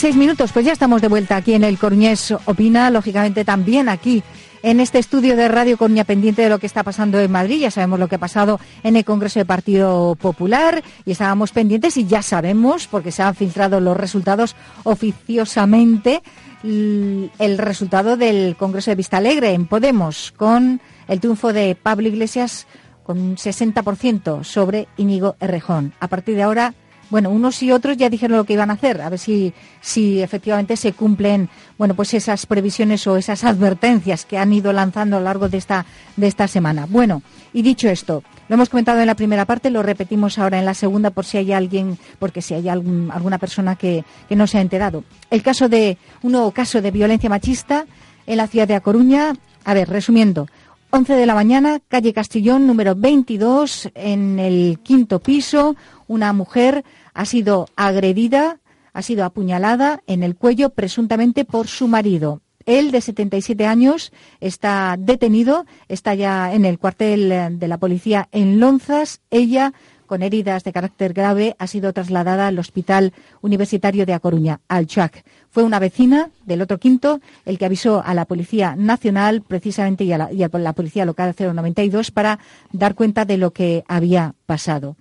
Y 0.00 0.02
seis 0.02 0.16
minutos, 0.16 0.52
pues 0.52 0.64
ya 0.64 0.72
estamos 0.72 1.02
de 1.02 1.08
vuelta 1.08 1.36
aquí 1.36 1.52
en 1.52 1.62
el 1.62 1.78
Coruñés 1.78 2.32
Opina, 2.46 2.88
lógicamente 2.88 3.44
también 3.44 3.90
aquí 3.90 4.22
en 4.62 4.80
este 4.80 4.98
estudio 4.98 5.36
de 5.36 5.46
Radio 5.48 5.76
Coruña 5.76 6.04
pendiente 6.04 6.40
de 6.40 6.48
lo 6.48 6.58
que 6.58 6.66
está 6.66 6.82
pasando 6.82 7.20
en 7.20 7.30
Madrid. 7.30 7.60
Ya 7.60 7.70
sabemos 7.70 7.98
lo 7.98 8.08
que 8.08 8.14
ha 8.14 8.18
pasado 8.18 8.58
en 8.82 8.96
el 8.96 9.04
Congreso 9.04 9.40
del 9.40 9.46
Partido 9.46 10.16
Popular 10.16 10.82
y 11.04 11.10
estábamos 11.10 11.52
pendientes 11.52 11.98
y 11.98 12.06
ya 12.06 12.22
sabemos, 12.22 12.86
porque 12.86 13.12
se 13.12 13.22
han 13.22 13.34
filtrado 13.34 13.78
los 13.78 13.94
resultados 13.94 14.56
oficiosamente, 14.84 16.22
el 16.62 17.58
resultado 17.58 18.16
del 18.16 18.56
Congreso 18.56 18.92
de 18.92 18.96
Vista 18.96 19.18
Alegre 19.18 19.52
en 19.52 19.66
Podemos 19.66 20.32
con 20.34 20.80
el 21.08 21.20
triunfo 21.20 21.52
de 21.52 21.74
Pablo 21.74 22.08
Iglesias 22.08 22.66
con 23.02 23.18
un 23.18 23.36
60% 23.36 24.44
sobre 24.44 24.88
Íñigo 24.96 25.36
Errejón. 25.40 25.92
A 26.00 26.08
partir 26.08 26.36
de 26.36 26.42
ahora 26.42 26.74
bueno, 27.10 27.30
unos 27.30 27.62
y 27.62 27.72
otros 27.72 27.96
ya 27.96 28.08
dijeron 28.08 28.38
lo 28.38 28.44
que 28.44 28.54
iban 28.54 28.70
a 28.70 28.74
hacer, 28.74 29.00
a 29.02 29.10
ver 29.10 29.18
si, 29.18 29.52
si 29.80 30.22
efectivamente 30.22 30.76
se 30.76 30.92
cumplen, 30.92 31.48
bueno, 31.76 31.94
pues 31.94 32.14
esas 32.14 32.46
previsiones 32.46 33.06
o 33.06 33.16
esas 33.16 33.44
advertencias 33.44 34.24
que 34.24 34.38
han 34.38 34.52
ido 34.52 34.72
lanzando 34.72 35.16
a 35.16 35.20
lo 35.20 35.24
largo 35.24 35.48
de 35.48 35.58
esta, 35.58 35.84
de 36.16 36.26
esta 36.26 36.48
semana. 36.48 36.86
Bueno, 36.88 37.22
y 37.52 37.62
dicho 37.62 37.88
esto, 37.88 38.22
lo 38.48 38.54
hemos 38.54 38.68
comentado 38.68 39.00
en 39.00 39.06
la 39.06 39.16
primera 39.16 39.44
parte, 39.44 39.70
lo 39.70 39.82
repetimos 39.82 40.38
ahora 40.38 40.58
en 40.58 40.64
la 40.64 40.74
segunda 40.74 41.10
por 41.10 41.24
si 41.24 41.38
hay 41.38 41.52
alguien, 41.52 41.98
porque 42.18 42.42
si 42.42 42.54
hay 42.54 42.68
alguna 42.68 43.38
persona 43.38 43.76
que, 43.76 44.04
que 44.28 44.36
no 44.36 44.46
se 44.46 44.58
ha 44.58 44.60
enterado. 44.60 45.04
El 45.30 45.42
caso 45.42 45.68
de, 45.68 45.98
un 46.22 46.32
nuevo 46.32 46.52
caso 46.52 46.80
de 46.80 46.90
violencia 46.90 47.28
machista 47.28 47.86
en 48.26 48.36
la 48.36 48.46
ciudad 48.46 48.68
de 48.68 48.76
A 48.76 48.80
Coruña. 48.80 49.34
A 49.64 49.74
ver, 49.74 49.88
resumiendo, 49.88 50.46
11 50.92 51.14
de 51.14 51.26
la 51.26 51.34
mañana, 51.36 51.80
calle 51.88 52.12
Castellón, 52.12 52.66
número 52.66 52.96
22, 52.96 53.90
en 53.94 54.40
el 54.40 54.80
quinto 54.82 55.20
piso, 55.20 55.76
una 56.08 56.32
mujer 56.32 56.84
ha 57.14 57.24
sido 57.24 57.68
agredida, 57.76 58.60
ha 58.92 59.02
sido 59.02 59.24
apuñalada 59.24 60.02
en 60.06 60.22
el 60.22 60.36
cuello 60.36 60.70
presuntamente 60.70 61.44
por 61.44 61.68
su 61.68 61.88
marido. 61.88 62.40
Él, 62.66 62.90
de 62.90 63.00
77 63.00 63.66
años, 63.66 64.12
está 64.40 64.96
detenido, 64.98 65.66
está 65.88 66.14
ya 66.14 66.52
en 66.52 66.64
el 66.64 66.78
cuartel 66.78 67.58
de 67.58 67.68
la 67.68 67.78
policía 67.78 68.28
en 68.32 68.60
Lonzas. 68.60 69.20
Ella, 69.30 69.72
con 70.06 70.22
heridas 70.22 70.62
de 70.64 70.72
carácter 70.72 71.12
grave, 71.12 71.56
ha 71.58 71.66
sido 71.66 71.92
trasladada 71.92 72.48
al 72.48 72.58
Hospital 72.58 73.12
Universitario 73.40 74.04
de 74.04 74.12
A 74.12 74.20
Coruña, 74.20 74.60
al 74.68 74.86
CHUAC. 74.86 75.24
Fue 75.48 75.62
una 75.62 75.78
vecina 75.78 76.30
del 76.44 76.62
otro 76.62 76.78
quinto 76.78 77.20
el 77.46 77.58
que 77.58 77.64
avisó 77.64 78.02
a 78.04 78.12
la 78.12 78.26
Policía 78.26 78.76
Nacional, 78.76 79.42
precisamente, 79.42 80.04
y 80.04 80.12
a 80.12 80.18
la, 80.18 80.32
y 80.32 80.42
a 80.42 80.50
la 80.52 80.72
Policía 80.74 81.04
Local 81.04 81.34
092 81.38 82.10
para 82.10 82.38
dar 82.72 82.94
cuenta 82.94 83.24
de 83.24 83.38
lo 83.38 83.52
que 83.52 83.84
había 83.88 84.34
pasado. 84.46 84.96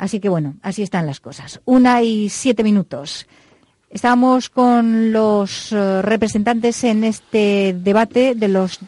Así 0.00 0.18
que 0.18 0.30
bueno, 0.30 0.54
así 0.62 0.82
están 0.82 1.04
las 1.04 1.20
cosas. 1.20 1.60
Una 1.66 2.02
y 2.02 2.30
siete 2.30 2.64
minutos. 2.64 3.26
Estábamos 3.90 4.48
con 4.48 5.12
los 5.12 5.72
eh, 5.72 6.00
representantes 6.00 6.84
en 6.84 7.04
este 7.04 7.76
debate 7.78 8.34
de 8.34 8.48
los 8.48 8.78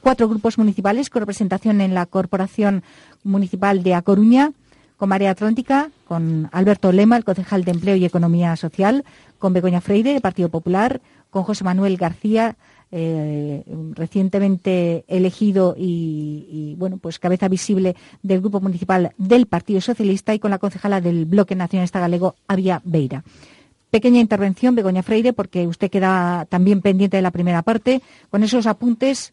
cuatro 0.00 0.30
grupos 0.30 0.56
municipales 0.56 1.10
con 1.10 1.20
representación 1.20 1.82
en 1.82 1.92
la 1.92 2.06
Corporación 2.06 2.84
Municipal 3.22 3.82
de 3.82 3.92
A 3.92 4.00
Coruña, 4.00 4.52
con 4.96 5.10
María 5.10 5.32
Atlántica, 5.32 5.90
con 6.08 6.48
Alberto 6.52 6.90
Lema, 6.90 7.18
el 7.18 7.24
concejal 7.24 7.64
de 7.64 7.72
Empleo 7.72 7.96
y 7.96 8.06
Economía 8.06 8.56
Social, 8.56 9.04
con 9.38 9.52
Begoña 9.52 9.82
Freire, 9.82 10.14
del 10.14 10.22
Partido 10.22 10.48
Popular, 10.48 11.02
con 11.28 11.42
José 11.42 11.64
Manuel 11.64 11.98
García, 11.98 12.56
eh, 12.92 13.64
recientemente 13.94 15.04
elegido 15.08 15.74
y, 15.76 16.74
bueno 16.78 16.98
pues 16.98 17.18
cabeza 17.18 17.48
visible 17.48 17.96
del 18.22 18.40
grupo 18.40 18.60
municipal 18.60 19.12
del 19.16 19.46
Partido 19.46 19.80
Socialista 19.80 20.34
y 20.34 20.38
con 20.38 20.50
la 20.50 20.58
concejala 20.58 21.00
del 21.00 21.24
Bloque 21.24 21.54
Nacionalista 21.54 22.00
Galego 22.00 22.36
Avia 22.46 22.82
Beira. 22.84 23.24
Pequeña 23.90 24.20
intervención, 24.20 24.74
Begoña 24.74 25.02
Freire, 25.02 25.32
porque 25.32 25.66
usted 25.66 25.90
queda 25.90 26.46
también 26.48 26.80
pendiente 26.80 27.16
de 27.16 27.22
la 27.22 27.30
primera 27.30 27.62
parte, 27.62 28.00
con 28.30 28.42
esos 28.42 28.66
apuntes 28.66 29.32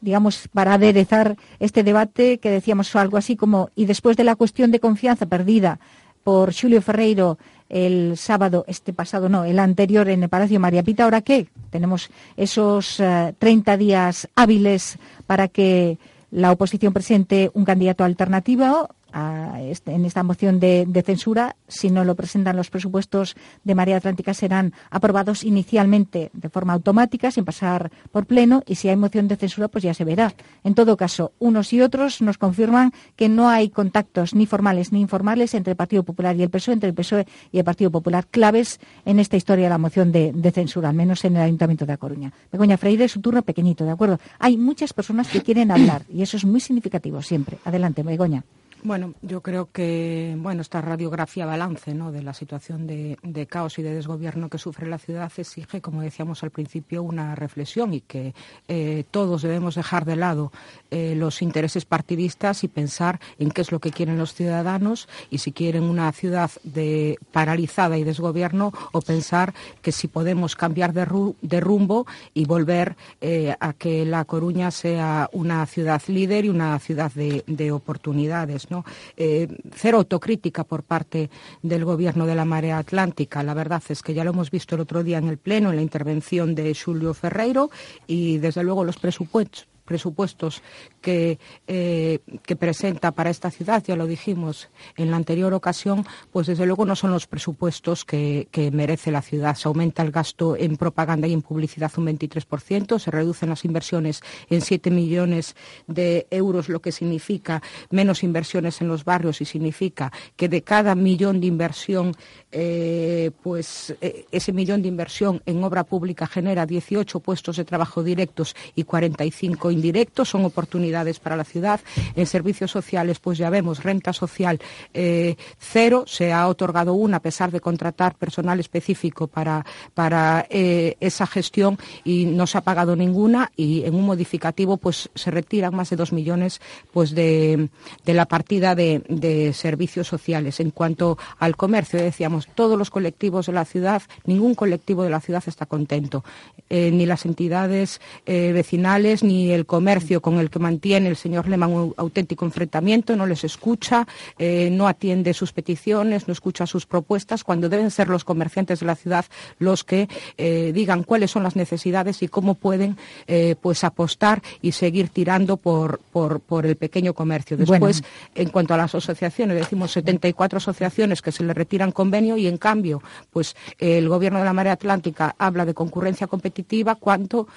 digamos, 0.00 0.48
para 0.52 0.74
aderezar 0.74 1.36
este 1.58 1.82
debate 1.82 2.38
que 2.38 2.50
decíamos 2.50 2.94
algo 2.96 3.16
así 3.16 3.36
como, 3.36 3.70
y 3.76 3.84
después 3.84 4.16
de 4.16 4.24
la 4.24 4.34
cuestión 4.34 4.70
de 4.70 4.80
confianza 4.80 5.26
perdida 5.26 5.78
por 6.24 6.54
Julio 6.54 6.80
Ferreiro 6.82 7.38
el 7.70 8.16
sábado, 8.16 8.64
este 8.68 8.92
pasado 8.92 9.28
no, 9.28 9.44
el 9.44 9.58
anterior 9.58 10.08
en 10.08 10.22
el 10.24 10.28
Palacio 10.28 10.60
María 10.60 10.82
Pita. 10.82 11.04
¿Ahora 11.04 11.22
qué? 11.22 11.46
Tenemos 11.70 12.10
esos 12.36 12.96
30 13.38 13.72
eh, 13.72 13.78
días 13.78 14.28
hábiles 14.34 14.98
para 15.26 15.48
que 15.48 15.98
la 16.30 16.52
oposición 16.52 16.92
presente 16.92 17.50
un 17.54 17.64
candidato 17.64 18.04
alternativo 18.04 18.88
en 19.12 20.04
esta 20.04 20.22
moción 20.22 20.60
de, 20.60 21.02
censura, 21.04 21.56
si 21.68 21.90
no 21.90 22.04
lo 22.04 22.14
presentan 22.14 22.56
los 22.56 22.70
presupuestos 22.70 23.36
de 23.64 23.74
María 23.74 23.96
Atlántica, 23.96 24.34
serán 24.34 24.72
aprobados 24.90 25.44
inicialmente 25.44 26.30
de 26.32 26.48
forma 26.48 26.72
automática, 26.72 27.30
sin 27.30 27.44
pasar 27.44 27.90
por 28.12 28.26
pleno, 28.26 28.62
y 28.66 28.76
si 28.76 28.88
hay 28.88 28.96
moción 28.96 29.28
de 29.28 29.36
censura, 29.36 29.68
pues 29.68 29.84
ya 29.84 29.94
se 29.94 30.04
verá. 30.04 30.34
En 30.64 30.74
todo 30.74 30.96
caso, 30.96 31.32
unos 31.38 31.72
y 31.72 31.80
otros 31.80 32.20
nos 32.20 32.38
confirman 32.38 32.92
que 33.16 33.28
no 33.28 33.48
hay 33.48 33.70
contactos 33.70 34.34
ni 34.34 34.46
formales 34.46 34.92
ni 34.92 35.00
informales 35.00 35.54
entre 35.54 35.72
el 35.72 35.76
Partido 35.76 36.02
Popular 36.02 36.36
y 36.36 36.42
el 36.42 36.50
PSOE, 36.50 36.74
entre 36.74 36.88
el 36.88 36.94
PSOE 36.94 37.26
y 37.52 37.58
el 37.58 37.64
Partido 37.64 37.90
Popular, 37.90 38.26
claves 38.30 38.80
en 39.04 39.18
esta 39.18 39.36
historia 39.36 39.64
de 39.64 39.70
la 39.70 39.78
moción 39.78 40.12
de, 40.12 40.52
censura, 40.52 40.88
al 40.88 40.94
menos 40.94 41.24
en 41.24 41.36
el 41.36 41.42
Ayuntamiento 41.42 41.86
de 41.86 41.92
A 41.92 41.96
Coruña. 41.96 42.32
Begoña 42.52 42.76
Freire, 42.76 43.08
su 43.08 43.20
turno 43.20 43.42
pequeñito, 43.42 43.84
¿de 43.84 43.90
acuerdo? 43.90 44.18
Hay 44.38 44.56
muchas 44.56 44.92
personas 44.92 45.28
que 45.28 45.42
quieren 45.42 45.70
hablar, 45.70 46.02
y 46.12 46.22
eso 46.22 46.36
es 46.36 46.44
muy 46.44 46.60
significativo 46.60 47.22
siempre. 47.22 47.58
Adelante, 47.64 48.02
Begoña. 48.02 48.44
Bueno, 48.82 49.12
yo 49.20 49.42
creo 49.42 49.70
que 49.70 50.34
bueno 50.38 50.62
esta 50.62 50.80
radiografía 50.80 51.44
balance 51.44 51.92
¿no? 51.92 52.12
de 52.12 52.22
la 52.22 52.32
situación 52.32 52.86
de, 52.86 53.46
caos 53.46 53.78
y 53.78 53.82
de 53.82 53.94
desgobierno 53.94 54.48
que 54.48 54.56
sufre 54.56 54.88
la 54.88 54.98
ciudad 54.98 55.30
exige, 55.36 55.82
como 55.82 56.00
decíamos 56.00 56.42
al 56.42 56.50
principio, 56.50 57.02
una 57.02 57.34
reflexión 57.34 57.92
y 57.92 58.00
que 58.00 58.34
eh, 58.68 59.04
todos 59.10 59.42
debemos 59.42 59.74
dejar 59.74 60.06
de 60.06 60.16
lado 60.16 60.50
eh, 60.90 61.14
los 61.14 61.42
intereses 61.42 61.84
partidistas 61.84 62.64
y 62.64 62.68
pensar 62.68 63.20
en 63.38 63.50
qué 63.50 63.60
es 63.60 63.70
lo 63.70 63.80
que 63.80 63.90
quieren 63.90 64.16
los 64.16 64.32
ciudadanos 64.32 65.08
y 65.28 65.38
si 65.38 65.52
quieren 65.52 65.82
una 65.82 66.10
ciudad 66.12 66.50
de, 66.64 67.18
paralizada 67.32 67.98
y 67.98 68.04
desgobierno 68.04 68.72
o 68.92 69.02
pensar 69.02 69.52
que 69.82 69.92
si 69.92 70.08
podemos 70.08 70.56
cambiar 70.56 70.94
de, 70.94 71.60
rumbo 71.60 72.06
y 72.32 72.46
volver 72.46 72.96
eh, 73.20 73.54
a 73.60 73.74
que 73.74 74.06
La 74.06 74.24
Coruña 74.24 74.70
sea 74.70 75.28
una 75.32 75.66
ciudad 75.66 76.00
líder 76.06 76.46
y 76.46 76.48
una 76.48 76.78
ciudad 76.78 77.12
de 77.12 77.72
oportunidades. 77.72 78.69
¿No? 78.70 78.84
Eh, 79.16 79.48
cero 79.74 79.98
autocrítica 79.98 80.64
por 80.64 80.82
parte 80.82 81.30
del 81.62 81.84
gobierno 81.84 82.26
de 82.26 82.34
la 82.34 82.44
Marea 82.44 82.78
Atlántica. 82.78 83.42
La 83.42 83.54
verdad 83.54 83.82
es 83.88 84.02
que 84.02 84.14
ya 84.14 84.24
lo 84.24 84.30
hemos 84.30 84.50
visto 84.50 84.74
el 84.74 84.80
otro 84.80 85.04
día 85.04 85.18
en 85.18 85.28
el 85.28 85.38
Pleno, 85.38 85.70
en 85.70 85.76
la 85.76 85.82
intervención 85.82 86.54
de 86.54 86.74
Julio 86.74 87.12
Ferreiro, 87.12 87.70
y 88.06 88.38
desde 88.38 88.62
luego 88.62 88.84
los 88.84 88.96
presupuestos 88.96 89.66
presupuestos 89.90 90.62
que, 91.00 91.38
eh, 91.66 92.20
que, 92.44 92.56
presenta 92.56 93.12
para 93.12 93.30
esta 93.30 93.50
ciudad, 93.50 93.82
ya 93.86 93.96
lo 93.96 94.06
dijimos 94.06 94.68
en 94.96 95.10
la 95.10 95.16
anterior 95.16 95.54
ocasión, 95.54 96.06
pues 96.30 96.46
desde 96.46 96.66
luego 96.66 96.84
no 96.84 96.94
son 96.94 97.10
los 97.10 97.26
presupuestos 97.26 98.04
que, 98.04 98.48
merece 98.72 99.10
la 99.10 99.22
ciudad. 99.22 99.56
Se 99.56 99.68
aumenta 99.68 100.02
el 100.02 100.10
gasto 100.10 100.56
en 100.56 100.76
propaganda 100.76 101.26
y 101.26 101.32
en 101.32 101.42
publicidad 101.42 101.90
un 101.96 102.06
23%, 102.06 102.98
se 102.98 103.10
reducen 103.10 103.48
las 103.48 103.64
inversiones 103.64 104.20
en 104.48 104.60
7 104.60 104.90
millones 104.90 105.56
de 105.86 106.26
euros, 106.30 106.68
lo 106.68 106.80
que 106.80 106.92
significa 106.92 107.62
menos 107.90 108.22
inversiones 108.22 108.80
en 108.80 108.88
los 108.88 109.04
barrios 109.04 109.40
y 109.40 109.44
significa 109.44 110.12
que 110.36 110.48
de 110.48 110.62
cada 110.62 110.94
millón 110.94 111.40
de 111.40 111.46
inversión, 111.46 112.14
eh, 112.52 113.30
pues 113.42 113.96
eh, 114.00 114.26
ese 114.30 114.52
millón 114.52 114.82
de 114.82 114.88
inversión 114.88 115.42
en 115.46 115.64
obra 115.64 115.84
pública 115.84 116.26
genera 116.26 116.66
18 116.66 117.20
puestos 117.20 117.56
de 117.56 117.64
trabajo 117.64 118.02
directos 118.02 118.54
y 118.74 118.84
45 118.84 119.70
indirectos, 119.70 120.28
son 120.28 120.44
oportunidades 120.44 120.89
para 121.18 121.36
la 121.36 121.44
ciudad. 121.44 121.80
En 122.16 122.26
servicios 122.26 122.70
sociales, 122.70 123.18
pues 123.18 123.38
ya 123.38 123.50
vemos, 123.50 123.82
renta 123.82 124.12
social 124.12 124.60
eh, 124.94 125.36
cero, 125.58 126.04
se 126.06 126.32
ha 126.32 126.48
otorgado 126.48 126.94
una 126.94 127.18
a 127.18 127.22
pesar 127.22 127.50
de 127.50 127.60
contratar 127.60 128.14
personal 128.16 128.60
específico 128.60 129.26
para, 129.26 129.64
para 129.94 130.46
eh, 130.50 130.96
esa 131.00 131.26
gestión 131.26 131.78
y 132.04 132.26
no 132.26 132.46
se 132.46 132.58
ha 132.58 132.62
pagado 132.62 132.96
ninguna 132.96 133.52
y 133.56 133.84
en 133.84 133.94
un 133.94 134.04
modificativo 134.04 134.76
pues 134.76 135.10
se 135.14 135.30
retiran 135.30 135.74
más 135.74 135.90
de 135.90 135.96
dos 135.96 136.12
millones 136.12 136.60
pues 136.92 137.14
de, 137.14 137.68
la 138.04 138.26
partida 138.26 138.74
de, 138.74 139.52
servicios 139.54 140.08
sociales. 140.08 140.60
En 140.60 140.70
cuanto 140.70 141.18
al 141.38 141.56
comercio, 141.56 142.00
decíamos, 142.00 142.48
todos 142.54 142.78
los 142.78 142.90
colectivos 142.90 143.46
de 143.46 143.52
la 143.52 143.64
ciudad, 143.64 144.02
ningún 144.24 144.54
colectivo 144.54 145.02
de 145.02 145.10
la 145.10 145.20
ciudad 145.20 145.42
está 145.46 145.66
contento, 145.66 146.24
eh, 146.68 146.90
ni 146.90 147.06
las 147.06 147.24
entidades 147.24 148.00
vecinales 148.26 149.22
ni 149.22 149.50
el 149.50 149.66
comercio 149.66 150.20
con 150.20 150.38
el 150.38 150.50
que 150.50 150.58
mantiene 150.58 150.79
el 150.82 151.16
señor 151.16 151.48
Lehmann 151.48 151.70
un 151.72 151.94
auténtico 151.96 152.44
enfrentamiento, 152.44 153.16
no 153.16 153.26
les 153.26 153.44
escucha, 153.44 154.06
eh, 154.38 154.70
no 154.70 154.88
atiende 154.88 155.34
sus 155.34 155.52
peticiones, 155.52 156.26
no 156.26 156.32
escucha 156.32 156.66
sus 156.66 156.86
propuestas, 156.86 157.44
cuando 157.44 157.68
deben 157.68 157.90
ser 157.90 158.08
los 158.08 158.24
comerciantes 158.24 158.80
de 158.80 158.86
la 158.86 158.96
ciudad 158.96 159.24
los 159.58 159.84
que 159.84 160.08
eh, 160.36 160.72
digan 160.74 161.02
cuáles 161.04 161.30
son 161.30 161.42
las 161.42 161.56
necesidades 161.56 162.22
y 162.22 162.28
cómo 162.28 162.54
pueden 162.54 162.96
eh, 163.26 163.56
pues 163.60 163.84
apostar 163.84 164.42
y 164.62 164.72
seguir 164.72 165.08
tirando 165.08 165.56
por, 165.56 166.00
por, 166.12 166.66
el 166.66 166.76
pequeño 166.76 167.14
comercio. 167.14 167.56
Después, 167.56 168.02
en 168.34 168.48
cuanto 168.50 168.74
a 168.74 168.76
las 168.76 168.94
asociaciones, 168.94 169.56
decimos 169.56 169.92
74 169.92 170.58
asociaciones 170.58 171.22
que 171.22 171.32
se 171.32 171.42
le 171.42 171.54
retiran 171.54 171.92
convenio 171.92 172.36
y 172.36 172.46
en 172.46 172.58
cambio, 172.58 173.02
pues 173.30 173.56
el 173.78 174.08
gobierno 174.08 174.40
de 174.40 174.44
la 174.44 174.52
Marea 174.52 174.74
Atlántica 174.74 175.34
habla 175.38 175.64
de 175.64 175.74
concurrencia 175.74 176.26
competitiva 176.26 176.96
cuanto 176.96 177.48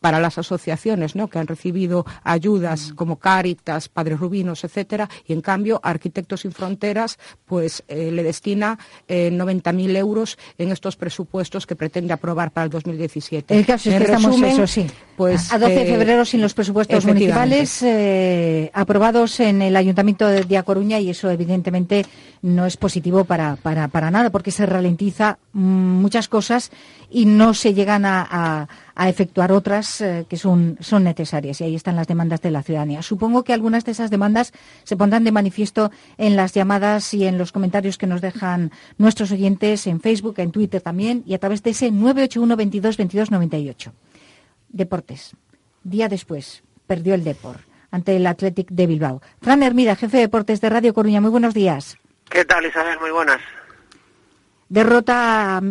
para 0.00 0.20
las 0.20 0.38
asociaciones 0.38 1.14
que 1.30 1.38
han 1.38 1.46
recibido 1.46 1.85
ayudas 2.22 2.92
como 2.94 3.16
Cáritas, 3.16 3.88
Padres 3.88 4.18
Rubinos, 4.18 4.64
etcétera, 4.64 5.08
y 5.26 5.32
en 5.32 5.40
cambio 5.40 5.80
Arquitectos 5.82 6.40
sin 6.40 6.52
Fronteras 6.52 7.18
pues 7.44 7.82
eh, 7.88 8.10
le 8.10 8.22
destina 8.22 8.78
eh, 9.08 9.30
90.000 9.32 9.96
euros 9.96 10.38
en 10.58 10.72
estos 10.72 10.96
presupuestos 10.96 11.66
que 11.66 11.76
pretende 11.76 12.12
aprobar 12.12 12.50
para 12.50 12.64
el 12.64 12.70
2017. 12.70 13.56
El 13.56 13.66
caso 13.66 13.90
es 13.90 13.96
que 13.96 14.04
estamos, 14.04 14.40
eso 14.42 14.66
sí, 14.66 14.86
pues, 15.16 15.52
a 15.52 15.58
12 15.58 15.74
de 15.74 15.82
eh, 15.82 15.86
febrero 15.86 16.24
sin 16.24 16.40
los 16.40 16.54
presupuestos 16.54 17.04
municipales 17.04 17.82
eh, 17.82 18.70
aprobados 18.74 19.40
en 19.40 19.62
el 19.62 19.76
Ayuntamiento 19.76 20.26
de 20.26 20.56
A 20.56 20.62
Coruña 20.62 20.98
y 21.00 21.10
eso 21.10 21.30
evidentemente 21.30 22.04
no 22.42 22.66
es 22.66 22.76
positivo 22.76 23.24
para, 23.24 23.56
para, 23.56 23.88
para 23.88 24.10
nada 24.10 24.30
porque 24.30 24.50
se 24.50 24.66
ralentiza 24.66 25.38
mm, 25.52 25.60
muchas 25.60 26.28
cosas 26.28 26.70
y 27.10 27.26
no 27.26 27.54
se 27.54 27.74
llegan 27.74 28.04
a 28.04 28.26
a 28.30 28.68
efectuar 29.04 29.52
otras 29.52 30.00
eh, 30.00 30.26
que 30.28 30.36
son, 30.36 30.78
son 30.80 31.04
necesarias. 31.04 31.60
Y 31.60 31.64
ahí 31.64 31.74
están 31.74 31.96
las 31.96 32.06
demandas 32.06 32.40
de 32.40 32.50
la 32.50 32.62
ciudadanía. 32.62 33.02
Supongo 33.02 33.44
que 33.44 33.52
algunas 33.52 33.84
de 33.84 33.92
esas 33.92 34.10
demandas 34.10 34.52
se 34.84 34.96
pondrán 34.96 35.24
de 35.24 35.32
manifiesto 35.32 35.90
en 36.16 36.34
las 36.34 36.54
llamadas 36.54 37.12
y 37.12 37.26
en 37.26 37.36
los 37.36 37.52
comentarios 37.52 37.98
que 37.98 38.06
nos 38.06 38.22
dejan 38.22 38.72
nuestros 38.96 39.30
oyentes 39.32 39.86
en 39.86 40.00
Facebook, 40.00 40.36
en 40.38 40.50
Twitter 40.50 40.80
también 40.80 41.22
y 41.26 41.34
a 41.34 41.38
través 41.38 41.62
de 41.62 41.70
ese 41.70 41.90
981 41.90 42.56
22 42.56 42.96
22 42.96 43.30
98. 43.30 43.92
Deportes. 44.68 45.36
Día 45.84 46.08
después, 46.08 46.62
perdió 46.86 47.14
el 47.14 47.22
Depor 47.22 47.58
ante 47.90 48.16
el 48.16 48.26
Athletic 48.26 48.68
de 48.70 48.86
Bilbao. 48.86 49.22
Fran 49.40 49.62
Hermida, 49.62 49.94
jefe 49.94 50.16
de 50.16 50.22
deportes 50.24 50.60
de 50.60 50.70
Radio 50.70 50.94
Coruña, 50.94 51.20
muy 51.20 51.30
buenos 51.30 51.54
días. 51.54 51.98
¿Qué 52.28 52.44
tal, 52.44 52.66
Isabel? 52.66 52.98
Muy 53.00 53.10
buenas. 53.10 53.40
Derrota, 54.68 55.62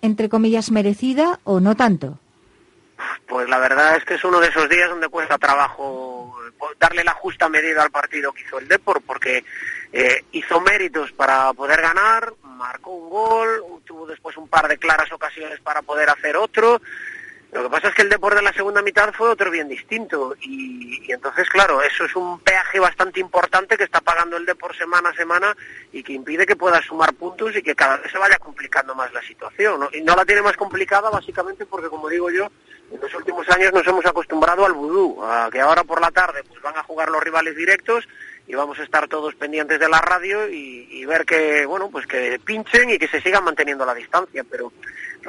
entre 0.00 0.28
comillas, 0.28 0.70
merecida 0.70 1.40
o 1.44 1.60
no 1.60 1.76
tanto. 1.76 2.18
Pues 3.28 3.48
la 3.48 3.58
verdad 3.58 3.96
es 3.96 4.04
que 4.04 4.14
es 4.14 4.24
uno 4.24 4.40
de 4.40 4.48
esos 4.48 4.68
días 4.68 4.88
donde 4.88 5.08
cuesta 5.08 5.38
trabajo 5.38 6.34
darle 6.78 7.04
la 7.04 7.12
justa 7.12 7.48
medida 7.48 7.82
al 7.82 7.90
partido 7.90 8.32
que 8.32 8.42
hizo 8.42 8.58
el 8.58 8.68
Depor, 8.68 9.02
porque 9.02 9.44
eh, 9.92 10.24
hizo 10.32 10.60
méritos 10.60 11.12
para 11.12 11.52
poder 11.52 11.80
ganar, 11.80 12.32
marcó 12.42 12.90
un 12.90 13.10
gol, 13.10 13.82
tuvo 13.84 14.06
después 14.06 14.36
un 14.36 14.48
par 14.48 14.66
de 14.66 14.78
claras 14.78 15.12
ocasiones 15.12 15.60
para 15.60 15.82
poder 15.82 16.08
hacer 16.10 16.36
otro, 16.36 16.80
lo 17.50 17.62
que 17.62 17.70
pasa 17.70 17.88
es 17.88 17.94
que 17.94 18.02
el 18.02 18.10
deporte 18.10 18.36
de 18.36 18.42
la 18.42 18.52
segunda 18.52 18.82
mitad 18.82 19.10
fue 19.14 19.30
otro 19.30 19.50
bien 19.50 19.68
distinto 19.68 20.36
y, 20.42 21.10
entonces, 21.10 21.48
claro, 21.48 21.80
eso 21.80 22.04
es 22.04 22.14
un 22.14 22.40
peaje 22.40 22.78
bastante 22.78 23.20
importante 23.20 23.78
que 23.78 23.84
está 23.84 24.02
pagando 24.02 24.36
el 24.36 24.44
deporte 24.44 24.78
semana 24.78 25.08
a 25.08 25.14
semana 25.14 25.56
y 25.90 26.02
que 26.02 26.12
impide 26.12 26.44
que 26.44 26.56
pueda 26.56 26.82
sumar 26.82 27.14
puntos 27.14 27.56
y 27.56 27.62
que 27.62 27.74
cada 27.74 27.96
vez 27.96 28.12
se 28.12 28.18
vaya 28.18 28.36
complicando 28.38 28.94
más 28.94 29.10
la 29.14 29.22
situación. 29.22 29.88
Y 29.94 30.02
no 30.02 30.14
la 30.14 30.26
tiene 30.26 30.42
más 30.42 30.58
complicada 30.58 31.08
básicamente 31.08 31.64
porque, 31.64 31.88
como 31.88 32.10
digo 32.10 32.30
yo, 32.30 32.48
en 32.90 33.00
los 33.00 33.14
últimos 33.14 33.48
años 33.50 33.72
nos 33.72 33.86
hemos 33.86 34.06
acostumbrado 34.06 34.64
al 34.64 34.72
vudú, 34.72 35.22
a 35.22 35.50
que 35.50 35.60
ahora 35.60 35.84
por 35.84 36.00
la 36.00 36.10
tarde 36.10 36.42
pues 36.48 36.60
van 36.62 36.76
a 36.76 36.82
jugar 36.82 37.10
los 37.10 37.22
rivales 37.22 37.56
directos 37.56 38.08
y 38.46 38.54
vamos 38.54 38.78
a 38.78 38.82
estar 38.82 39.08
todos 39.08 39.34
pendientes 39.34 39.78
de 39.78 39.88
la 39.88 40.00
radio 40.00 40.48
y, 40.48 41.04
ver 41.04 41.26
que, 41.26 41.66
bueno, 41.66 41.90
pues 41.90 42.06
que 42.06 42.40
pinchen 42.42 42.90
y 42.90 42.98
que 42.98 43.08
se 43.08 43.20
sigan 43.20 43.44
manteniendo 43.44 43.84
la 43.84 43.94
distancia, 43.94 44.42
pero 44.50 44.72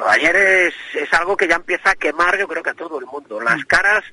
ayer 0.08 0.36
es, 0.36 0.74
es 0.94 1.14
algo 1.14 1.36
que 1.36 1.48
ya 1.48 1.56
empieza 1.56 1.92
a 1.92 1.96
quemar 1.96 2.38
yo 2.38 2.48
creo 2.48 2.64
que 2.64 2.70
a 2.70 2.74
todo 2.74 2.98
el 3.00 3.06
mundo. 3.06 3.42
Las 3.42 3.64
caras 3.66 4.04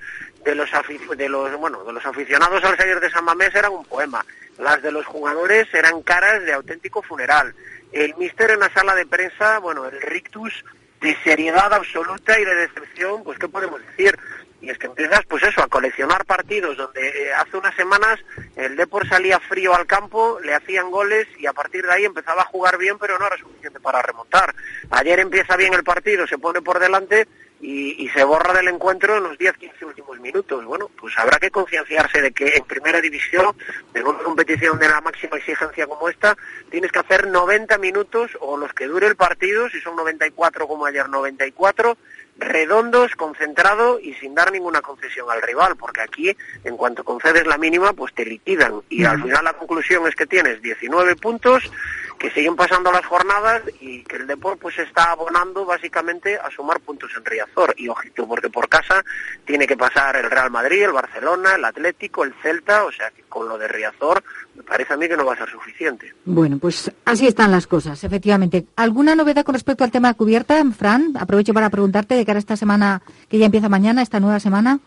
de 0.45 0.55
los, 0.57 0.69
de 1.17 1.29
los, 1.29 1.57
bueno, 1.57 1.85
de 1.85 1.93
los 1.93 2.05
aficionados 2.05 2.63
al 2.65 2.77
salir 2.77 2.99
de 2.99 3.11
San 3.11 3.25
Mamés 3.25 3.55
eran 3.55 3.73
un 3.73 3.85
poema, 3.85 4.25
las 4.59 4.83
de 4.83 4.91
los 4.91 5.07
jugadores 5.07 5.73
eran 5.73 6.03
caras 6.03 6.43
de 6.43 6.53
auténtico 6.53 7.03
funeral. 7.03 7.55
El 7.93 8.15
míster 8.17 8.51
en 8.51 8.61
la 8.61 8.73
sala 8.73 8.95
de 8.97 9.07
prensa, 9.07 9.59
bueno, 9.61 9.87
el 9.87 10.01
rictus 10.03 10.65
de 11.01 11.17
seriedad 11.23 11.73
absoluta 11.73 12.39
y 12.39 12.45
de 12.45 12.55
decepción, 12.55 13.23
pues 13.23 13.39
qué 13.39 13.49
podemos 13.49 13.81
decir, 13.87 14.19
y 14.61 14.71
es 14.71 14.79
que 14.79 14.87
empiezas 14.87 15.21
pues 15.29 15.43
eso 15.43 15.63
a 15.63 15.69
coleccionar 15.69 16.25
partidos 16.25 16.77
donde 16.77 17.07
eh, 17.07 17.33
hace 17.35 17.57
unas 17.57 17.75
semanas 17.75 18.19
el 18.57 18.75
Depor 18.77 19.07
salía 19.09 19.39
frío 19.39 19.75
al 19.75 19.87
campo, 19.87 20.41
le 20.43 20.55
hacían 20.55 20.91
goles 20.91 21.27
y 21.39 21.47
a 21.47 21.53
partir 21.53 21.85
de 21.85 21.93
ahí 21.93 22.05
empezaba 22.05 22.43
a 22.43 22.47
jugar 22.47 22.79
bien 22.79 22.99
pero 22.99 23.19
no 23.19 23.27
era 23.27 23.37
suficiente 23.37 23.81
para 23.81 24.03
remontar. 24.03 24.55
Ayer 24.91 25.21
empieza 25.21 25.57
bien 25.57 25.75
el 25.75 25.85
partido, 25.85 26.27
se 26.27 26.39
pone 26.39 26.63
por 26.63 26.79
delante 26.79 27.29
y, 27.61 28.09
se 28.15 28.25
borra 28.25 28.53
del 28.55 28.69
encuentro 28.69 29.17
en 29.17 29.25
los 29.25 29.39
10-15 29.39 29.87
últimos 29.87 30.21
minutos. 30.21 30.65
Bueno, 30.65 30.91
pues 30.99 31.17
habrá 31.19 31.39
que 31.39 31.51
concienciarse 31.51 32.21
de 32.23 32.33
que 32.33 32.49
en 32.57 32.65
primera 32.65 33.01
división, 33.01 33.55
en 33.95 34.07
una 34.07 34.19
competición 34.19 34.79
de 34.79 34.89
la 34.89 35.01
máxima 35.01 35.37
exigencia 35.37 35.87
como 35.87 36.09
esta, 36.09 36.37
tienes 36.71 36.93
que 36.93 36.99
hacer 36.99 37.27
90 37.27 37.79
minutos 37.79 38.31
o 38.41 38.57
los 38.57 38.73
que 38.73 38.87
dure 38.87 39.07
el 39.07 39.17
partido, 39.17 39.69
si 39.71 39.81
son 39.81 39.97
94 39.97 40.69
como 40.69 40.87
ayer 40.87 41.09
94, 41.09 41.97
redondos, 42.39 43.15
concentrado 43.17 43.99
y 43.99 44.13
sin 44.15 44.35
dar 44.35 44.53
ninguna 44.53 44.83
concesión 44.83 45.31
al 45.31 45.43
rival, 45.43 45.77
porque 45.77 46.03
aquí, 46.03 46.37
en 46.65 46.77
cuanto 46.77 47.05
concedes 47.05 47.47
la 47.47 47.57
mínima, 47.57 47.93
pues 47.93 48.15
te 48.15 48.25
liquidan. 48.25 48.83
Y 48.91 49.05
al 49.05 49.23
final 49.23 49.45
la 49.45 49.55
conclusión 49.55 50.07
es 50.07 50.15
que 50.15 50.27
tienes 50.27 50.61
19 50.61 51.17
puntos, 51.17 51.71
que 52.19 52.31
siguen 52.31 52.57
pasando 52.57 52.91
las 52.91 53.05
jornadas 53.05 53.63
y 53.81 54.03
que 54.05 54.17
el 54.17 54.27
deporte 54.27 54.61
pues 54.63 54.79
está 54.79 55.11
abonando 55.13 55.65
básicamente 55.65 56.39
a 56.39 56.51
sumar 56.51 56.81
puntos 56.81 57.11
en 57.17 57.25
Riazor. 57.25 57.75
Y 57.77 57.89
ojito, 57.89 58.27
porque 58.27 58.49
por 58.49 58.69
casa 58.69 59.05
tiene 59.45 59.67
que 59.67 59.77
pasar 59.77 60.17
el 60.17 60.31
Real 60.31 60.51
Madrid, 60.51 60.85
el 60.85 60.93
Barcelona, 60.93 61.55
el 61.55 61.65
Atlético, 61.65 62.25
el 62.25 62.35
Celta, 62.43 62.85
o 62.85 62.93
sea 62.93 63.11
que 63.11 63.23
con 63.25 63.49
lo 63.49 63.59
de 63.59 63.69
Riazor 63.69 64.23
me 64.55 64.63
parece 64.63 64.95
a 64.95 64.97
mí 64.97 65.09
que 65.09 65.17
no 65.17 65.27
va 65.27 65.35
a 65.35 65.39
ser 65.39 65.51
suficiente. 65.51 66.15
Bueno, 66.25 66.59
pues 66.59 66.91
así 67.05 67.27
están 67.27 67.51
las 67.51 67.67
cosas, 67.67 68.03
efectivamente. 68.03 68.67
¿Alguna 68.77 69.15
novedad 69.15 69.45
con 69.45 69.55
respecto 69.55 69.85
al 69.85 69.91
tema 69.91 70.09
de 70.09 70.15
cubierta, 70.15 70.63
Fran? 70.77 71.13
Aprovecho 71.19 71.53
para 71.53 71.71
preguntarte 71.71 72.15
de 72.15 72.25
cara 72.25 72.39
a 72.39 72.41
esta 72.41 72.57
semana 72.57 73.03
que 73.29 73.39
ya 73.39 73.47
empieza 73.47 73.69
mañana, 73.69 74.03
esta 74.03 74.21
nueva 74.21 74.41
semana 74.41 74.81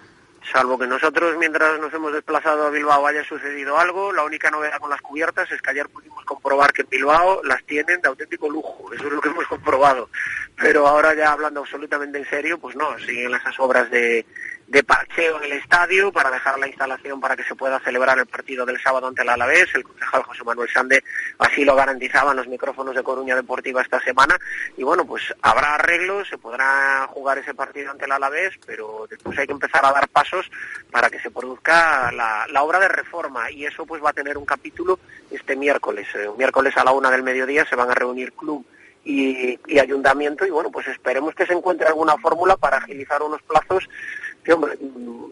salvo 0.52 0.78
que 0.78 0.88
nosotros 0.88 1.36
mientras 1.38 1.80
nos 1.80 1.94
hemos 1.94 2.14
desplazado 2.14 2.68
a 2.68 2.70
Bilbao 2.70 3.06
haya 3.06 3.24
sucedido 3.24 3.78
algo, 3.78 4.12
la 4.12 4.24
única 4.24 4.50
novedad 4.50 4.80
con 4.80 4.90
las 4.90 5.02
cubiertas 5.02 5.52
es 5.52 5.62
que 5.62 5.72
ayer 5.72 5.88
pudimos 5.90 6.24
comprobar 6.26 6.74
que 6.74 6.84
en 6.84 6.90
Bilbao 6.90 7.42
las 7.44 7.64
tienen 7.64 8.02
de 8.02 8.10
auténtico 8.10 8.50
lujo, 8.50 8.92
eso 8.94 9.08
es 9.08 9.14
lo 9.14 9.22
que 9.22 9.30
hemos 9.30 9.48
comprobado. 9.48 10.10
pero 10.56 10.88
ahora 10.88 11.14
ya 11.14 11.32
hablando 11.32 11.62
absolutamente 11.62 12.18
en 12.18 12.30
serio, 12.30 12.60
pues 12.60 12.76
no, 12.76 12.98
siguen 13.00 13.34
esas 13.34 13.60
obras 13.60 13.90
de, 13.90 14.26
de 14.70 14.84
parcheo 14.84 15.38
en 15.38 15.46
el 15.46 15.54
estadio 15.54 16.12
para 16.12 16.30
dejar 16.30 16.60
la 16.60 16.68
instalación 16.68 17.20
para 17.20 17.36
que 17.36 17.44
se 17.44 17.56
pueda 17.56 17.80
celebrar 17.80 18.20
el 18.20 18.28
partido 18.28 18.68
del 18.68 18.80
sábado 18.80 19.08
ante 19.08 19.24
el 19.24 19.30
Alavés. 19.30 19.68
El 19.74 19.84
concejal 19.84 20.22
José 20.22 20.44
Manuel 20.44 20.70
Sande 20.70 21.04
así 21.40 21.66
lo 21.66 21.76
garantizaban 21.76 22.38
los 22.38 22.48
micrófonos 22.48 22.94
de 22.96 23.02
Coruña 23.02 23.36
Deportiva 23.36 23.82
esta 23.82 24.00
semana. 24.02 24.38
Y 24.78 24.84
bueno, 24.84 25.06
pues 25.06 25.34
habrá 25.42 25.74
arreglos, 25.74 26.28
se 26.30 26.38
podrá 26.38 27.08
jugar 27.08 27.40
ese 27.40 27.56
partido 27.56 27.90
ante 27.90 28.06
el 28.06 28.12
Alavés, 28.12 28.60
pero 28.68 29.08
después 29.10 29.38
hay 29.40 29.48
que 29.48 29.54
empezar 29.54 29.84
a 29.84 29.92
dar 29.92 30.08
pasos 30.08 30.50
para 30.92 31.10
que 31.10 31.20
se 31.20 31.32
produzca 31.32 32.12
la, 32.12 32.64
obra 32.64 32.80
de 32.80 32.90
reforma. 32.90 33.50
Y 33.50 33.66
eso 33.66 33.88
pues 33.88 34.04
va 34.04 34.12
a 34.12 34.14
tener 34.14 34.38
un 34.38 34.46
capítulo 34.46 35.00
este 35.32 35.56
miércoles. 35.56 36.08
Un 36.30 36.38
miércoles 36.38 36.78
a 36.78 36.84
la 36.84 36.92
una 36.92 37.10
del 37.10 37.24
mediodía 37.24 37.66
se 37.66 37.76
van 37.76 37.90
a 37.90 37.96
reunir 37.96 38.34
club 38.34 38.64
y, 39.04 39.80
ayuntamiento 39.80 40.46
y 40.46 40.50
bueno 40.50 40.70
pues 40.72 40.88
esperemos 40.88 41.34
que 41.34 41.46
se 41.46 41.54
encuentre 41.54 41.88
alguna 41.88 42.18
fórmula 42.18 42.58
para 42.58 42.78
agilizar 42.78 43.22
unos 43.22 43.42
plazos 43.44 43.88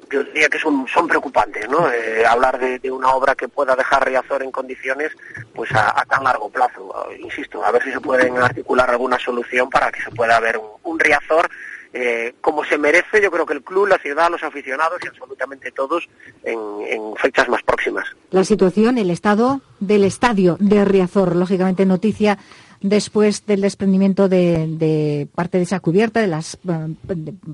yo 0.10 0.24
diría 0.24 0.50
que 0.50 0.60
son, 0.60 0.86
preocupantes, 1.08 1.68
¿no? 1.70 1.92
Eh, 1.92 2.26
hablar 2.26 2.60
de, 2.60 2.92
una 2.92 3.12
obra 3.14 3.36
que 3.36 3.48
pueda 3.48 3.76
dejar 3.76 4.06
Riazor 4.06 4.44
en 4.44 4.52
condiciones 4.52 5.12
pues 5.54 5.72
a, 5.74 6.04
tan 6.10 6.24
largo 6.24 6.50
plazo. 6.50 7.08
Insisto, 7.20 7.64
a 7.64 7.72
ver 7.72 7.84
si 7.84 7.92
se 7.92 8.00
pueden 8.00 8.38
articular 8.38 8.90
alguna 8.90 9.20
solución 9.20 9.70
para 9.70 9.92
que 9.92 10.02
se 10.02 10.12
pueda 10.12 10.40
ver 10.40 10.60
un, 10.84 11.00
Riazor 11.00 11.50
eh, 11.94 12.36
como 12.42 12.66
se 12.66 12.78
merece, 12.78 13.22
yo 13.22 13.32
creo 13.32 13.46
que 13.46 13.54
el 13.54 13.64
club, 13.64 13.88
la 13.88 13.98
ciudad, 13.98 14.30
los 14.30 14.44
aficionados 14.44 15.00
y 15.04 15.08
absolutamente 15.08 15.72
todos 15.72 16.08
en, 16.44 16.60
en, 16.88 17.16
fechas 17.16 17.48
más 17.48 17.64
próximas. 17.64 18.06
La 18.30 18.44
situación, 18.44 18.98
el 18.98 19.10
estado 19.10 19.62
del 19.80 20.04
estadio 20.04 20.58
de 20.60 20.84
Riazor, 20.84 21.36
lógicamente 21.36 21.86
noticia 21.86 22.38
después 22.82 23.46
del 23.46 23.62
desprendimiento 23.62 24.30
de, 24.30 25.28
parte 25.34 25.58
de 25.58 25.64
esa 25.64 25.80
cubierta, 25.80 26.22
de 26.22 26.28
las 26.28 26.58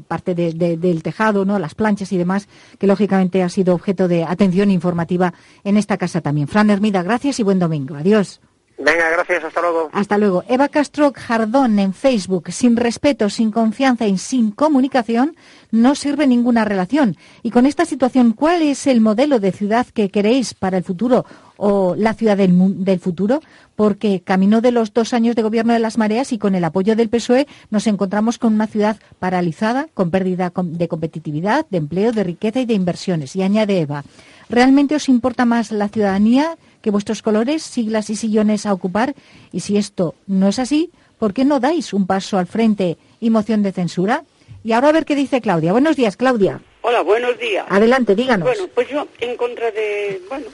parte 0.07 0.35
del 0.35 1.03
tejado, 1.03 1.45
no, 1.45 1.59
las 1.59 1.75
planchas 1.75 2.11
y 2.11 2.17
demás, 2.17 2.47
que 2.79 2.87
lógicamente 2.87 3.43
ha 3.43 3.49
sido 3.49 3.73
objeto 3.73 4.07
de 4.07 4.23
atención 4.23 4.71
informativa 4.71 5.33
en 5.63 5.77
esta 5.77 5.97
casa 5.97 6.21
también. 6.21 6.47
Fran 6.47 6.69
Hermida, 6.69 7.03
gracias 7.03 7.39
y 7.39 7.43
buen 7.43 7.59
domingo. 7.59 7.95
Adiós. 7.95 8.41
Venga, 8.77 9.09
gracias, 9.11 9.43
hasta 9.43 9.61
luego. 9.61 9.89
Hasta 9.93 10.17
luego. 10.17 10.43
Eva 10.47 10.67
Castro 10.67 11.13
Jardón 11.15 11.77
en 11.79 11.93
Facebook, 11.93 12.51
sin 12.51 12.75
respeto, 12.75 13.29
sin 13.29 13.51
confianza 13.51 14.07
y 14.07 14.17
sin 14.17 14.51
comunicación, 14.51 15.35
no 15.71 15.95
sirve 15.95 16.25
ninguna 16.27 16.65
relación. 16.65 17.15
Y 17.43 17.51
con 17.51 17.65
esta 17.65 17.85
situación, 17.85 18.33
¿cuál 18.33 18.61
es 18.61 18.87
el 18.87 18.99
modelo 18.99 19.39
de 19.39 19.51
ciudad 19.51 19.85
que 19.87 20.09
queréis 20.09 20.53
para 20.53 20.77
el 20.77 20.83
futuro 20.83 21.25
o 21.57 21.95
la 21.95 22.13
ciudad 22.13 22.38
del, 22.38 22.83
del 22.83 23.00
futuro? 23.00 23.41
Porque 23.75 24.22
camino 24.22 24.62
de 24.62 24.72
los 24.72 24.93
dos 24.93 25.13
años 25.13 25.36
de 25.36 25.43
gobierno 25.43 25.74
de 25.74 25.79
las 25.79 25.98
mareas 25.98 26.31
y 26.31 26.38
con 26.38 26.55
el 26.55 26.63
apoyo 26.63 26.95
del 26.95 27.10
PSOE 27.10 27.48
nos 27.69 27.88
encontramos 27.88 28.38
con 28.38 28.53
una 28.53 28.67
ciudad 28.67 28.98
paralizada, 29.19 29.88
con 29.93 30.12
pérdida 30.12 30.51
de 30.55 30.88
competitividad, 30.88 31.65
de 31.69 31.77
empleo, 31.77 32.12
de 32.12 32.24
riqueza 32.24 32.60
y 32.60 32.65
de 32.65 32.74
inversiones. 32.74 33.36
Y 33.36 33.41
añade 33.41 33.79
Eva, 33.79 34.03
¿realmente 34.50 34.95
os 34.95 35.10
importa 35.10 35.45
más 35.45 35.72
la 35.72 35.89
ciudadanía? 35.89 36.57
que 36.83 36.91
vuestros 36.91 37.22
colores, 37.24 37.63
siglas 37.63 38.12
y 38.12 38.15
sillones 38.15 38.67
a 38.67 38.74
ocupar? 38.74 39.15
Y 39.51 39.62
si 39.62 39.77
esto 39.77 40.15
no 40.27 40.50
es 40.50 40.60
así, 40.60 40.91
¿por 41.17 41.33
qué 41.33 41.45
no 41.45 41.60
dais 41.60 41.93
un 41.93 42.05
paso 42.05 42.38
al 42.38 42.45
frente 42.45 42.98
y 43.22 43.31
moción 43.31 43.63
de 43.63 43.72
censura? 43.72 44.25
Y 44.63 44.74
ahora 44.74 44.89
a 44.89 44.91
ver 44.91 45.05
qué 45.05 45.15
dice 45.15 45.41
Claudia. 45.41 45.72
Buenos 45.72 45.95
días, 45.95 46.17
Claudia. 46.17 46.62
Hola, 46.85 46.99
buenos 46.99 47.39
días. 47.39 47.65
Adelante, 47.69 48.13
díganos. 48.13 48.45
Bueno, 48.45 48.67
pues 48.75 48.89
yo 48.89 49.07
en 49.21 49.37
contra 49.37 49.71
de, 49.71 50.19
bueno, 50.27 50.47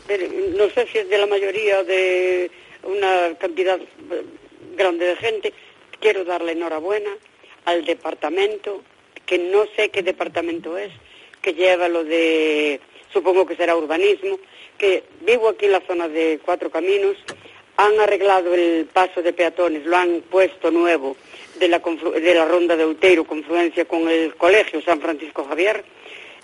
no 0.55 0.69
sé 0.69 0.85
si 0.91 0.99
es 0.99 1.09
de 1.09 1.17
la 1.17 1.25
mayoría 1.25 1.83
de 1.83 2.51
una 2.83 3.33
cantidad 3.39 3.79
grande 4.75 5.05
de 5.07 5.15
gente, 5.15 5.53
quiero 5.99 6.23
darle 6.25 6.51
enhorabuena 6.51 7.09
al 7.65 7.83
departamento, 7.83 8.83
que 9.25 9.39
no 9.39 9.65
sé 9.75 9.89
qué 9.89 10.03
departamento 10.03 10.77
es, 10.77 10.91
que 11.41 11.55
lleva 11.55 11.89
lo 11.89 12.03
de, 12.03 12.79
supongo 13.11 13.47
que 13.47 13.55
será 13.55 13.75
urbanismo, 13.75 14.39
que 14.77 15.05
vivo 15.21 15.49
aquí 15.49 15.65
en 15.65 15.71
la 15.71 15.81
zona 15.81 16.07
de 16.07 16.39
Cuatro 16.45 16.69
Caminos, 16.69 17.17
han 17.77 17.99
arreglado 17.99 18.53
el 18.53 18.85
paso 18.93 19.23
de 19.23 19.33
peatones, 19.33 19.83
lo 19.83 19.97
han 19.97 20.21
puesto 20.29 20.69
nuevo 20.69 21.17
de 21.59 21.69
la, 21.69 21.79
de 21.79 22.35
la 22.35 22.45
ronda 22.45 22.75
de 22.75 22.83
Outeiro, 22.83 23.23
confluencia 23.23 23.85
con 23.85 24.07
el 24.07 24.35
colegio 24.35 24.79
San 24.83 25.01
Francisco 25.01 25.43
Javier. 25.45 25.83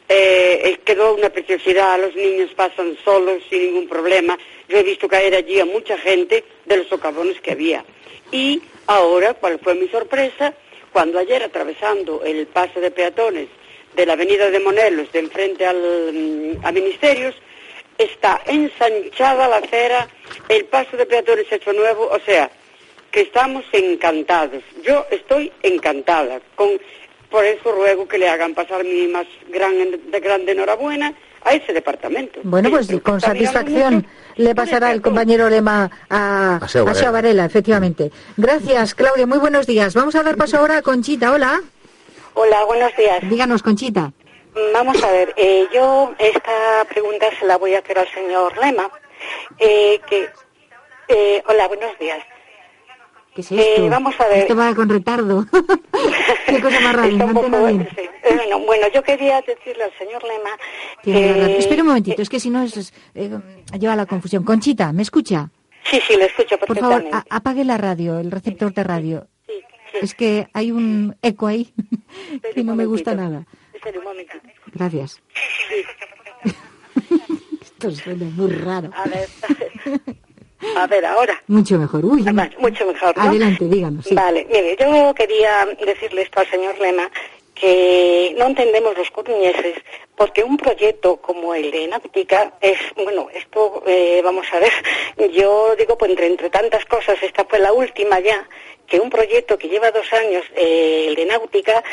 Eh, 0.08 0.62
eh, 0.64 0.80
quedó 0.86 1.16
una 1.16 1.30
preciosidad, 1.30 2.00
los 2.00 2.16
niños 2.16 2.52
pasan 2.56 2.96
solos 3.04 3.42
sin 3.50 3.62
ningún 3.62 3.88
problema. 3.88 4.38
Yo 4.70 4.78
he 4.78 4.84
visto 4.84 5.08
caer 5.08 5.34
allí 5.34 5.60
a 5.60 5.66
mucha 5.66 5.98
gente 5.98 6.44
de 6.66 6.78
los 6.78 6.88
socavones 6.88 7.42
que 7.42 7.52
había. 7.52 7.84
Y 8.32 8.62
ahora, 8.88 9.34
¿cuál 9.34 9.60
fue 9.60 9.74
mi 9.74 9.88
sorpresa? 9.88 10.54
Cuando 10.92 11.18
ayer 11.18 11.42
atravesando 11.44 12.24
el 12.24 12.46
paso 12.48 12.80
de 12.80 12.92
peatones 12.92 13.48
de 13.96 14.06
la 14.06 14.14
avenida 14.14 14.50
de 14.52 14.60
Monelos, 14.60 15.12
de 15.12 15.20
enfrente 15.20 15.66
al, 15.66 16.12
mm, 16.14 16.66
a 16.66 16.72
Ministerios, 16.72 17.36
está 17.98 18.42
ensanchada 18.46 19.48
la 19.48 19.58
acera, 19.58 20.08
el 20.50 20.66
paso 20.66 20.98
de 20.98 21.06
peatones 21.06 21.52
hecho 21.52 21.74
nuevo, 21.74 22.10
o 22.12 22.20
sea, 22.20 22.52
que 23.12 23.22
estamos 23.22 23.64
encantados. 23.72 24.64
Yo 24.84 25.06
estoy 25.10 25.52
encantada. 25.64 26.42
Con, 26.56 26.80
por 27.30 27.44
eso 27.46 27.72
ruego 27.72 28.08
que 28.08 28.18
le 28.18 28.30
hagan 28.30 28.54
pasar 28.54 28.84
mi 28.84 29.08
más 29.08 29.26
gran, 29.50 29.74
de 30.12 30.20
grande 30.20 30.52
enhorabuena 30.52 31.14
a 31.44 31.54
ese 31.54 31.74
departamento. 31.74 32.40
Bueno, 32.44 32.70
pues 32.70 32.88
con 33.04 33.22
satisfacción 33.22 34.06
le 34.36 34.56
pasará 34.56 34.92
el 34.92 35.02
compañero 35.02 35.50
Lema 35.50 35.90
a, 36.10 36.60
a 36.60 37.12
Varela, 37.12 37.46
efectivamente. 37.46 38.12
Gracias, 38.36 38.96
Claudia. 38.96 39.28
Muy 39.28 39.38
buenos 39.38 39.68
días. 39.68 39.94
Vamos 39.94 40.16
a 40.16 40.24
dar 40.24 40.36
paso 40.38 40.58
ahora 40.58 40.78
a 40.78 40.82
Conchita. 40.82 41.32
Hola. 41.32 41.62
Hola, 42.34 42.66
buenos 42.66 42.96
días. 42.98 43.20
Díganos, 43.30 43.62
Conchita. 43.64 44.12
Vamos 44.74 45.04
a 45.04 45.12
ver, 45.12 45.34
eh, 45.36 45.68
yo 45.74 46.14
esta 46.18 46.86
pregunta 46.90 47.28
se 47.38 47.46
la 47.46 47.58
voy 47.58 47.76
a 47.76 47.80
hacer 47.80 48.00
al 48.00 48.08
señor 48.14 48.58
Lema. 48.58 48.90
Eh, 49.60 50.00
que, 50.08 50.30
eh, 51.10 51.44
hola, 51.48 51.68
buenos 51.68 51.98
días. 52.00 52.24
¿Qué 53.36 53.42
es 53.42 53.52
esto? 53.52 53.90
vamos 53.90 54.16
a 54.18 54.28
ver. 54.30 54.38
Esto 54.40 54.56
va 54.56 54.74
con 54.74 54.88
retardo. 54.88 55.46
Qué 56.48 56.62
cosa 56.62 56.80
más 56.80 56.96
rara. 56.96 57.10
No 57.10 57.28
bueno, 57.34 58.60
bueno, 58.66 58.88
yo 58.94 59.04
quería 59.04 59.42
decirle 59.42 59.84
al 59.84 59.94
señor 59.98 60.24
Lema 60.24 60.52
que... 61.04 61.58
Espera 61.58 61.82
un 61.82 61.90
momentito, 61.90 62.22
es 62.22 62.30
que 62.30 62.40
si 62.40 62.50
no 62.50 62.64
es, 62.64 62.94
lleva 63.14 63.96
la 63.98 64.06
confusión. 64.06 64.46
Conchita, 64.46 64.94
¿me 64.94 65.02
escucha? 65.02 65.50
Sí, 65.84 66.00
sí, 66.08 66.16
le 66.16 66.26
escucho 66.26 66.58
perfectamente. 66.58 67.10
Por 67.10 67.12
favor, 67.12 67.28
apague 67.30 67.66
la 67.66 67.78
radio, 67.78 68.20
el 68.20 68.32
receptor 68.32 68.74
de 68.74 68.84
radio. 68.84 69.28
Sí, 69.46 69.54
sí, 69.92 69.98
es 70.02 70.16
que 70.16 70.48
hay 70.54 70.72
un 70.72 71.18
eco 71.22 71.48
ahí 71.48 71.74
que 72.56 72.64
no 72.64 72.76
me 72.76 72.86
gusta 72.86 73.16
nada. 73.16 73.46
Gracias. 74.74 75.22
Esto 77.62 77.92
suena 77.92 78.26
muy 78.26 78.52
raro. 78.52 78.92
A 78.96 79.04
ver, 79.10 79.28
a 80.76 80.88
ver 80.88 81.06
ahora. 81.06 81.42
Mucho 81.48 81.78
mejor. 81.78 82.06
Uy, 82.06 82.24
mucho 82.60 82.86
mejor. 82.86 83.14
Adelante, 83.18 83.66
díganos. 83.66 84.06
Vale, 84.14 84.48
mire, 84.50 84.76
yo 84.80 85.14
quería 85.14 85.66
decirle 85.86 86.24
esto 86.24 86.40
al 86.40 86.50
señor 86.50 86.80
Lema, 86.80 87.10
que 87.54 88.36
no 88.38 88.48
entendemos 88.48 88.98
los 88.98 89.10
coruñeses 89.12 89.76
porque 90.16 90.44
un 90.44 90.58
proyecto 90.58 91.18
como 91.18 91.54
el 91.54 91.72
de 91.72 91.88
Náutica 91.88 92.54
es, 92.62 92.78
bueno, 92.96 93.28
esto, 93.34 93.84
eh, 93.86 94.22
vamos 94.24 94.46
a 94.54 94.60
ver, 94.60 94.72
yo 95.34 95.76
digo, 95.76 95.98
pues 95.98 96.12
entre, 96.12 96.28
entre 96.28 96.50
tantas 96.50 96.86
cosas, 96.86 97.18
esta 97.22 97.46
fue 97.46 97.60
la 97.60 97.74
última 97.74 98.20
ya, 98.20 98.48
que 98.88 99.00
un 99.00 99.10
proyecto 99.10 99.58
que 99.58 99.68
lleva 99.68 99.92
dos 99.92 100.12
años, 100.14 100.44
eh, 100.56 101.06
el 101.08 101.16
de 101.16 101.26
náutica, 101.26 101.84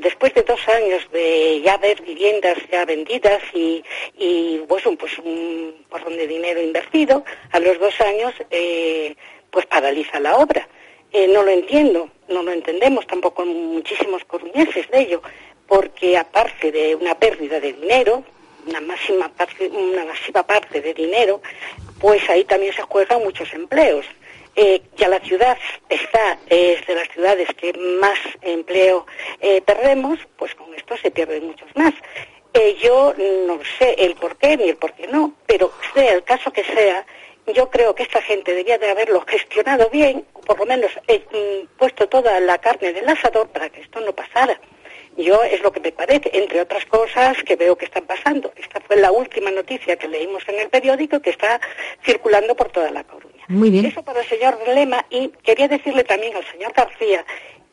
después 0.00 0.34
de 0.34 0.42
dos 0.42 0.60
años 0.68 1.06
de 1.12 1.60
ya 1.62 1.76
ver 1.78 2.00
viviendas 2.02 2.58
ya 2.70 2.84
vendidas 2.84 3.42
y, 3.52 3.82
y 4.18 4.58
pues, 4.68 4.84
pues 4.98 5.18
un 5.18 5.84
porrón 5.88 6.16
de 6.16 6.26
dinero 6.26 6.60
invertido, 6.60 7.24
a 7.52 7.58
los 7.60 7.78
dos 7.78 7.98
años 8.00 8.34
eh, 8.50 9.14
pues 9.50 9.66
paraliza 9.66 10.20
la 10.20 10.36
obra. 10.36 10.68
Eh, 11.12 11.28
no 11.28 11.42
lo 11.42 11.50
entiendo, 11.50 12.10
no 12.28 12.42
lo 12.42 12.52
entendemos 12.52 13.06
tampoco 13.06 13.44
muchísimos 13.46 14.24
coruñeses 14.24 14.90
de 14.90 15.00
ello, 15.00 15.22
porque 15.66 16.18
aparte 16.18 16.72
de 16.72 16.94
una 16.94 17.14
pérdida 17.14 17.60
de 17.60 17.72
dinero, 17.72 18.24
una 18.66 18.80
máxima 18.80 19.28
parte, 19.28 19.68
una 19.68 20.04
masiva 20.04 20.42
parte 20.42 20.80
de 20.80 20.92
dinero, 20.92 21.40
pues 22.00 22.28
ahí 22.28 22.44
también 22.44 22.72
se 22.72 22.82
juegan 22.82 23.22
muchos 23.22 23.52
empleos 23.54 24.04
eh, 24.56 24.82
ya 24.96 25.08
la 25.08 25.20
ciudad 25.20 25.56
está, 25.88 26.38
es 26.48 26.86
de 26.86 26.94
las 26.94 27.08
ciudades 27.08 27.48
que 27.56 27.72
más 28.00 28.18
empleo 28.42 29.06
eh, 29.40 29.62
perdemos, 29.62 30.18
pues 30.36 30.54
con 30.54 30.72
esto 30.74 30.96
se 30.96 31.10
pierden 31.10 31.46
muchos 31.46 31.68
más. 31.74 31.94
Eh, 32.52 32.76
yo 32.80 33.12
no 33.46 33.58
sé 33.78 33.96
el 33.98 34.14
por 34.14 34.36
qué 34.36 34.56
ni 34.56 34.68
el 34.68 34.76
por 34.76 34.92
qué 34.92 35.08
no, 35.08 35.34
pero 35.44 35.72
sea 35.92 36.12
el 36.12 36.22
caso 36.22 36.52
que 36.52 36.62
sea, 36.62 37.04
yo 37.52 37.68
creo 37.68 37.96
que 37.96 38.04
esta 38.04 38.22
gente 38.22 38.54
debía 38.54 38.78
de 38.78 38.90
haberlo 38.90 39.24
gestionado 39.26 39.90
bien, 39.90 40.24
por 40.46 40.58
lo 40.60 40.66
menos 40.66 40.92
eh, 41.08 41.24
mm, 41.32 41.76
puesto 41.76 42.08
toda 42.08 42.38
la 42.38 42.58
carne 42.58 42.92
del 42.92 43.08
asador 43.08 43.48
para 43.48 43.68
que 43.70 43.80
esto 43.80 43.98
no 44.00 44.12
pasara. 44.12 44.60
Yo 45.16 45.42
es 45.42 45.62
lo 45.62 45.72
que 45.72 45.80
me 45.80 45.90
parece, 45.90 46.30
entre 46.32 46.60
otras 46.60 46.84
cosas 46.86 47.36
que 47.42 47.56
veo 47.56 47.76
que 47.76 47.86
están 47.86 48.04
pasando. 48.06 48.52
Esta 48.56 48.80
fue 48.80 48.96
la 48.96 49.10
última 49.10 49.50
noticia 49.50 49.96
que 49.96 50.08
leímos 50.08 50.42
en 50.48 50.60
el 50.60 50.68
periódico 50.68 51.20
que 51.20 51.30
está 51.30 51.60
circulando 52.04 52.54
por 52.54 52.70
toda 52.70 52.90
la 52.90 53.04
Coruña. 53.04 53.33
Muy 53.48 53.70
bien. 53.70 53.86
Eso 53.86 54.02
para 54.02 54.20
el 54.20 54.28
señor 54.28 54.58
Lema 54.66 55.04
y 55.10 55.28
quería 55.42 55.68
decirle 55.68 56.04
también 56.04 56.36
al 56.36 56.44
señor 56.50 56.72
García 56.72 57.24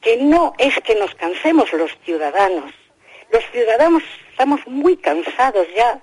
que 0.01 0.17
no 0.17 0.53
es 0.57 0.75
que 0.81 0.95
nos 0.95 1.13
cansemos 1.15 1.71
los 1.73 1.91
ciudadanos. 2.03 2.73
Los 3.31 3.43
ciudadanos 3.51 4.03
estamos 4.31 4.65
muy 4.67 4.97
cansados 4.97 5.67
ya 5.75 6.01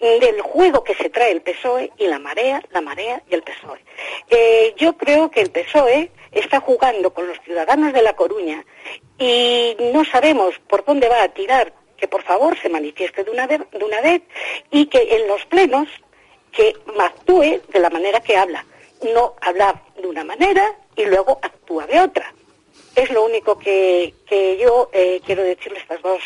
del 0.00 0.40
juego 0.40 0.82
que 0.82 0.94
se 0.94 1.10
trae 1.10 1.30
el 1.32 1.42
PSOE 1.42 1.92
y 1.98 2.06
la 2.06 2.18
marea, 2.18 2.62
la 2.70 2.80
marea 2.80 3.22
y 3.28 3.34
el 3.34 3.42
PSOE. 3.42 3.84
Eh, 4.30 4.74
yo 4.78 4.96
creo 4.96 5.30
que 5.30 5.42
el 5.42 5.50
PSOE 5.50 6.10
está 6.32 6.60
jugando 6.60 7.12
con 7.12 7.26
los 7.26 7.38
ciudadanos 7.40 7.92
de 7.92 8.00
La 8.00 8.14
Coruña 8.14 8.64
y 9.18 9.76
no 9.92 10.04
sabemos 10.06 10.58
por 10.68 10.86
dónde 10.86 11.08
va 11.08 11.22
a 11.22 11.28
tirar, 11.28 11.74
que 11.98 12.08
por 12.08 12.22
favor 12.22 12.56
se 12.58 12.70
manifieste 12.70 13.24
de 13.24 13.30
una, 13.30 13.46
de 13.46 13.84
una 13.84 14.00
vez 14.00 14.22
y 14.70 14.86
que 14.86 15.16
en 15.16 15.28
los 15.28 15.44
plenos 15.46 15.88
que 16.50 16.74
actúe 16.98 17.60
de 17.68 17.80
la 17.80 17.90
manera 17.90 18.20
que 18.20 18.38
habla, 18.38 18.64
no 19.14 19.34
hablar 19.40 19.82
de 20.00 20.06
una 20.08 20.24
manera 20.24 20.64
y 20.96 21.04
luego 21.06 21.38
actúa 21.42 21.86
de 21.86 22.00
otra. 22.00 22.32
Es 22.96 23.10
lo 23.10 23.24
único 23.24 23.58
que, 23.58 24.14
que 24.28 24.58
yo 24.62 24.90
eh, 24.92 25.20
quiero 25.24 25.42
decirle 25.42 25.78
a 25.78 25.82
estas 25.82 26.02
dos 26.02 26.20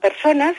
personas 0.00 0.54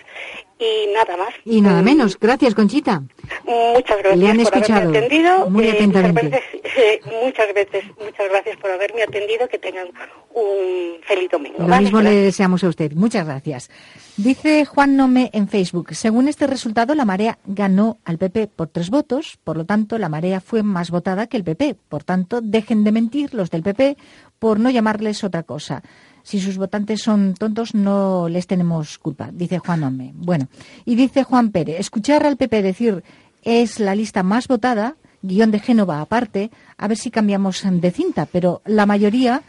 y 0.60 0.88
nada 0.94 1.16
más. 1.18 1.34
Y 1.46 1.62
nada 1.62 1.82
menos. 1.82 2.20
Gracias, 2.20 2.54
Conchita. 2.54 3.02
Muchas 3.46 3.98
gracias 4.00 4.18
Le 4.20 4.28
han 4.30 4.38
por 4.44 4.54
haberme 4.56 4.98
atendido. 4.98 5.50
muy 5.50 5.68
Eh, 5.68 5.72
atentamente. 5.72 6.24
muchas, 6.24 6.52
veces, 6.52 6.72
eh, 6.78 7.02
muchas 7.24 7.54
veces, 7.54 7.84
muchas 7.98 8.30
gracias 8.30 8.58
por 8.58 8.72
haberme 8.72 9.04
atendido. 9.04 9.48
Que 9.48 9.58
tengan 9.58 9.88
un 10.34 10.98
feliz 11.08 11.32
domingo. 11.32 11.60
Lo 11.60 11.68
¿vale? 11.68 11.84
mismo 11.84 12.02
le 12.02 12.12
deseamos 12.12 12.64
a 12.64 12.68
usted. 12.68 12.92
Muchas 12.92 13.26
gracias. 13.26 13.70
Dice 14.20 14.66
Juan 14.66 14.98
Nome 14.98 15.30
en 15.32 15.48
Facebook, 15.48 15.96
según 15.96 16.28
este 16.28 16.46
resultado, 16.46 16.94
la 16.94 17.06
marea 17.06 17.40
ganó 17.46 18.00
al 18.04 18.18
PP 18.18 18.48
por 18.48 18.68
tres 18.68 18.90
votos, 18.90 19.40
por 19.46 19.56
lo 19.56 19.64
tanto, 19.64 19.98
la 19.98 20.10
marea 20.10 20.42
fue 20.42 20.62
más 20.62 20.92
votada 20.92 21.28
que 21.28 21.38
el 21.38 21.46
PP. 21.46 21.78
Por 21.88 22.04
tanto, 22.04 22.42
dejen 22.42 22.84
de 22.84 22.92
mentir 22.92 23.34
los 23.34 23.50
del 23.50 23.64
PP 23.64 23.96
por 24.38 24.60
no 24.60 24.70
llamarles 24.72 25.24
otra 25.24 25.44
cosa. 25.44 25.84
Si 26.22 26.42
sus 26.42 26.58
votantes 26.58 27.02
son 27.02 27.34
tontos, 27.34 27.74
no 27.74 28.28
les 28.28 28.46
tenemos 28.46 28.98
culpa, 28.98 29.30
dice 29.32 29.60
Juan 29.60 29.80
Nome. 29.80 30.12
Bueno, 30.14 30.50
y 30.84 30.96
dice 30.96 31.24
Juan 31.24 31.52
Pérez, 31.52 31.80
escuchar 31.80 32.26
al 32.26 32.36
PP 32.36 32.62
decir 32.62 33.04
es 33.44 33.80
la 33.80 33.96
lista 33.96 34.22
más 34.22 34.50
votada, 34.50 34.98
guion 35.22 35.52
de 35.52 35.62
Génova 35.62 36.02
aparte, 36.02 36.52
a 36.78 36.90
ver 36.90 36.98
si 36.98 37.10
cambiamos 37.10 37.64
de 37.64 37.92
cinta, 37.92 38.26
pero 38.26 38.62
la 38.66 38.86
mayoría 38.86 39.44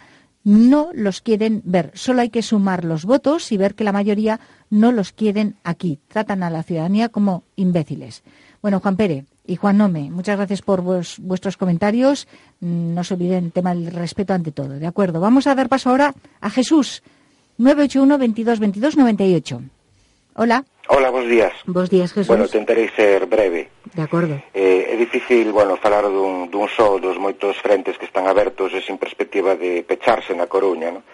no 0.44 0.90
los 0.94 1.20
quieren 1.20 1.62
ver. 1.64 1.90
Solo 1.94 2.22
hay 2.22 2.30
que 2.30 2.42
sumar 2.42 2.84
los 2.84 3.04
votos 3.04 3.52
y 3.52 3.56
ver 3.56 3.74
que 3.74 3.84
la 3.84 3.92
mayoría 3.92 4.40
no 4.70 4.92
los 4.92 5.12
quieren 5.12 5.56
aquí. 5.64 5.98
Tratan 6.08 6.42
a 6.42 6.50
la 6.50 6.62
ciudadanía 6.62 7.08
como 7.08 7.42
imbéciles. 7.56 8.22
Bueno, 8.62 8.80
Juan 8.80 8.96
Pérez 8.96 9.24
y 9.46 9.56
Juan 9.56 9.78
Nome, 9.78 10.10
muchas 10.10 10.36
gracias 10.36 10.62
por 10.62 10.82
vuestros 10.82 11.56
comentarios. 11.56 12.28
Mm, 12.60 12.94
No 12.94 13.04
se 13.04 13.14
olviden 13.14 13.46
el 13.46 13.52
tema 13.52 13.74
del 13.74 13.86
respeto 13.90 14.32
ante 14.32 14.52
todo. 14.52 14.78
De 14.78 14.86
acuerdo. 14.86 15.20
Vamos 15.20 15.46
a 15.46 15.54
dar 15.54 15.68
paso 15.68 15.90
ahora 15.90 16.14
a 16.40 16.50
Jesús. 16.50 17.02
981 17.58 18.18
22 18.18 18.58
22 18.58 18.96
98. 18.96 19.62
Hola. 20.34 20.64
Hola, 20.92 21.08
bons 21.10 21.28
días. 21.28 21.52
Bons 21.66 21.88
días, 21.88 22.12
Jesús. 22.12 22.26
Bueno, 22.26 22.48
tentarei 22.48 22.90
ser 22.98 23.26
breve. 23.26 23.70
De 23.94 24.02
acordo. 24.02 24.42
Eh, 24.52 24.90
é 24.90 24.96
difícil, 24.98 25.52
bueno, 25.52 25.78
falar 25.78 26.02
dun, 26.10 26.50
dun 26.50 26.66
só 26.66 26.98
dos 26.98 27.14
moitos 27.14 27.54
frentes 27.62 27.94
que 27.94 28.10
están 28.10 28.26
abertos 28.26 28.74
e 28.74 28.82
sin 28.82 28.98
perspectiva 28.98 29.54
de 29.54 29.86
pecharse 29.86 30.34
na 30.34 30.50
Coruña, 30.50 30.90
no? 30.90 31.06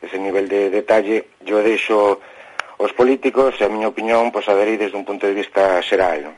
Ese 0.00 0.16
nivel 0.16 0.48
de 0.48 0.72
detalle 0.72 1.36
yo 1.44 1.60
deixo 1.60 2.24
os 2.80 2.92
políticos, 2.96 3.52
e 3.60 3.68
a 3.68 3.72
miña 3.72 3.92
opinión, 3.92 4.32
pois 4.32 4.48
aderei 4.48 4.80
desde 4.80 4.96
un 4.96 5.04
punto 5.04 5.28
de 5.28 5.36
vista 5.36 5.76
xeral, 5.84 6.32
non? 6.32 6.34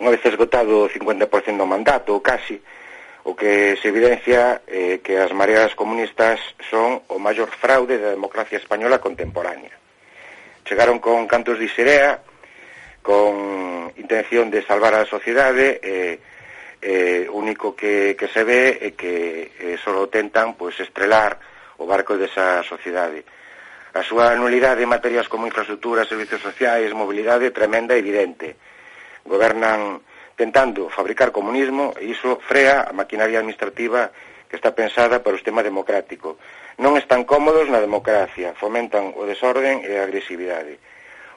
Unha 0.00 0.16
vez 0.16 0.24
esgotado 0.24 0.88
o 0.88 0.90
50% 0.90 1.28
do 1.60 1.68
mandato, 1.68 2.16
ou 2.16 2.24
casi, 2.24 2.56
o 3.28 3.36
que 3.36 3.76
se 3.76 3.92
evidencia 3.92 4.64
eh, 4.64 5.04
que 5.04 5.20
as 5.20 5.36
mareas 5.36 5.76
comunistas 5.76 6.40
son 6.64 7.04
o 7.12 7.20
maior 7.20 7.52
fraude 7.52 8.00
da 8.00 8.16
democracia 8.16 8.56
española 8.56 9.04
contemporánea 9.04 9.77
chegaron 10.68 10.98
con 11.00 11.26
cantos 11.26 11.58
de 11.58 11.64
Isirea, 11.64 12.20
con 13.00 13.90
intención 13.96 14.50
de 14.50 14.60
salvar 14.62 14.94
a 14.94 15.08
sociedade, 15.08 15.80
e 15.80 16.20
eh, 16.80 17.26
único 17.32 17.74
que, 17.74 18.14
que 18.14 18.28
se 18.28 18.44
ve 18.44 18.78
é 18.78 18.92
que 18.92 19.50
eh, 19.58 19.76
solo 19.82 20.12
tentan 20.12 20.54
pois, 20.54 20.76
estrelar 20.78 21.40
o 21.80 21.88
barco 21.88 22.20
desa 22.20 22.62
sociedade. 22.62 23.24
A 23.96 24.04
súa 24.04 24.36
nulidade 24.36 24.84
en 24.84 24.92
materias 24.92 25.26
como 25.26 25.48
infraestructuras, 25.48 26.06
servicios 26.06 26.44
sociais, 26.44 26.92
mobilidade 26.92 27.50
tremenda 27.50 27.96
e 27.96 28.04
evidente. 28.04 28.54
Gobernan 29.24 30.04
tentando 30.36 30.86
fabricar 30.92 31.34
comunismo 31.34 31.96
e 31.98 32.12
iso 32.14 32.38
frea 32.44 32.86
a 32.86 32.92
maquinaria 32.94 33.42
administrativa 33.42 34.12
que 34.46 34.54
está 34.54 34.70
pensada 34.70 35.18
para 35.18 35.34
o 35.34 35.40
sistema 35.40 35.66
democrático 35.66 36.38
Non 36.78 36.94
están 36.94 37.26
cómodos 37.26 37.66
na 37.66 37.82
democracia, 37.82 38.54
fomentan 38.54 39.10
o 39.18 39.26
desorden 39.26 39.82
e 39.82 39.98
a 39.98 40.06
agresividade. 40.06 40.78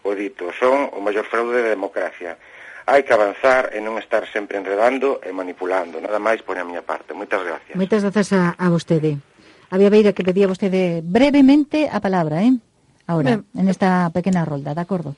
O 0.05 0.13
dito, 0.13 0.53
son 0.53 0.93
o 0.93 1.01
maior 1.01 1.25
fraude 1.25 1.65
da 1.65 1.73
democracia. 1.73 2.37
Hai 2.85 3.01
que 3.01 3.13
avanzar 3.13 3.73
e 3.73 3.81
non 3.81 3.97
estar 3.97 4.25
sempre 4.29 4.61
enredando 4.61 5.17
e 5.21 5.33
manipulando. 5.33 5.97
Nada 5.97 6.21
máis 6.21 6.45
por 6.45 6.57
a 6.57 6.65
miña 6.65 6.85
parte. 6.85 7.17
Moitas 7.17 7.41
gracias. 7.41 7.73
Moitas 7.73 8.05
grazas 8.05 8.29
a, 8.37 8.53
a 8.53 8.69
vostede. 8.69 9.17
Había 9.73 9.89
Beira 9.89 10.13
que 10.13 10.21
pedía 10.21 10.45
vostede 10.45 11.01
brevemente 11.01 11.89
a 11.89 11.97
palabra, 11.97 12.45
eh? 12.45 12.53
Ahora, 13.09 13.41
ben, 13.41 13.45
en 13.57 13.65
esta 13.65 14.13
pequena 14.13 14.45
rolda, 14.45 14.77
de 14.77 14.81
acordo? 14.81 15.17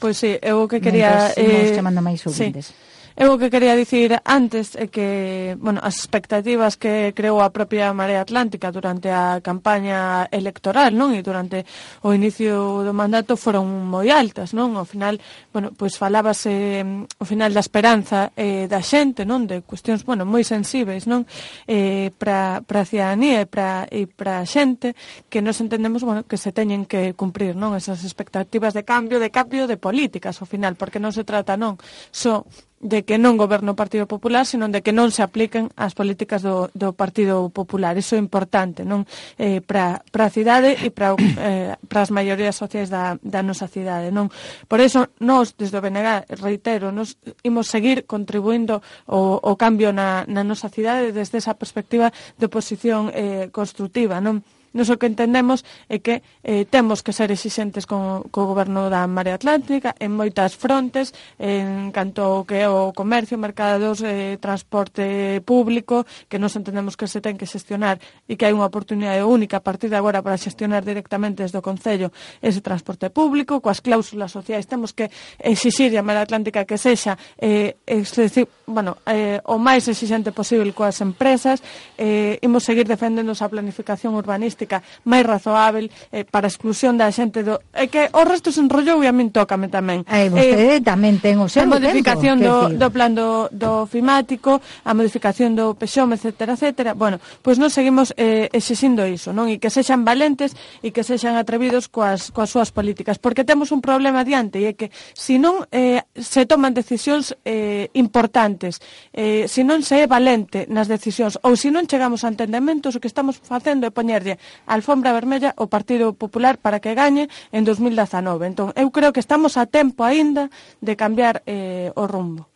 Pois 0.00 0.16
pues 0.16 0.24
sí, 0.24 0.40
eu 0.40 0.64
que 0.64 0.80
quería... 0.80 1.36
Mentre 1.36 1.68
eh, 1.68 1.76
chamando 1.76 2.00
máis 2.00 2.24
ouvintes. 2.24 2.72
Sí. 2.72 2.90
Eu 3.20 3.36
o 3.36 3.38
que 3.38 3.52
quería 3.52 3.76
dicir 3.76 4.16
antes 4.24 4.72
é 4.80 4.88
que, 4.88 5.52
bueno, 5.60 5.76
as 5.84 6.00
expectativas 6.00 6.80
que 6.80 7.12
creou 7.12 7.44
a 7.44 7.52
propia 7.52 7.92
Marea 7.92 8.24
Atlántica 8.24 8.72
durante 8.72 9.12
a 9.12 9.44
campaña 9.44 10.24
electoral, 10.32 10.96
non? 10.96 11.12
E 11.12 11.20
durante 11.20 11.68
o 12.00 12.16
inicio 12.16 12.80
do 12.80 12.96
mandato 12.96 13.36
foron 13.36 13.68
moi 13.84 14.08
altas, 14.08 14.56
non? 14.56 14.72
Ao 14.72 14.88
final, 14.88 15.20
bueno, 15.52 15.68
pois 15.76 16.00
falábase 16.00 16.80
mm, 16.80 17.20
ao 17.20 17.26
final 17.28 17.52
da 17.52 17.60
esperanza 17.60 18.32
eh, 18.40 18.64
da 18.72 18.80
xente, 18.80 19.28
non? 19.28 19.44
De 19.44 19.60
cuestións, 19.68 20.00
bueno, 20.08 20.24
moi 20.24 20.40
sensíveis, 20.40 21.04
non? 21.04 21.28
Eh, 21.68 22.16
para 22.16 22.64
para 22.64 22.80
a 22.80 22.88
cidadanía 22.88 23.44
e 23.44 23.48
para 23.52 23.84
e 23.92 24.08
para 24.08 24.40
a 24.40 24.48
xente 24.48 24.96
que 25.28 25.44
nos 25.44 25.60
entendemos, 25.60 26.00
bueno, 26.08 26.24
que 26.24 26.40
se 26.40 26.56
teñen 26.56 26.88
que 26.88 27.12
cumprir, 27.12 27.52
non? 27.52 27.76
Esas 27.76 28.00
expectativas 28.00 28.72
de 28.72 28.88
cambio, 28.88 29.20
de 29.20 29.28
cambio 29.28 29.68
de 29.68 29.76
políticas, 29.76 30.40
ao 30.40 30.48
final, 30.48 30.72
porque 30.72 30.96
non 30.96 31.12
se 31.12 31.28
trata, 31.28 31.60
non, 31.60 31.76
só 32.08 32.48
so 32.48 32.69
de 32.80 33.04
que 33.04 33.20
non 33.20 33.36
goberno 33.36 33.76
o 33.76 33.78
Partido 33.78 34.08
Popular, 34.08 34.48
senón 34.48 34.72
de 34.72 34.80
que 34.80 34.96
non 34.96 35.12
se 35.12 35.20
apliquen 35.20 35.68
as 35.76 35.92
políticas 35.92 36.40
do, 36.40 36.72
do 36.72 36.96
Partido 36.96 37.52
Popular. 37.52 37.92
Iso 38.00 38.16
é 38.16 38.20
importante 38.20 38.88
non 38.88 39.04
eh, 39.36 39.60
para 39.60 40.00
a 40.00 40.32
cidade 40.32 40.72
e 40.80 40.88
para 40.88 41.12
eh, 41.36 41.76
as 41.76 42.08
maiorías 42.08 42.56
sociais 42.56 42.88
da, 42.88 43.20
da 43.20 43.44
nosa 43.44 43.68
cidade. 43.68 44.08
non 44.08 44.32
Por 44.64 44.80
iso, 44.80 45.12
nós, 45.20 45.52
desde 45.60 45.76
o 45.76 45.84
BNG, 45.84 46.24
reitero, 46.40 46.88
nos 46.88 47.20
imos 47.44 47.68
seguir 47.68 48.08
contribuindo 48.08 48.80
o, 49.04 49.36
o 49.36 49.52
cambio 49.60 49.92
na, 49.92 50.24
na 50.24 50.40
nosa 50.40 50.72
cidade 50.72 51.12
desde 51.12 51.36
esa 51.36 51.60
perspectiva 51.60 52.08
de 52.40 52.48
oposición 52.48 53.12
eh, 53.12 53.52
constructiva. 53.52 54.24
non 54.24 54.40
Nos 54.72 54.86
o 54.86 55.02
que 55.02 55.10
entendemos 55.10 55.66
é 55.90 55.98
que 55.98 56.22
eh, 56.46 56.62
temos 56.62 57.02
que 57.02 57.10
ser 57.10 57.34
exixentes 57.34 57.90
co, 57.90 58.22
co 58.30 58.46
goberno 58.46 58.86
da 58.86 59.02
Marea 59.10 59.34
Atlántica 59.34 59.98
en 59.98 60.14
moitas 60.14 60.54
frontes, 60.54 61.10
en 61.42 61.90
canto 61.90 62.46
que 62.46 62.62
é 62.62 62.68
o 62.70 62.94
comercio, 62.94 63.34
mercados, 63.34 63.98
eh, 64.06 64.38
transporte 64.38 65.42
público, 65.42 66.06
que 66.30 66.38
nos 66.38 66.54
entendemos 66.54 66.94
que 66.94 67.10
se 67.10 67.18
ten 67.18 67.34
que 67.34 67.50
xestionar 67.50 67.98
e 68.30 68.38
que 68.38 68.46
hai 68.46 68.54
unha 68.54 68.70
oportunidade 68.70 69.26
única 69.26 69.58
a 69.58 69.64
partir 69.66 69.90
de 69.90 69.98
agora 69.98 70.22
para 70.22 70.38
xestionar 70.38 70.86
directamente 70.86 71.42
desde 71.42 71.58
o 71.58 71.66
Concello 71.66 72.14
ese 72.38 72.62
transporte 72.62 73.10
público, 73.10 73.58
coas 73.58 73.82
cláusulas 73.82 74.30
sociais 74.30 74.70
temos 74.70 74.94
que 74.94 75.10
exixir 75.42 75.90
a 75.98 76.06
Marea 76.06 76.22
Atlántica 76.22 76.62
que 76.62 76.78
sexa 76.78 77.18
eh, 77.42 77.74
excesi, 77.90 78.46
bueno, 78.70 79.02
eh, 79.10 79.42
o 79.50 79.58
máis 79.58 79.90
exixente 79.90 80.30
posible 80.30 80.70
coas 80.70 81.02
empresas, 81.02 81.58
eh, 81.98 82.38
imos 82.46 82.62
seguir 82.62 82.86
defendendo 82.86 83.34
a 83.34 83.48
planificación 83.50 84.14
urbanística 84.14 84.59
logística 84.60 84.82
máis 85.04 85.24
razoável 85.24 85.88
eh, 86.12 86.24
para 86.28 86.46
a 86.46 86.52
exclusión 86.52 87.00
da 87.00 87.08
xente 87.08 87.42
do... 87.42 87.60
É 87.72 87.88
que 87.88 88.12
o 88.12 88.22
resto 88.24 88.52
se 88.52 88.60
enrollou 88.60 89.00
e 89.00 89.08
a 89.08 89.14
min 89.16 89.32
tócame 89.32 89.72
tamén. 89.72 90.04
E 90.04 90.26
eh, 90.26 90.28
vostede 90.28 90.76
eh, 90.76 90.80
tamén 90.84 91.16
ten 91.20 91.40
o 91.40 91.48
seu 91.48 91.64
A 91.64 91.70
modificación 91.70 92.40
tempo, 92.40 92.68
do, 92.68 92.76
do 92.76 92.88
plan 92.92 93.16
do, 93.16 93.48
do 93.48 93.88
fimático, 93.88 94.60
a 94.84 94.92
modificación 94.92 95.56
do 95.56 95.72
pexome, 95.74 96.20
etc, 96.20 96.52
etc. 96.52 96.92
Bueno, 96.92 97.16
pois 97.40 97.56
non 97.56 97.72
seguimos 97.72 98.12
eh, 98.20 98.52
exixindo 98.52 99.06
iso, 99.08 99.32
non? 99.32 99.48
E 99.48 99.56
que 99.56 99.72
sexan 99.72 100.04
valentes 100.04 100.52
e 100.84 100.92
que 100.92 101.00
sexan 101.00 101.40
atrevidos 101.40 101.88
coas, 101.88 102.28
coas 102.28 102.52
súas 102.52 102.68
políticas, 102.68 103.16
porque 103.16 103.46
temos 103.46 103.72
un 103.72 103.80
problema 103.80 104.20
adiante 104.20 104.60
e 104.60 104.68
é 104.68 104.72
que 104.76 104.92
se 105.16 105.40
non 105.40 105.64
eh, 105.72 106.04
se 106.12 106.44
toman 106.44 106.76
decisións 106.76 107.32
eh, 107.48 107.88
importantes, 107.96 108.82
eh, 109.16 109.48
se 109.48 109.64
non 109.64 109.80
se 109.80 110.04
é 110.04 110.06
valente 110.06 110.68
nas 110.68 110.90
decisións 110.90 111.40
ou 111.40 111.56
se 111.56 111.72
non 111.72 111.88
chegamos 111.88 112.22
a 112.26 112.28
entendementos, 112.28 112.96
o 112.96 113.00
que 113.00 113.06
estamos 113.06 113.38
facendo 113.38 113.86
é 113.86 113.90
poñerlle 113.94 114.38
alfombra 114.66 115.12
vermella 115.12 115.54
o 115.56 115.68
Partido 115.68 116.12
Popular 116.12 116.58
para 116.58 116.80
que 116.80 116.94
gañe 116.94 117.28
en 117.52 117.64
2019. 117.64 118.46
Entón, 118.46 118.72
eu 118.76 118.90
creo 118.90 119.12
que 119.12 119.20
estamos 119.20 119.56
a 119.56 119.66
tempo 119.66 120.04
aínda 120.04 120.50
de 120.80 120.94
cambiar 120.96 121.42
eh, 121.46 121.92
o 121.94 122.06
rumbo. 122.06 122.48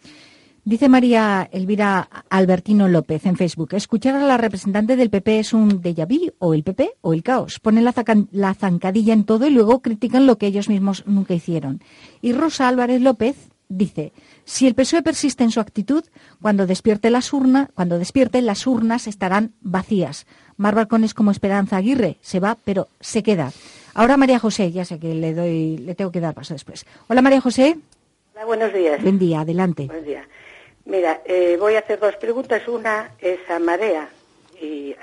Dice 0.66 0.88
María 0.88 1.46
Elvira 1.52 2.08
Albertino 2.30 2.88
López 2.88 3.26
en 3.26 3.36
Facebook, 3.36 3.74
escuchar 3.74 4.16
a 4.16 4.26
la 4.26 4.38
representante 4.38 4.96
del 4.96 5.10
PP 5.10 5.40
es 5.40 5.52
un 5.52 5.82
déjà 5.82 6.06
vu 6.08 6.32
o 6.38 6.54
el 6.54 6.62
PP 6.62 6.94
o 7.02 7.12
el 7.12 7.22
caos. 7.22 7.60
Ponen 7.60 7.84
la, 7.84 7.92
la 8.32 8.54
zancadilla 8.54 9.12
en 9.12 9.24
todo 9.24 9.46
y 9.46 9.50
luego 9.50 9.82
critican 9.82 10.24
lo 10.24 10.38
que 10.38 10.46
ellos 10.46 10.70
mismos 10.70 11.04
nunca 11.06 11.34
hicieron. 11.34 11.82
Y 12.22 12.32
Rosa 12.32 12.66
Álvarez 12.66 13.02
López 13.02 13.36
dice, 13.68 14.12
si 14.44 14.66
el 14.66 14.74
PSOE 14.74 15.02
persiste 15.02 15.44
en 15.44 15.50
su 15.50 15.60
actitud, 15.60 16.04
cuando 16.40 16.66
despierte 16.66 17.10
las 17.10 17.32
urnas, 17.32 17.68
cuando 17.74 17.98
despierte 17.98 18.40
las 18.42 18.66
urnas 18.66 19.06
estarán 19.06 19.52
vacías. 19.60 20.26
Mar 20.56 20.74
Balcones 20.74 21.14
como 21.14 21.30
Esperanza 21.30 21.76
Aguirre 21.76 22.16
se 22.20 22.40
va, 22.40 22.56
pero 22.64 22.88
se 23.00 23.22
queda. 23.22 23.52
Ahora 23.94 24.16
María 24.16 24.38
José, 24.38 24.70
ya 24.72 24.84
sé 24.84 24.98
que 24.98 25.14
le 25.14 25.34
doy, 25.34 25.78
le 25.78 25.94
tengo 25.94 26.12
que 26.12 26.20
dar 26.20 26.34
paso 26.34 26.54
después. 26.54 26.84
Hola 27.08 27.22
María 27.22 27.40
José. 27.40 27.76
Hola, 28.34 28.44
buenos 28.44 28.72
días. 28.72 29.02
Buen 29.02 29.18
día, 29.18 29.40
adelante. 29.40 29.86
Buenos 29.86 30.04
días. 30.04 30.26
Mira, 30.84 31.22
eh, 31.24 31.56
voy 31.58 31.74
a 31.76 31.78
hacer 31.78 31.98
dos 31.98 32.16
preguntas. 32.16 32.66
Una 32.68 33.12
es 33.20 33.38
a 33.48 33.58
Marea 33.58 34.08
y 34.60 34.94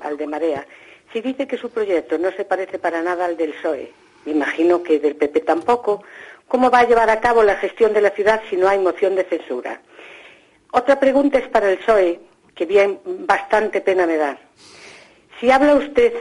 al 0.00 0.16
de 0.16 0.26
Marea. 0.26 0.66
Si 1.12 1.20
dice 1.20 1.46
que 1.46 1.58
su 1.58 1.70
proyecto 1.70 2.18
no 2.18 2.32
se 2.32 2.44
parece 2.44 2.78
para 2.78 3.02
nada 3.02 3.26
al 3.26 3.36
del 3.36 3.52
PSOE, 3.52 3.92
me 4.24 4.32
imagino 4.32 4.82
que 4.82 4.98
del 4.98 5.16
PP 5.16 5.40
tampoco, 5.40 6.02
¿cómo 6.52 6.70
va 6.70 6.80
a 6.80 6.86
llevar 6.86 7.08
a 7.08 7.18
cabo 7.20 7.42
la 7.42 7.56
gestión 7.56 7.94
de 7.94 8.02
la 8.02 8.10
ciudad 8.10 8.42
si 8.50 8.58
no 8.58 8.68
hay 8.68 8.78
moción 8.78 9.14
de 9.14 9.24
censura? 9.24 9.80
Otra 10.70 11.00
pregunta 11.00 11.38
es 11.38 11.48
para 11.48 11.70
el 11.70 11.78
PSOE, 11.78 12.20
que 12.54 12.66
bien, 12.66 13.00
bastante 13.04 13.80
pena 13.80 14.06
me 14.06 14.18
da. 14.18 14.36
Si 15.40 15.50
habla 15.50 15.74
usted 15.76 16.12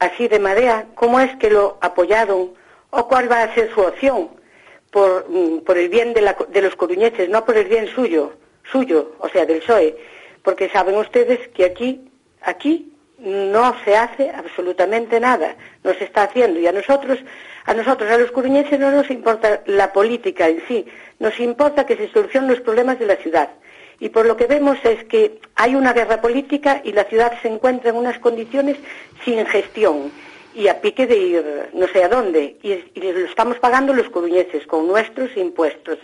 así 0.00 0.26
de 0.26 0.40
Marea, 0.40 0.86
¿cómo 0.96 1.20
es 1.20 1.36
que 1.36 1.50
lo 1.50 1.78
apoyaron 1.80 2.52
o 2.90 3.06
cuál 3.06 3.30
va 3.30 3.44
a 3.44 3.54
ser 3.54 3.72
su 3.72 3.80
opción? 3.80 4.40
por, 4.90 5.26
mm, 5.28 5.60
por 5.60 5.78
el 5.78 5.88
bien 5.88 6.12
de, 6.14 6.22
la, 6.22 6.36
de, 6.48 6.62
los 6.62 6.74
coruñeses, 6.74 7.28
no 7.28 7.44
por 7.44 7.56
el 7.56 7.66
bien 7.66 7.86
suyo, 7.88 8.32
suyo, 8.72 9.12
o 9.20 9.28
sea, 9.28 9.46
del 9.46 9.60
PSOE, 9.60 9.96
porque 10.42 10.68
saben 10.68 10.96
ustedes 10.96 11.46
que 11.48 11.64
aquí, 11.64 12.10
aquí 12.42 12.92
no 13.18 13.76
se 13.84 13.96
hace 13.96 14.30
absolutamente 14.30 15.20
nada, 15.20 15.54
no 15.84 15.94
se 15.94 16.04
está 16.04 16.24
haciendo 16.24 16.58
y 16.58 16.66
a 16.66 16.72
nosotros, 16.72 17.18
a 17.66 17.74
nosotros, 17.74 18.10
a 18.10 18.18
los 18.18 18.30
coruñeses 18.30 18.78
no 18.78 18.90
nos 18.90 19.10
importa 19.10 19.62
la 19.66 19.92
política 19.92 20.48
en 20.48 20.62
sí, 20.66 20.86
nos 21.18 21.38
importa 21.40 21.86
que 21.86 21.96
se 21.96 22.10
solucionen 22.10 22.50
los 22.50 22.60
problemas 22.60 22.98
de 22.98 23.06
la 23.06 23.16
ciudad. 23.16 23.50
Y 24.00 24.08
por 24.08 24.24
lo 24.24 24.36
que 24.36 24.46
vemos 24.46 24.78
es 24.82 25.04
que 25.04 25.40
hay 25.56 25.74
una 25.74 25.92
guerra 25.92 26.22
política 26.22 26.80
y 26.82 26.92
la 26.92 27.04
ciudad 27.04 27.32
se 27.42 27.48
encuentra 27.48 27.90
en 27.90 27.96
unas 27.96 28.18
condiciones 28.18 28.78
sin 29.24 29.44
gestión 29.44 30.10
y 30.54 30.68
a 30.68 30.80
pique 30.80 31.06
de 31.06 31.16
ir 31.16 31.68
no 31.74 31.86
sé 31.88 32.02
a 32.02 32.08
dónde. 32.08 32.56
Y, 32.62 33.00
lo 33.00 33.26
estamos 33.26 33.58
pagando 33.58 33.92
los 33.92 34.08
coruñeses 34.08 34.66
con 34.66 34.88
nuestros 34.88 35.36
impuestos. 35.36 35.98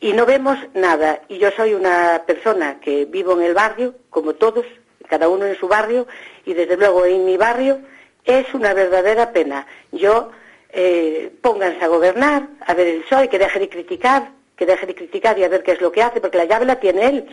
Y 0.00 0.12
no 0.12 0.24
vemos 0.24 0.58
nada. 0.74 1.20
Y 1.28 1.38
yo 1.38 1.50
soy 1.50 1.74
una 1.74 2.22
persona 2.26 2.78
que 2.80 3.06
vivo 3.06 3.32
en 3.32 3.42
el 3.42 3.54
barrio, 3.54 3.94
como 4.10 4.34
todos, 4.34 4.64
cada 5.08 5.28
uno 5.28 5.46
en 5.46 5.56
su 5.56 5.66
barrio, 5.66 6.06
y 6.46 6.54
desde 6.54 6.76
luego 6.76 7.04
en 7.06 7.24
mi 7.24 7.36
barrio 7.36 7.80
es 8.24 8.52
una 8.54 8.72
verdadera 8.72 9.32
pena. 9.32 9.66
Yo, 9.92 10.30
eh, 10.74 11.32
pónganse 11.40 11.84
a 11.84 11.88
gobernar, 11.88 12.48
a 12.66 12.74
ver 12.74 12.86
el 12.86 13.02
PSOE, 13.02 13.28
que 13.28 13.38
deje 13.38 13.58
de 13.60 13.68
criticar, 13.68 14.32
que 14.56 14.66
deje 14.66 14.86
de 14.86 14.94
criticar 14.94 15.38
y 15.38 15.44
a 15.44 15.48
ver 15.48 15.62
qué 15.62 15.72
es 15.72 15.80
lo 15.80 15.92
que 15.92 16.02
hace, 16.02 16.20
porque 16.20 16.38
la 16.38 16.44
llave 16.44 16.66
la 16.66 16.80
tiene 16.80 17.06
él. 17.06 17.26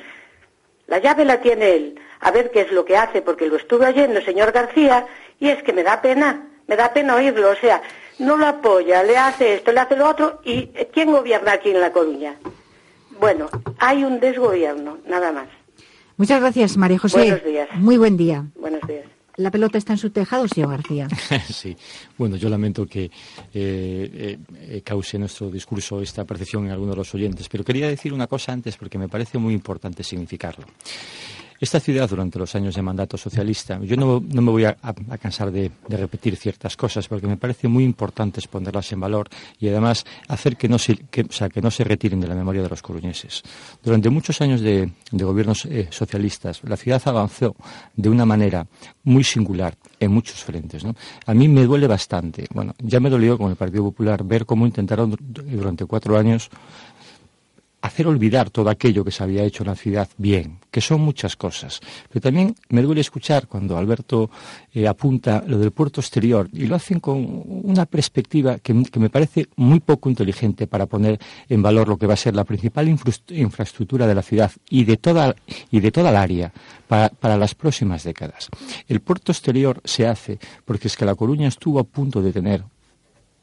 La 0.87 0.99
llave 0.99 1.25
la 1.25 1.41
tiene 1.41 1.73
él. 1.73 1.99
A 2.19 2.31
ver 2.31 2.51
qué 2.51 2.61
es 2.61 2.71
lo 2.71 2.85
que 2.85 2.97
hace, 2.97 3.21
porque 3.21 3.47
lo 3.47 3.55
estuve 3.55 3.87
oyendo, 3.87 4.21
señor 4.21 4.51
García, 4.51 5.07
y 5.39 5.49
es 5.49 5.63
que 5.63 5.73
me 5.73 5.83
da 5.83 6.01
pena, 6.01 6.47
me 6.67 6.75
da 6.75 6.93
pena 6.93 7.15
oírlo, 7.15 7.49
o 7.49 7.55
sea, 7.55 7.81
no 8.19 8.37
lo 8.37 8.45
apoya, 8.45 9.01
le 9.03 9.17
hace 9.17 9.55
esto, 9.55 9.71
le 9.71 9.79
hace 9.79 9.95
lo 9.95 10.07
otro, 10.07 10.39
y 10.43 10.67
¿quién 10.93 11.11
gobierna 11.11 11.53
aquí 11.53 11.71
en 11.71 11.81
La 11.81 11.91
Coruña? 11.91 12.35
Bueno, 13.19 13.49
hay 13.79 14.03
un 14.03 14.19
desgobierno, 14.19 14.99
nada 15.07 15.31
más. 15.31 15.47
Muchas 16.17 16.39
gracias, 16.39 16.77
María 16.77 16.99
José. 16.99 17.17
Buenos 17.17 17.43
días. 17.43 17.69
Muy 17.73 17.97
buen 17.97 18.17
día. 18.17 18.45
Buenos 18.55 18.81
días. 18.87 19.05
La 19.41 19.49
pelota 19.49 19.77
está 19.77 19.93
en 19.93 19.97
su 19.97 20.11
tejado, 20.11 20.47
señor 20.47 20.69
García. 20.69 21.07
sí. 21.49 21.75
Bueno, 22.17 22.35
yo 22.35 22.47
lamento 22.47 22.85
que 22.85 23.05
eh, 23.53 24.37
eh, 24.53 24.81
cause 24.83 25.17
nuestro 25.17 25.49
discurso 25.49 26.01
esta 26.01 26.25
percepción 26.25 26.65
en 26.65 26.71
algunos 26.71 26.95
de 26.95 26.97
los 26.97 27.15
oyentes, 27.15 27.49
pero 27.49 27.63
quería 27.63 27.87
decir 27.87 28.13
una 28.13 28.27
cosa 28.27 28.53
antes 28.53 28.77
porque 28.77 28.97
me 28.97 29.09
parece 29.09 29.39
muy 29.39 29.53
importante 29.53 30.03
significarlo. 30.03 30.65
Esta 31.61 31.79
ciudad, 31.79 32.09
durante 32.09 32.39
los 32.39 32.55
años 32.55 32.73
de 32.73 32.81
mandato 32.81 33.17
socialista, 33.17 33.79
yo 33.83 33.95
no, 33.95 34.19
me 34.19 34.51
voy 34.51 34.65
a, 34.65 34.75
cansar 35.21 35.51
de, 35.51 35.69
repetir 35.89 36.35
ciertas 36.35 36.75
cosas 36.75 37.07
porque 37.07 37.27
me 37.27 37.37
parece 37.37 37.67
muy 37.67 37.83
importante 37.83 38.41
ponerlas 38.49 38.91
en 38.93 38.99
valor 38.99 39.29
y 39.59 39.67
además 39.67 40.03
hacer 40.27 40.57
que 40.57 40.67
no 40.67 40.79
se, 40.79 40.97
no 41.61 41.69
se 41.69 41.83
retiren 41.83 42.19
de 42.19 42.27
la 42.27 42.33
memoria 42.33 42.63
de 42.63 42.69
los 42.69 42.81
coruñeses. 42.81 43.43
Durante 43.83 44.09
muchos 44.09 44.41
años 44.41 44.61
de, 44.61 44.91
gobiernos 45.11 45.65
eh, 45.65 45.87
socialistas, 45.91 46.61
la 46.63 46.77
ciudad 46.77 46.99
avanzó 47.05 47.55
de 47.95 48.09
una 48.09 48.25
manera 48.25 48.65
muy 49.03 49.23
singular 49.23 49.77
en 49.99 50.11
muchos 50.11 50.43
frentes. 50.43 50.83
A 51.27 51.33
mí 51.35 51.47
me 51.47 51.65
duele 51.65 51.85
bastante. 51.85 52.47
Bueno, 52.55 52.73
ya 52.79 52.99
me 52.99 53.11
dolió 53.11 53.37
con 53.37 53.51
el 53.51 53.55
Partido 53.55 53.83
Popular 53.83 54.23
ver 54.23 54.47
cómo 54.47 54.65
intentaron 54.65 55.15
durante 55.19 55.85
cuatro 55.85 56.17
años 56.17 56.49
hacer 57.81 58.07
olvidar 58.07 58.49
todo 58.49 58.69
aquello 58.69 59.03
que 59.03 59.11
se 59.11 59.23
había 59.23 59.43
hecho 59.43 59.63
en 59.63 59.69
la 59.69 59.75
ciudad 59.75 60.07
bien, 60.17 60.59
que 60.69 60.81
son 60.81 61.01
muchas 61.01 61.35
cosas. 61.35 61.79
Pero 62.09 62.21
también 62.21 62.55
me 62.69 62.81
duele 62.81 63.01
escuchar 63.01 63.47
cuando 63.47 63.77
Alberto 63.77 64.29
eh, 64.73 64.87
apunta 64.87 65.43
lo 65.47 65.57
del 65.57 65.71
puerto 65.71 65.99
exterior 66.01 66.47
y 66.53 66.67
lo 66.67 66.75
hacen 66.75 66.99
con 66.99 67.43
una 67.45 67.85
perspectiva 67.85 68.59
que, 68.59 68.73
me 68.73 69.09
parece 69.09 69.47
muy 69.55 69.79
poco 69.79 70.09
inteligente 70.09 70.67
para 70.67 70.85
poner 70.85 71.19
en 71.49 71.61
valor 71.61 71.87
lo 71.87 71.97
que 71.97 72.07
va 72.07 72.13
a 72.13 72.17
ser 72.17 72.35
la 72.35 72.43
principal 72.43 72.87
infraestructura 72.87 74.05
de 74.05 74.15
la 74.15 74.21
ciudad 74.21 74.51
y 74.69 74.83
de 74.83 74.97
toda, 74.97 75.35
y 75.71 75.79
de 75.79 75.91
toda 75.91 76.11
el 76.11 76.15
área 76.15 76.53
para, 76.87 77.09
para 77.09 77.37
las 77.37 77.55
próximas 77.55 78.03
décadas. 78.03 78.49
El 78.87 79.01
puerto 79.01 79.31
exterior 79.31 79.81
se 79.83 80.07
hace 80.07 80.37
porque 80.65 80.87
es 80.87 80.95
que 80.95 81.05
La 81.05 81.15
Coruña 81.15 81.47
estuvo 81.47 81.79
a 81.79 81.83
punto 81.83 82.21
de 82.21 82.31
tener 82.31 82.63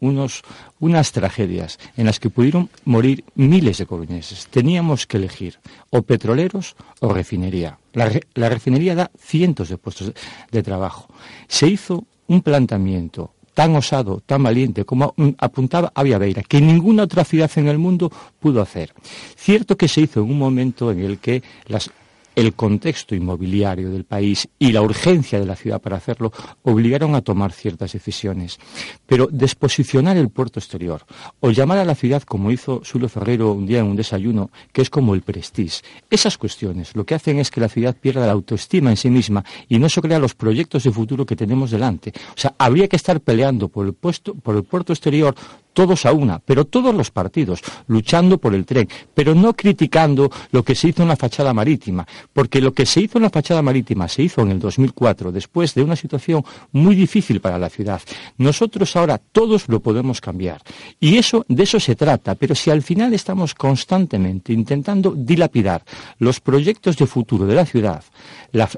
unos, 0.01 0.43
unas 0.81 1.13
tragedias 1.13 1.79
en 1.97 2.07
las 2.07 2.21
que 2.21 2.31
pudieron 2.31 2.71
morir 2.85 3.25
miles 3.35 3.79
de 3.79 3.87
coruñeses. 3.87 4.47
Teníamos 4.49 5.07
que 5.07 5.17
elegir 5.17 5.59
o 5.91 6.03
petroleros 6.03 6.77
o 7.01 7.13
refinería. 7.13 7.79
La, 7.93 8.49
refinería 8.49 8.95
da 8.95 9.11
cientos 9.19 9.69
de 9.69 9.79
puestos 9.79 10.13
de, 10.51 10.63
trabajo. 10.63 11.09
Se 11.49 11.67
hizo 11.67 12.05
un 12.29 12.43
planteamiento 12.43 13.33
tan 13.55 13.75
osado, 13.75 14.23
tan 14.25 14.43
valiente 14.43 14.85
como 14.85 15.15
apuntaba 15.39 15.93
Beira, 15.97 16.43
que 16.43 16.61
ninguna 16.61 17.03
otra 17.05 17.25
ciudad 17.25 17.51
en 17.57 17.67
el 17.67 17.79
mundo 17.79 18.13
pudo 18.39 18.63
hacer. 18.63 18.95
Cierto 19.35 19.77
que 19.77 19.89
se 19.89 20.03
hizo 20.03 20.21
en 20.21 20.31
un 20.31 20.39
momento 20.39 20.93
en 20.93 21.01
el 21.01 21.19
que 21.19 21.43
las, 21.67 21.91
el 22.39 22.55
contexto 22.55 23.17
inmobiliario 23.17 23.91
del 23.91 24.05
país 24.05 24.49
y 24.61 24.71
la 24.71 24.81
urgencia 24.81 25.41
de 25.41 25.47
la 25.47 25.57
ciudad 25.57 25.81
para 25.81 25.97
hacerlo 25.97 26.33
obligaron 26.63 27.17
a 27.17 27.21
tomar 27.21 27.51
ciertas 27.51 27.93
decisiones. 27.93 28.61
Pero 29.07 29.29
desposicionar 29.29 30.17
el 30.17 30.29
puerto 30.29 30.61
exterior 30.61 31.05
o 31.41 31.51
llamar 31.51 31.79
a 31.79 31.85
la 31.85 31.97
ciudad 31.97 32.23
como 32.23 32.53
hizo 32.53 32.85
Sulo 32.85 33.09
Ferrero 33.09 33.51
un 33.51 33.67
día 33.67 33.81
en 33.81 33.87
un 33.87 33.97
desayuno, 33.97 34.53
que 34.73 34.83
es 34.83 34.89
como 34.89 35.15
el 35.15 35.23
prestige, 35.23 35.83
esas 36.11 36.39
cuestiones 36.39 36.95
lo 36.95 37.05
que 37.05 37.17
hacen 37.17 37.41
es 37.41 37.51
que 37.51 37.61
la 37.61 37.69
ciudad 37.69 37.97
pierda 37.97 38.25
la 38.25 38.33
autoestima 38.33 38.91
en 38.91 38.97
sí 38.97 39.11
misma 39.11 39.45
y 39.69 39.81
no 39.81 39.89
se 39.89 40.01
crea 40.01 40.21
los 40.21 40.35
proyectos 40.35 40.85
de 40.85 40.93
futuro 40.93 41.27
que 41.27 41.35
tenemos 41.35 41.73
delante. 41.73 42.13
O 42.31 42.41
sea, 42.41 42.55
habría 42.57 42.87
que 42.87 42.95
estar 42.95 43.21
peleando 43.21 43.67
por 43.67 43.85
el, 43.85 43.95
por 43.95 44.55
el 44.55 44.63
puerto 44.63 44.93
exterior 44.93 45.35
todos 45.79 46.07
a 46.07 46.13
una, 46.13 46.41
pero 46.41 46.65
todos 46.65 46.93
los 46.93 47.13
partidos, 47.13 47.63
luchando 47.87 48.39
por 48.39 48.53
el 48.53 48.67
tren, 48.67 48.89
pero 49.15 49.33
no 49.33 49.55
criticando 49.55 50.29
lo 50.51 50.65
que 50.65 50.75
se 50.75 50.89
hizo 50.89 51.03
en 51.03 51.09
la 51.09 51.15
fachada 51.15 51.55
marítima, 51.55 52.05
porque 52.33 52.61
lo 52.61 52.73
que 52.73 52.85
se 52.85 53.03
hizo 53.03 53.19
en 53.19 53.23
la 53.23 53.31
fachada 53.31 53.63
marítima 53.63 54.09
se 54.09 54.25
hizo 54.25 54.41
en 54.41 54.51
el 54.51 54.59
2004, 54.59 55.31
después 55.31 55.77
de 55.77 55.85
una 55.85 55.95
situación 55.95 56.43
muy 56.73 56.97
difícil 56.97 57.41
para 57.41 57.61
la 57.61 57.69
ciudad. 57.69 58.03
Nosotros 58.39 58.97
ahora 58.97 59.19
todos 59.19 59.69
lo 59.69 59.79
podemos 59.79 60.21
cambiar. 60.21 60.63
Y 60.99 61.17
eso, 61.17 61.47
de 61.47 61.63
eso 61.63 61.79
se 61.79 61.95
trata, 61.95 62.35
pero 62.35 62.57
si 62.57 62.73
al 62.73 62.83
final 62.83 63.15
estamos 63.15 63.55
constantemente 63.55 64.53
intentando 64.53 65.15
dilapidar 65.17 65.85
los 66.19 66.41
proyectos 66.41 66.97
de 66.97 67.07
futuro 67.07 67.47
de 67.47 67.55
la 67.55 67.67
ciudad, 67.67 68.03
la, 68.51 68.69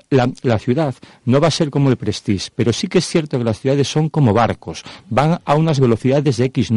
la 0.43 0.59
ciudad 0.59 0.95
no 1.25 1.41
va 1.41 1.49
a 1.49 1.51
ser 1.51 1.71
como 1.71 1.89
el 1.89 1.97
Prestige, 1.97 2.51
pero 2.55 2.75
sí 2.75 2.89
que 2.89 2.99
es 2.99 3.07
cierto 3.07 3.39
que 3.39 3.45
las 3.45 3.59
ciudades 3.59 3.89
son 3.89 4.11
como 4.11 4.35
barcos, 4.35 4.85
van 5.09 5.41
a 5.43 5.55
unas 5.55 5.81
velocidades 5.81 6.37
de 6.37 6.45
X 6.45 6.71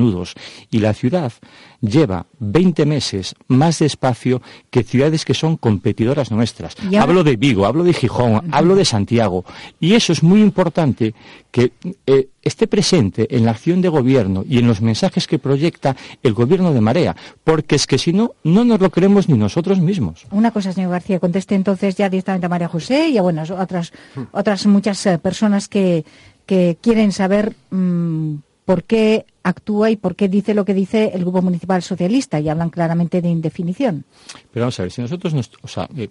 y 0.72 0.80
la 0.80 0.94
ciudad 0.94 1.34
lleva 1.82 2.26
20 2.40 2.86
meses 2.86 3.36
más 3.48 3.80
despacio 3.80 4.42
que 4.70 4.84
ciudades 4.84 5.26
que 5.26 5.34
son 5.34 5.58
competidoras 5.58 6.32
nuestras. 6.32 6.76
Hablo 6.98 7.24
de 7.24 7.36
Vigo, 7.36 7.66
hablo 7.66 7.84
de 7.84 7.94
Gijón, 7.94 8.50
hablo 8.52 8.76
de 8.76 8.86
Santiago. 8.86 9.44
Y 9.80 9.94
eso 9.94 10.14
es 10.14 10.24
muy 10.24 10.42
importante 10.42 11.14
que 11.52 11.72
eh, 12.08 12.30
esté 12.42 12.68
presente 12.68 13.36
en 13.36 13.46
la 13.46 13.52
acción 13.52 13.82
de 13.82 13.90
gobierno 13.90 14.44
y 14.48 14.60
en 14.60 14.68
los 14.68 14.82
mensajes 14.82 15.28
que 15.28 15.40
proyecta 15.40 15.96
el 16.24 16.34
gobierno 16.34 16.74
de 16.74 16.82
Marea, 16.82 17.16
porque 17.44 17.76
es 17.76 17.86
que 17.86 17.98
si 17.98 18.14
no, 18.14 18.34
no 18.44 18.64
nos 18.64 18.80
lo 18.80 18.90
creemos 18.90 19.30
ni 19.30 19.38
nosotros 19.38 19.80
mismos. 19.80 20.26
Una 20.32 20.52
cosa, 20.52 20.74
señor 20.74 20.92
García, 20.92 21.20
conteste 21.20 21.56
entonces 21.56 21.96
ya 21.96 22.10
directamente 22.10 22.46
a 22.46 22.50
María 22.50 22.68
José 22.68 23.10
y 23.10 23.18
a 23.18 23.22
bueno, 23.22 23.44
otras, 23.58 23.94
otras 24.32 24.66
muchas 24.66 25.06
eh, 25.06 25.18
personas 25.18 25.68
que, 25.68 26.06
quieren 26.46 27.12
saber 27.12 27.56
mm, 27.72 28.36
por 28.66 28.84
qué 28.84 29.26
actúa 29.44 29.92
y 29.92 29.98
por 29.98 30.16
qué 30.16 30.28
dice 30.28 30.54
lo 30.54 30.66
que 30.66 30.74
dice 30.74 31.12
el 31.14 31.22
Grupo 31.22 31.42
Municipal 31.42 31.84
Socialista 31.84 32.40
y 32.40 32.50
hablan 32.50 32.70
claramente 32.70 33.22
de 33.22 33.30
indefinición. 33.30 34.06
Pero 34.52 34.64
vamos 34.64 34.80
a 34.80 34.84
ver, 34.84 34.92
si 34.92 35.02
nosotros 35.02 35.34
o 35.62 35.68
sea, 35.68 35.88
eh, 35.96 36.10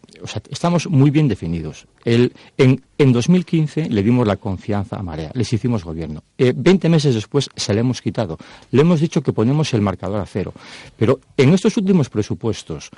estamos 0.50 0.88
muy 0.88 1.10
bien 1.10 1.28
definidos. 1.28 1.86
El, 2.04 2.32
en, 2.58 2.82
en, 2.98 3.12
2015 3.12 3.88
le 3.88 4.02
dimos 4.02 4.26
la 4.26 4.36
confianza 4.36 4.96
a 4.96 5.02
Marea, 5.02 5.30
les 5.34 5.52
hicimos 5.52 5.84
gobierno. 5.84 6.22
Eh, 6.36 6.52
Veinte 6.54 6.88
meses 6.88 7.14
después 7.14 7.48
se 7.56 7.74
le 7.74 7.80
hemos 7.80 8.02
quitado. 8.02 8.38
Le 8.70 8.82
hemos 8.82 9.00
dicho 9.00 9.22
que 9.22 9.32
ponemos 9.32 9.72
el 9.74 9.80
marcador 9.80 10.20
a 10.20 10.26
cero. 10.26 10.52
Pero 10.96 11.20
en 11.36 11.54
estos 11.54 11.76
últimos 11.76 12.10
presupuestos, 12.10 12.90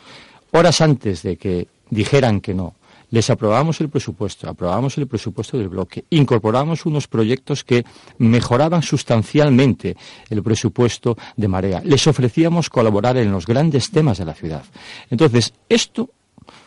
horas 0.50 0.80
antes 0.80 1.22
de 1.22 1.36
que 1.36 1.68
dijeran 1.90 2.40
que 2.40 2.54
no, 2.54 2.74
les 3.14 3.30
aprobamos 3.30 3.80
el 3.80 3.88
presupuesto, 3.88 4.50
aprobamos 4.50 4.98
el 4.98 5.06
presupuesto 5.06 5.56
del 5.56 5.68
bloque, 5.68 6.04
incorporamos 6.10 6.84
unos 6.84 7.06
proyectos 7.06 7.62
que 7.62 7.84
mejoraban 8.18 8.82
sustancialmente 8.82 9.96
el 10.30 10.42
presupuesto 10.42 11.16
de 11.36 11.46
Marea, 11.46 11.80
les 11.84 12.04
ofrecíamos 12.08 12.68
colaborar 12.68 13.16
en 13.16 13.30
los 13.30 13.46
grandes 13.46 13.92
temas 13.92 14.18
de 14.18 14.24
la 14.24 14.34
ciudad. 14.34 14.64
Entonces, 15.10 15.54
esto 15.68 16.10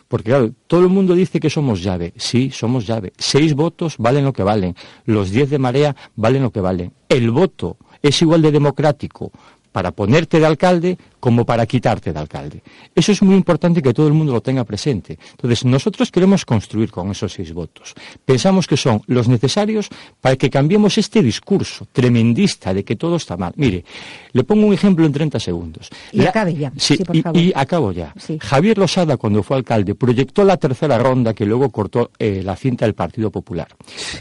porque 0.08 0.30
claro, 0.30 0.50
todo 0.66 0.80
el 0.80 0.88
mundo 0.88 1.14
dice 1.14 1.38
que 1.38 1.50
somos 1.50 1.82
llave. 1.82 2.14
Sí, 2.16 2.50
somos 2.50 2.86
llave. 2.86 3.12
Seis 3.18 3.52
votos 3.54 3.96
valen 3.98 4.24
lo 4.24 4.32
que 4.32 4.42
valen. 4.42 4.74
Los 5.04 5.30
diez 5.30 5.50
de 5.50 5.58
marea 5.58 5.94
valen 6.16 6.42
lo 6.42 6.50
que 6.50 6.62
valen. 6.62 6.94
El 7.10 7.30
voto 7.30 7.76
es 8.00 8.22
igual 8.22 8.40
de 8.40 8.50
democrático 8.50 9.30
para 9.70 9.92
ponerte 9.92 10.40
de 10.40 10.46
alcalde 10.46 10.98
como 11.20 11.44
para 11.44 11.66
quitarte 11.66 12.12
de 12.12 12.18
alcalde. 12.18 12.62
Eso 12.94 13.12
es 13.12 13.22
muy 13.22 13.34
importante 13.34 13.82
que 13.82 13.92
todo 13.92 14.06
el 14.06 14.14
mundo 14.14 14.32
lo 14.32 14.40
tenga 14.40 14.64
presente. 14.64 15.18
Entonces, 15.30 15.64
nosotros 15.64 16.10
queremos 16.10 16.44
construir 16.44 16.90
con 16.90 17.10
esos 17.10 17.32
seis 17.32 17.52
votos. 17.52 17.94
Pensamos 18.24 18.66
que 18.66 18.76
son 18.76 19.02
los 19.06 19.28
necesarios 19.28 19.88
para 20.20 20.36
que 20.36 20.50
cambiemos 20.50 20.98
este 20.98 21.22
discurso 21.22 21.86
tremendista 21.92 22.72
de 22.74 22.84
que 22.84 22.96
todo 22.96 23.16
está 23.16 23.36
mal. 23.36 23.52
Mire, 23.56 23.84
le 24.32 24.44
pongo 24.44 24.66
un 24.66 24.72
ejemplo 24.72 25.06
en 25.06 25.12
30 25.12 25.40
segundos. 25.40 25.90
Y 26.12 26.24
acabe 26.24 26.54
ya. 26.54 26.72
Sí, 26.76 26.98
y, 27.34 27.52
acabo 27.54 27.92
ya. 27.92 28.14
Javier 28.40 28.78
Losada, 28.78 29.16
cuando 29.16 29.42
fue 29.42 29.56
alcalde, 29.56 29.94
proyectó 29.94 30.44
la 30.44 30.56
tercera 30.56 30.98
ronda 30.98 31.34
que 31.34 31.44
luego 31.44 31.70
cortó 31.70 32.10
eh, 32.18 32.42
la 32.44 32.56
cinta 32.56 32.84
del 32.84 32.94
Partido 32.94 33.30
Popular. 33.30 33.68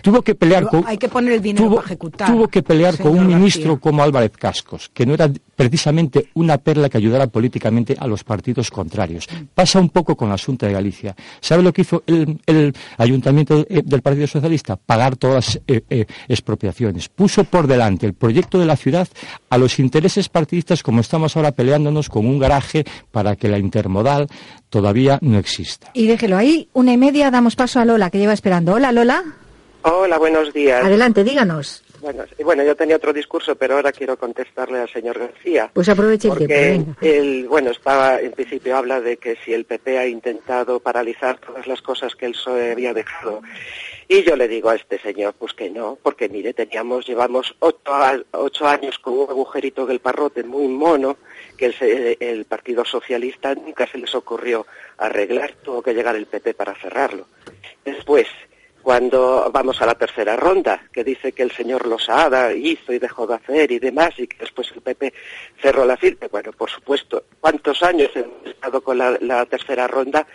Tuvo 0.01 0.21
que 0.21 0.35
pelear 0.35 0.67
con... 0.67 0.83
Hay 0.87 0.97
que 0.97 1.09
poner 1.09 1.33
el 1.33 1.41
dinero 1.41 1.75
para 1.75 1.85
ejecutar. 1.85 2.31
Tuvo 2.31 2.47
que 2.47 2.63
pelear 2.63 2.97
con 2.97 3.17
un 3.17 3.27
ministro 3.27 3.79
como 3.79 4.03
Álvarez 4.03 4.31
Cascos, 4.31 4.89
que 4.93 5.05
no 5.05 5.13
era 5.13 5.29
precisamente 5.55 6.29
una 6.35 6.57
perla 6.57 6.86
que 6.89 6.97
ayudara 6.97 7.27
políticamente 7.27 7.95
a 7.99 8.07
los 8.07 8.23
partidos 8.23 8.71
contrarios. 8.71 9.27
Pasa 9.53 9.79
un 9.79 9.89
poco 9.89 10.15
con 10.15 10.29
la 10.29 10.35
Asunta 10.35 10.67
de 10.67 10.73
Galicia. 10.73 11.15
¿Sabe 11.39 11.63
lo 11.63 11.73
que 11.73 11.81
hizo 11.81 12.03
el, 12.05 12.73
Ayuntamiento 12.97 13.65
eh, 13.69 13.81
del 13.83 14.01
Partido 14.01 14.27
Socialista? 14.27 14.75
Pagar 14.75 15.15
todas 15.15 15.35
las 15.35 15.61
eh, 15.67 15.83
eh, 15.89 16.05
expropiaciones. 16.27 17.09
Puso 17.09 17.43
por 17.43 17.67
delante 17.67 18.05
el 18.05 18.13
proyecto 18.13 18.59
de 18.59 18.65
la 18.65 18.75
ciudad 18.75 19.07
a 19.49 19.57
los 19.57 19.79
intereses 19.79 20.29
partidistas 20.29 20.83
como 20.83 21.01
estamos 21.01 21.35
ahora 21.35 21.51
peleándonos 21.51 22.09
con 22.09 22.25
un 22.25 22.39
garaje 22.39 22.85
para 23.11 23.35
que 23.35 23.47
la 23.47 23.57
intermodal 23.57 24.27
todavía 24.69 25.19
no 25.21 25.37
exista. 25.37 25.89
Y 25.93 26.07
déjelo 26.07 26.37
ahí, 26.37 26.69
una 26.73 26.93
y 26.93 26.97
media, 26.97 27.31
damos 27.31 27.55
paso 27.55 27.79
a 27.79 27.85
Lola, 27.85 28.09
que 28.09 28.17
lleva 28.17 28.33
esperando. 28.33 28.73
Hola, 28.73 28.91
Lola. 28.91 29.23
Hola, 29.83 30.17
buenos 30.17 30.53
días. 30.53 30.83
Adelante, 30.83 31.23
díganos. 31.23 31.83
Bueno, 32.01 32.25
bueno, 32.43 32.63
yo 32.63 32.75
tenía 32.75 32.95
otro 32.95 33.13
discurso, 33.13 33.55
pero 33.55 33.75
ahora 33.75 33.91
quiero 33.91 34.17
contestarle 34.17 34.79
al 34.79 34.89
señor 34.89 35.17
García. 35.19 35.71
Pues 35.73 35.89
aproveche 35.89 36.29
el 36.29 36.47
tiempo. 36.47 36.95
Él, 37.01 37.47
bueno, 37.47 37.71
estaba, 37.71 38.19
en 38.19 38.31
principio 38.31 38.77
habla 38.77 39.01
de 39.01 39.17
que 39.17 39.35
si 39.43 39.53
el 39.53 39.65
PP 39.65 39.97
ha 39.97 40.07
intentado 40.07 40.79
paralizar 40.79 41.39
todas 41.39 41.65
las 41.67 41.81
cosas 41.81 42.15
que 42.15 42.27
el 42.27 42.33
PSOE 42.33 42.71
había 42.71 42.93
dejado. 42.93 43.41
Y 44.07 44.23
yo 44.23 44.35
le 44.35 44.47
digo 44.47 44.69
a 44.69 44.75
este 44.75 44.99
señor, 44.99 45.33
pues 45.37 45.53
que 45.53 45.69
no, 45.69 45.97
porque 46.01 46.29
mire, 46.29 46.53
teníamos, 46.53 47.05
llevamos 47.05 47.55
ocho, 47.59 48.67
años 48.67 48.99
con 48.99 49.13
un 49.19 49.29
agujerito 49.29 49.85
del 49.85 49.99
parrote 49.99 50.43
muy 50.43 50.67
mono, 50.67 51.17
que 51.57 51.65
el, 51.65 52.17
el 52.19 52.45
Partido 52.45 52.85
Socialista 52.85 53.53
nunca 53.55 53.85
se 53.87 53.97
les 53.97 54.13
ocurrió 54.15 54.65
arreglar, 54.97 55.55
tuvo 55.61 55.81
que 55.81 55.93
llegar 55.93 56.15
el 56.15 56.27
PP 56.27 56.53
para 56.53 56.75
cerrarlo. 56.75 57.27
Después, 57.83 58.27
cuando 58.87 59.51
vamos 59.51 59.81
a 59.81 59.85
la 59.85 59.95
tercera 59.95 60.37
ronda, 60.37 60.87
que 60.93 61.03
dice 61.03 61.33
que 61.33 61.43
el 61.43 61.51
señor 61.51 61.85
Losada 61.85 62.53
hizo 62.53 62.93
y 62.93 62.99
dejó 62.99 63.27
de 63.27 63.35
hacer 63.35 63.69
y 63.69 63.79
demás, 63.79 64.11
y 64.17 64.27
que 64.27 64.37
después 64.37 64.71
el 64.73 64.79
PP 64.79 65.13
cerró 65.61 65.83
la 65.83 65.97
firme. 65.97 66.29
Bueno, 66.31 66.53
por 66.53 66.69
supuesto, 66.69 67.25
¿cuántos 67.41 67.83
años 67.83 68.09
hemos 68.15 68.45
estado 68.45 68.79
con 68.79 68.97
la, 68.97 69.45
tercera 69.47 69.89
ronda? 69.89 70.25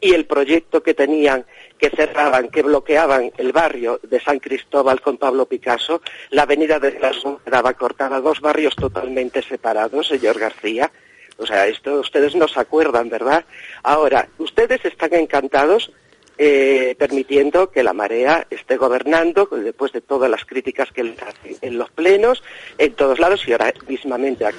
Y 0.00 0.14
el 0.14 0.24
proyecto 0.24 0.82
que 0.82 0.94
tenían, 0.94 1.44
que 1.76 1.90
cerraban, 1.90 2.48
que 2.48 2.62
bloqueaban 2.62 3.30
el 3.36 3.52
barrio 3.52 4.00
de 4.02 4.18
San 4.20 4.38
Cristóbal 4.38 5.02
con 5.02 5.18
Pablo 5.18 5.44
Picasso, 5.44 6.00
la 6.30 6.44
avenida 6.44 6.78
de 6.78 6.98
las 6.98 7.18
quedaba 7.44 7.74
cortada, 7.74 8.22
dos 8.22 8.40
barrios 8.40 8.74
totalmente 8.74 9.42
separados, 9.42 10.08
señor 10.08 10.38
García. 10.38 10.90
O 11.36 11.44
sea, 11.44 11.66
esto 11.66 12.00
ustedes 12.00 12.34
no 12.34 12.48
se 12.48 12.58
acuerdan, 12.58 13.10
¿verdad? 13.10 13.44
Ahora, 13.82 14.30
ustedes 14.38 14.82
están 14.86 15.12
encantados 15.12 15.92
eh, 16.38 16.94
permitiendo 16.98 17.70
que 17.70 17.82
la 17.82 17.92
marea 17.92 18.46
esté 18.50 18.76
gobernando 18.76 19.48
después 19.50 19.92
de 19.92 20.00
todas 20.00 20.30
las 20.30 20.44
críticas 20.44 20.92
que 20.92 21.04
les 21.04 21.20
hacen 21.20 21.56
en 21.60 21.78
los 21.78 21.90
plenos, 21.90 22.42
en 22.78 22.92
todos 22.92 23.18
lados 23.18 23.46
y 23.46 23.52
ahora 23.52 23.74
mismamente 23.88 24.46
aquí. 24.46 24.58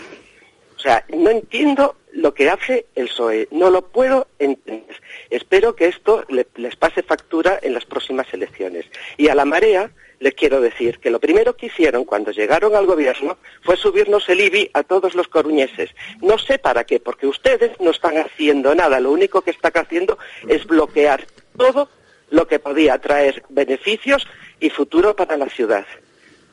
O 0.76 0.80
sea, 0.82 1.04
no 1.10 1.30
entiendo 1.30 1.96
lo 2.14 2.34
que 2.34 2.50
hace 2.50 2.86
el 2.96 3.08
PSOE, 3.08 3.48
no 3.52 3.70
lo 3.70 3.82
puedo 3.82 4.28
entender. 4.40 4.96
Espero 5.30 5.76
que 5.76 5.88
esto 5.88 6.26
les 6.28 6.76
pase 6.76 7.04
factura 7.04 7.60
en 7.62 7.74
las 7.74 7.86
próximas 7.86 8.28
elecciones. 8.34 8.86
Y 9.18 9.28
a 9.28 9.36
la 9.36 9.46
marea 9.46 9.92
les 10.20 10.34
quiero 10.34 10.62
decir 10.62 11.00
que 11.00 11.10
lo 11.10 11.20
primero 11.20 11.56
que 11.56 11.68
hicieron 11.68 12.06
cuando 12.06 12.32
llegaron 12.32 12.76
al 12.76 12.86
gobierno 12.86 13.38
fue 13.62 13.78
subirnos 13.78 14.28
el 14.30 14.42
IBI 14.42 14.72
a 14.74 14.84
todos 14.84 15.16
los 15.16 15.28
coruñeses. 15.28 15.92
No 16.22 16.38
sé 16.38 16.60
para 16.60 16.84
qué, 16.84 17.00
porque 17.00 17.28
ustedes 17.28 17.72
no 17.80 17.92
están 17.92 18.18
haciendo 18.18 18.76
nada, 18.76 19.00
lo 19.00 19.12
único 19.12 19.42
que 19.42 19.52
están 19.52 19.72
haciendo 19.76 20.18
es 20.48 20.66
bloquear 20.66 21.26
todo 21.60 21.90
lo 22.32 22.48
que 22.48 22.58
podía 22.60 22.98
traer 22.98 23.44
beneficios 23.50 24.26
y 24.60 24.70
futuro 24.70 25.16
para 25.16 25.38
la 25.38 25.50
ciudad. 25.50 25.86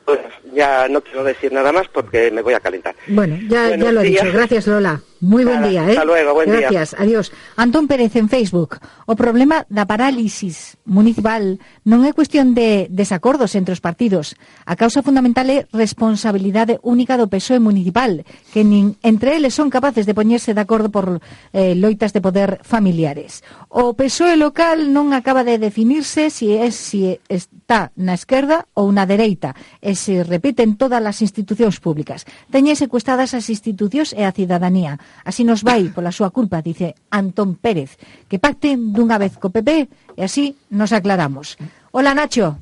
Bueno, 0.05 0.23
ya 0.53 0.87
no 0.87 1.01
quiero 1.01 1.23
decir 1.23 1.51
nada 1.51 1.71
más 1.71 1.87
porque 1.87 2.29
me 2.31 2.41
voy 2.41 2.53
a 2.53 2.59
calentar. 2.59 2.95
Bueno, 3.07 3.37
ya, 3.47 3.75
ya 3.75 3.91
lo 3.91 4.01
he 4.01 4.05
dicho. 4.05 4.25
Gracias, 4.31 4.67
Lola. 4.67 5.01
Muy 5.19 5.45
buen 5.45 5.63
día, 5.63 5.83
eh? 5.87 5.91
Hasta 5.91 6.05
luego, 6.05 6.33
buen 6.33 6.51
Gracias, 6.51 6.91
día. 6.91 6.99
adiós. 7.01 7.31
Antón 7.55 7.87
Pérez 7.87 8.15
en 8.15 8.29
Facebook. 8.29 8.77
O 9.09 9.15
problema 9.17 9.65
da 9.65 9.89
parálisis 9.89 10.77
municipal 10.85 11.57
non 11.89 12.05
é 12.05 12.13
cuestión 12.13 12.53
de 12.53 12.85
desacordos 12.93 13.57
entre 13.57 13.73
os 13.73 13.81
partidos. 13.81 14.37
A 14.69 14.77
causa 14.77 15.01
fundamental 15.01 15.49
é 15.49 15.65
responsabilidade 15.73 16.77
única 16.85 17.17
do 17.17 17.25
PSOE 17.25 17.57
municipal, 17.57 18.21
que 18.53 18.61
nin 18.61 18.93
entre 19.01 19.33
eles 19.33 19.57
son 19.57 19.73
capaces 19.73 20.05
de 20.05 20.13
poñerse 20.13 20.53
de 20.53 20.61
acordo 20.61 20.93
por 20.93 21.17
eh, 21.49 21.73
loitas 21.73 22.13
de 22.13 22.21
poder 22.21 22.61
familiares. 22.61 23.41
O 23.73 23.97
PSOE 23.97 24.37
local 24.37 24.93
non 24.93 25.17
acaba 25.17 25.41
de 25.41 25.57
definirse 25.57 26.29
si 26.29 26.53
é 26.53 26.69
si 26.69 27.17
está 27.25 27.89
na 27.97 28.13
esquerda 28.13 28.69
ou 28.77 28.93
na 28.93 29.09
dereita, 29.09 29.57
e 29.81 29.97
se 29.97 30.21
repiten 30.21 30.77
todas 30.77 31.01
as 31.01 31.25
institucións 31.25 31.81
públicas. 31.81 32.29
Teñe 32.53 32.77
secuestradas 32.77 33.33
as 33.33 33.49
institucións 33.49 34.13
e 34.13 34.21
a 34.21 34.35
cidadanía 34.35 35.01
Así 35.23 35.43
nos 35.43 35.63
vai 35.63 35.91
pola 35.91 36.15
súa 36.15 36.31
culpa, 36.31 36.63
dice 36.63 36.95
Antón 37.11 37.59
Pérez, 37.59 37.99
que 38.31 38.39
pacten 38.39 38.95
dunha 38.95 39.19
vez 39.19 39.35
co 39.35 39.51
PP 39.51 40.15
e 40.15 40.21
así 40.23 40.55
nos 40.71 40.95
aclaramos. 40.95 41.59
Hola, 41.91 42.15
Nacho. 42.15 42.57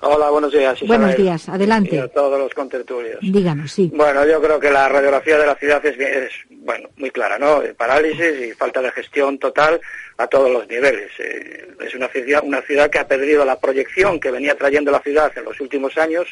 Hola, 0.00 0.30
buenos 0.30 0.52
días. 0.52 0.80
Isabel. 0.80 1.00
Buenos 1.00 1.16
días, 1.16 1.48
adelante. 1.48 1.96
Y 1.96 1.98
a 1.98 2.08
todos 2.08 2.38
los 2.38 2.54
contertulios. 2.54 3.18
Díganos, 3.20 3.72
sí. 3.72 3.90
Bueno, 3.92 4.24
yo 4.24 4.40
creo 4.40 4.60
que 4.60 4.70
la 4.70 4.88
radiografía 4.88 5.38
de 5.38 5.46
la 5.46 5.56
ciudad 5.56 5.84
es, 5.84 5.98
es 5.98 6.32
bueno, 6.50 6.88
muy 6.96 7.10
clara, 7.10 7.38
¿no? 7.38 7.60
Parálisis 7.76 8.48
y 8.48 8.52
falta 8.52 8.80
de 8.80 8.92
gestión 8.92 9.38
total 9.38 9.80
a 10.16 10.26
todos 10.28 10.50
los 10.50 10.68
niveles. 10.68 11.10
Eh, 11.18 11.68
es 11.84 11.94
una 11.94 12.06
ciudad, 12.08 12.42
una 12.44 12.62
ciudad 12.62 12.90
que 12.90 13.00
ha 13.00 13.08
perdido 13.08 13.44
la 13.44 13.58
proyección 13.58 14.20
que 14.20 14.30
venía 14.30 14.56
trayendo 14.56 14.92
la 14.92 15.00
ciudad 15.00 15.32
en 15.36 15.44
los 15.44 15.60
últimos 15.60 15.98
años 15.98 16.28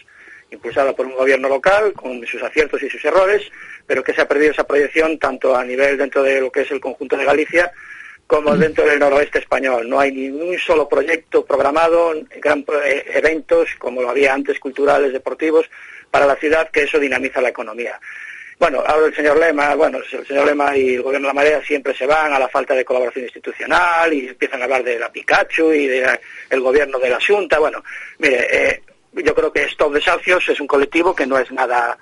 impulsada 0.51 0.95
por 0.95 1.07
un 1.07 1.15
gobierno 1.15 1.49
local, 1.49 1.93
con 1.93 2.25
sus 2.27 2.43
aciertos 2.43 2.83
y 2.83 2.91
sus 2.91 3.05
errores, 3.05 3.43
pero 3.87 4.03
que 4.03 4.15
se 4.15 4.21
ha 4.21 4.29
perdido 4.29 4.53
esa 4.53 4.67
proyección 4.67 5.19
tanto 5.19 5.57
a 5.57 5.65
nivel 5.65 5.99
dentro 5.99 6.23
de 6.23 6.41
lo 6.41 6.51
que 6.51 6.63
es 6.63 6.71
el 6.71 6.81
conjunto 6.81 7.17
de 7.17 7.25
Galicia 7.25 7.73
como 8.27 8.57
dentro 8.57 8.85
del 8.85 8.99
noroeste 8.99 9.39
español. 9.39 9.89
No 9.89 10.01
hay 10.01 10.13
ni 10.13 10.29
un 10.29 10.59
solo 10.59 10.89
proyecto 10.89 11.45
programado, 11.45 12.13
gran, 12.41 12.65
eh, 12.85 13.05
eventos 13.15 13.69
como 13.79 14.03
lo 14.03 14.11
había 14.11 14.35
antes, 14.35 14.59
culturales, 14.59 15.13
deportivos, 15.13 15.71
para 16.11 16.27
la 16.27 16.37
ciudad, 16.37 16.71
que 16.71 16.83
eso 16.83 16.99
dinamiza 16.99 17.41
la 17.41 17.51
economía. 17.51 18.01
Bueno, 18.59 18.83
ahora 18.87 19.07
el 19.07 19.15
señor 19.15 19.39
Lema, 19.39 19.75
bueno, 19.75 19.99
el 19.99 20.27
señor 20.27 20.47
Lema 20.47 20.75
y 20.75 20.95
el 20.95 21.03
gobierno 21.03 21.29
de 21.29 21.35
la 21.35 21.41
Marea 21.41 21.63
siempre 21.63 21.95
se 21.95 22.07
van 22.07 22.33
a 22.33 22.39
la 22.39 22.49
falta 22.49 22.75
de 22.75 22.87
colaboración 22.87 23.27
institucional 23.27 24.13
y 24.15 24.29
empiezan 24.29 24.63
a 24.63 24.65
hablar 24.65 24.83
de 24.83 24.99
la 24.99 25.13
Pikachu 25.13 25.73
y 25.73 25.87
del 25.87 26.61
gobierno 26.61 26.99
de 26.99 27.11
la 27.11 27.19
Junta. 27.21 27.59
Bueno, 27.59 27.85
mire, 28.19 28.47
eh, 28.51 28.83
yo 29.25 29.35
creo 29.35 29.53
que 29.53 29.65
Stop 29.65 29.93
Desafios 29.93 30.49
es 30.49 30.61
un 30.61 30.67
colectivo 30.67 31.15
que 31.15 31.27
no 31.27 31.39
es 31.39 31.51
nada 31.53 31.99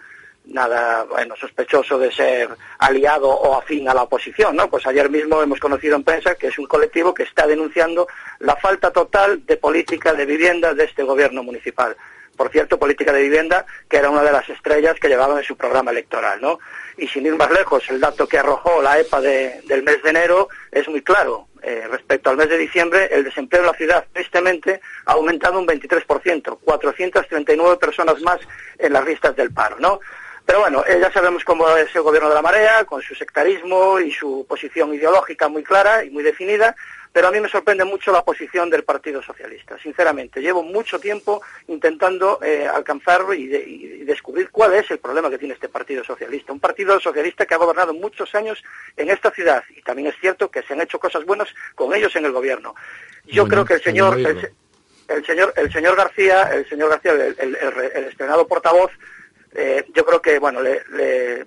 nada 0.47 1.05
bueno 1.05 1.35
sospechoso 1.37 1.99
de 1.99 2.13
ser 2.13 2.51
aliado 2.79 3.29
o 3.29 3.57
afín 3.57 3.89
a 3.89 3.95
la 3.95 4.03
oposición, 4.03 4.55
¿no? 4.57 4.69
Pues 4.69 4.87
ayer 4.87 5.09
mismo 5.09 5.43
hemos 5.43 5.59
conocido 5.59 5.97
en 5.97 6.05
prensa 6.05 6.35
que 6.35 6.49
es 6.49 6.59
un 6.59 6.67
colectivo 6.67 7.15
que 7.15 7.23
está 7.23 7.47
denunciando 7.47 8.07
la 8.41 8.55
falta 8.57 8.91
total 8.91 9.45
de 9.47 9.57
política 9.57 10.13
de 10.13 10.27
vivienda 10.27 10.75
de 10.75 10.85
este 10.85 11.03
gobierno 11.03 11.43
municipal. 11.43 11.97
Por 12.37 12.51
cierto, 12.51 12.79
política 12.79 13.13
de 13.13 13.23
vivienda, 13.23 13.67
que 13.89 13.97
era 13.97 14.11
una 14.11 14.23
de 14.23 14.33
las 14.33 14.49
estrellas 14.49 14.99
que 15.01 15.09
llevaban 15.09 15.39
en 15.39 15.45
su 15.45 15.57
programa 15.57 15.91
electoral, 15.91 16.41
¿no? 16.41 16.59
Y 16.97 17.09
sin 17.09 17.27
ir 17.27 17.37
más 17.37 17.51
lejos, 17.51 17.83
el 17.89 18.01
dato 18.01 18.27
que 18.27 18.39
arrojó 18.39 18.81
la 18.83 18.99
EPA 18.99 19.21
del 19.21 19.83
mes 19.83 20.03
de 20.03 20.11
enero 20.11 20.49
es 20.71 20.89
muy 20.89 21.03
claro. 21.03 21.49
Eh, 21.63 21.87
respecto 21.91 22.29
al 22.29 22.37
mes 22.37 22.51
de 22.51 22.59
diciembre, 22.59 23.09
el 23.11 23.25
desempleo 23.25 23.63
en 23.63 23.69
la 23.69 23.73
ciudad, 23.73 24.05
tristemente, 24.13 24.81
ha 25.07 25.13
aumentado 25.13 25.59
un 25.59 25.67
23%, 25.67 26.59
439 26.63 27.79
personas 27.79 28.21
más 28.21 28.39
en 28.79 28.93
las 28.93 29.05
listas 29.07 29.35
del 29.35 29.51
paro, 29.51 29.77
¿no? 29.79 29.99
Pero 30.45 30.61
bueno, 30.61 30.85
eh, 30.87 30.99
ya 31.01 31.11
sabemos 31.11 31.43
cómo 31.43 31.67
es 31.77 31.95
el 31.97 32.03
gobierno 32.03 32.29
de 32.29 32.35
la 32.35 32.43
marea, 32.43 32.85
con 32.85 33.01
su 33.01 33.15
sectarismo 33.15 33.99
y 33.99 34.11
su 34.11 34.45
posición 34.47 34.93
ideológica 34.93 35.49
muy 35.49 35.63
clara 35.63 36.05
y 36.05 36.11
muy 36.11 36.23
definida, 36.23 36.77
pero 37.15 37.29
a 37.29 37.31
mí 37.31 37.39
me 37.39 37.49
sorprende 37.49 37.85
mucho 37.85 38.11
la 38.11 38.25
posición 38.25 38.69
del 38.69 38.83
Partido 38.83 39.23
Socialista, 39.23 39.79
sinceramente. 39.79 40.41
Llevo 40.41 40.65
mucho 40.65 40.99
tiempo 40.99 41.41
intentando 41.69 42.41
eh, 42.43 42.67
alcanzarlo 42.67 43.33
y, 43.33 43.45
y, 43.45 44.05
descubrir 44.05 44.51
cuál 44.51 44.75
es 44.75 44.91
el 44.91 44.99
problema 44.99 45.31
que 45.31 45.39
tiene 45.39 45.55
este 45.55 45.69
Partido 45.69 46.03
Socialista. 46.03 46.53
Un 46.53 46.59
Partido 46.59 46.99
Socialista 46.99 47.47
que 47.47 47.55
ha 47.55 47.59
gobernado 47.59 47.95
muchos 47.95 48.35
años 48.35 48.61
en 48.97 49.11
esta 49.11 49.31
ciudad 49.31 49.63
y 49.77 49.81
también 49.83 50.09
es 50.09 50.17
cierto 50.21 50.51
que 50.51 50.63
se 50.63 50.73
han 50.73 50.81
hecho 50.81 50.99
cosas 50.99 51.25
buenas 51.25 51.47
con 51.77 51.95
ellos 51.95 52.17
en 52.17 52.25
el 52.25 52.33
gobierno. 52.33 52.75
Yo 53.27 53.47
creo 53.47 53.65
que 53.65 53.75
el 53.75 53.83
señor, 53.85 54.19
el, 54.19 55.25
señor, 55.25 55.55
el 55.57 55.73
señor 55.73 55.95
García, 55.95 56.51
el 56.53 56.69
señor 56.69 56.91
García, 56.91 57.13
el, 57.13 57.57
el 57.95 58.05
estrenado 58.07 58.49
portavoz, 58.49 58.91
eh, 59.55 59.85
yo 59.95 60.05
creo 60.05 60.21
que 60.21 60.41
bueno 60.41 60.61
le, 60.61 60.83
le, 60.91 61.47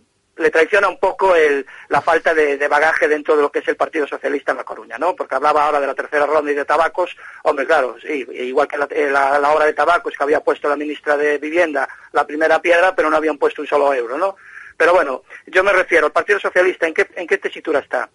traiciona 0.51 0.87
un 0.87 0.99
poco 0.99 1.35
el, 1.35 1.65
la 1.89 2.01
falta 2.01 2.33
de, 2.33 2.67
bagaje 2.67 3.07
dentro 3.07 3.35
de 3.35 3.41
lo 3.41 3.51
que 3.51 3.59
es 3.59 3.67
el 3.67 3.75
Partido 3.75 4.07
Socialista 4.07 4.51
en 4.51 4.57
La 4.57 4.63
Coruña, 4.63 4.97
¿no? 4.97 5.15
Porque 5.15 5.35
hablaba 5.35 5.65
ahora 5.65 5.79
de 5.79 5.87
la 5.87 5.95
tercera 5.95 6.25
ronda 6.25 6.51
y 6.51 6.55
de 6.55 6.65
tabacos, 6.65 7.15
hombre, 7.43 7.65
claro, 7.65 7.95
sí, 8.01 8.25
igual 8.31 8.67
que 8.67 8.77
la, 8.77 8.87
eh, 8.91 9.09
la, 9.11 9.39
la 9.39 9.51
hora 9.51 9.65
de 9.65 9.73
tabacos 9.73 10.13
que 10.15 10.23
había 10.23 10.41
puesto 10.41 10.69
la 10.69 10.75
ministra 10.75 11.17
de 11.17 11.37
Vivienda 11.37 11.87
la 12.11 12.25
primera 12.25 12.61
piedra, 12.61 12.95
pero 12.95 13.09
no 13.09 13.17
habían 13.17 13.37
puesto 13.37 13.61
un 13.61 13.67
solo 13.67 13.93
euro, 13.93 14.17
¿no? 14.17 14.35
Pero 14.77 14.93
bueno, 14.93 15.23
yo 15.47 15.63
me 15.63 15.73
refiero, 15.73 16.05
al 16.05 16.11
Partido 16.11 16.39
Socialista, 16.39 16.87
¿en 16.87 16.93
qué, 16.93 17.07
en 17.15 17.27
qué 17.27 17.37
tesitura 17.39 17.79
está? 17.79 18.09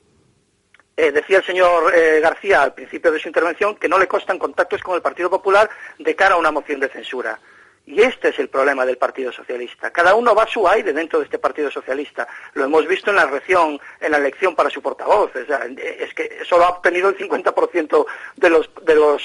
Eh, 0.97 1.11
decía 1.11 1.39
el 1.39 1.45
señor 1.45 1.93
eh, 1.95 2.21
García 2.21 2.63
al 2.63 2.75
principio 2.75 3.11
de 3.11 3.19
su 3.19 3.27
intervención 3.27 3.77
que 3.77 3.89
no 3.89 3.99
le 3.99 4.07
costan 4.07 4.39
contactos 4.39 4.83
con 4.83 4.95
el 4.95 5.03
Partido 5.03 5.31
Popular 5.31 5.69
de 5.99 6.15
cara 6.15 6.35
a 6.35 6.39
una 6.39 6.51
moción 6.51 6.81
de 6.81 6.89
censura. 6.89 7.39
Y 7.85 8.01
este 8.01 8.29
es 8.29 8.39
el 8.39 8.49
problema 8.49 8.87
del 8.87 8.97
Partido 8.97 9.33
Socialista. 9.33 9.91
Cada 9.91 10.15
uno 10.15 10.35
va 10.35 10.45
a 10.45 10.49
su 10.49 10.69
aire 10.69 10.93
dentro 10.93 11.19
de 11.19 11.25
este 11.25 11.39
Partido 11.39 11.71
Socialista. 11.71 12.29
Lo 12.55 12.65
hemos 12.65 12.87
visto 12.87 13.11
en 13.11 13.17
la 13.17 13.25
elección, 13.25 13.81
en 14.01 14.13
la 14.13 14.19
elección 14.19 14.55
para 14.55 14.71
su 14.71 14.81
portavoz. 14.81 15.33
es 15.35 16.15
que 16.15 16.45
solo 16.45 16.65
ha 16.65 16.71
obtenido 16.71 17.09
el 17.09 17.19
50% 17.19 18.07
de 18.37 18.51
los, 18.51 18.71
de, 18.83 18.95
los, 18.95 19.23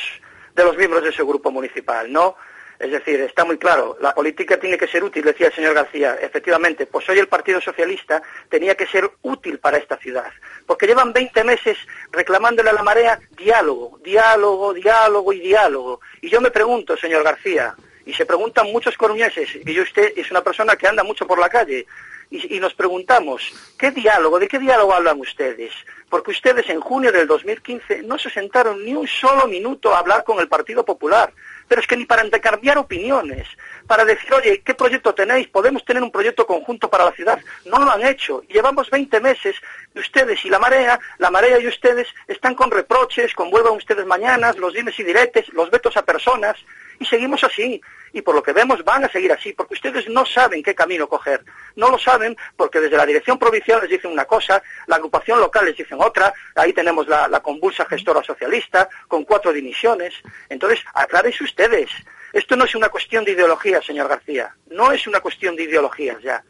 de 0.55 0.63
los 0.63 0.75
miembros 0.75 1.03
de 1.03 1.09
ese 1.09 1.23
grupo 1.23 1.51
municipal, 1.51 2.11
¿no? 2.11 2.35
Es 2.79 2.91
decir, 2.91 3.19
está 3.21 3.43
muy 3.43 3.57
claro, 3.57 3.97
la 3.99 4.13
política 4.13 4.59
tiene 4.59 4.77
que 4.77 4.87
ser 4.87 5.03
útil, 5.03 5.23
decía 5.23 5.47
el 5.47 5.53
señor 5.53 5.73
García. 5.73 6.15
Efectivamente, 6.21 6.85
pues 6.85 7.09
hoy 7.09 7.17
el 7.17 7.27
Partido 7.27 7.59
Socialista 7.59 8.21
tenía 8.49 8.75
que 8.75 8.85
ser 8.85 9.09
útil 9.23 9.57
para 9.57 9.77
esta 9.77 9.97
ciudad, 9.97 10.31
porque 10.65 10.85
llevan 10.85 11.11
20 11.11 11.43
meses 11.43 11.77
reclamándole 12.11 12.69
a 12.69 12.73
la 12.73 12.83
marea 12.83 13.19
diálogo, 13.35 13.99
diálogo, 14.03 14.73
diálogo 14.73 15.33
y 15.33 15.39
diálogo. 15.39 16.01
Y 16.21 16.29
yo 16.29 16.39
me 16.39 16.51
pregunto, 16.51 16.95
señor 16.95 17.23
García, 17.23 17.75
y 18.07 18.13
se 18.13 18.25
preguntan 18.25 18.71
muchos 18.71 18.97
coruñeses, 18.97 19.49
y 19.65 19.79
usted 19.79 20.13
es 20.15 20.31
una 20.31 20.41
persona 20.41 20.75
que 20.77 20.87
anda 20.87 21.03
mucho 21.03 21.27
por 21.27 21.39
la 21.39 21.49
calle, 21.49 21.85
y, 22.29 22.59
nos 22.59 22.73
preguntamos, 22.73 23.41
¿qué 23.77 23.91
diálogo, 23.91 24.37
de 24.39 24.47
qué 24.47 24.59
diálogo 24.59 24.93
hablan 24.93 25.19
ustedes? 25.19 25.71
Porque 26.09 26.31
ustedes 26.31 26.69
en 26.69 26.81
junio 26.81 27.11
del 27.11 27.25
2015 27.25 28.03
no 28.03 28.17
se 28.17 28.29
sentaron 28.29 28.83
ni 28.83 28.93
un 28.93 29.07
solo 29.07 29.47
minuto 29.47 29.93
a 29.93 29.99
hablar 29.99 30.25
con 30.25 30.39
el 30.39 30.49
Partido 30.49 30.83
Popular, 30.83 31.31
pero 31.69 31.79
es 31.79 31.87
que 31.87 31.95
ni 31.95 32.05
para 32.05 32.25
intercambiar 32.25 32.77
opiniones, 32.77 33.47
para 33.87 34.03
decir, 34.03 34.33
oye, 34.33 34.61
¿qué 34.61 34.73
proyecto 34.73 35.13
tenéis? 35.13 35.47
¿Podemos 35.47 35.85
tener 35.85 36.03
un 36.03 36.11
proyecto 36.11 36.45
conjunto 36.45 36.89
para 36.89 37.05
la 37.05 37.11
ciudad? 37.11 37.39
No 37.65 37.79
lo 37.79 37.89
han 37.91 38.05
hecho. 38.05 38.41
Llevamos 38.49 38.89
20 38.89 39.19
meses 39.21 39.55
y 39.95 39.99
ustedes 39.99 40.43
y 40.43 40.49
la 40.49 40.59
marea, 40.59 40.99
la 41.19 41.31
marea 41.31 41.59
y 41.59 41.67
ustedes 41.67 42.07
están 42.27 42.55
con 42.55 42.71
reproches, 42.71 43.33
con 43.33 43.49
vuelvan 43.49 43.73
ustedes 43.73 44.05
mañanas, 44.05 44.57
los 44.57 44.73
dimes 44.73 44.99
y 44.99 45.03
diretes, 45.03 45.47
los 45.53 45.71
vetos 45.71 45.95
a 45.95 46.03
personas, 46.03 46.57
y 46.99 47.05
seguimos 47.05 47.43
así. 47.43 47.81
Y 48.13 48.21
por 48.21 48.35
lo 48.35 48.41
que 48.41 48.53
vemos 48.53 48.83
van 48.83 49.03
a 49.03 49.09
seguir 49.09 49.31
así, 49.31 49.53
porque 49.53 49.75
ustedes 49.75 50.09
no 50.09 50.25
saben 50.25 50.63
qué 50.63 50.73
camino 50.73 51.07
coger. 51.07 51.43
No 51.75 51.89
lo 51.89 51.99
saben 51.99 52.35
porque 52.55 52.79
desde 52.79 52.97
la 52.97 53.05
dirección 53.05 53.37
provincial 53.37 53.81
les 53.81 53.89
dicen 53.89 54.11
una 54.11 54.25
cosa, 54.25 54.61
la 54.87 54.95
agrupación 54.95 55.39
local 55.39 55.65
les 55.65 55.77
dicen 55.77 55.99
otra, 56.01 56.33
ahí 56.55 56.73
tenemos 56.73 57.07
la, 57.07 57.27
convulsa 57.41 57.85
gestora 57.85 58.23
socialista 58.23 58.89
con 59.07 59.23
cuatro 59.23 59.53
dimisiones. 59.53 60.13
Entonces, 60.49 60.79
aclárense 60.93 61.43
ustedes. 61.43 61.89
Esto 62.33 62.55
no 62.55 62.65
es 62.65 62.75
una 62.75 62.89
cuestión 62.89 63.23
de 63.23 63.31
ideología, 63.31 63.81
señor 63.81 64.07
García. 64.07 64.55
No 64.69 64.91
es 64.91 65.07
una 65.07 65.19
cuestión 65.19 65.55
de 65.55 65.63
ideologías 65.63 66.21
ya. 66.21 66.43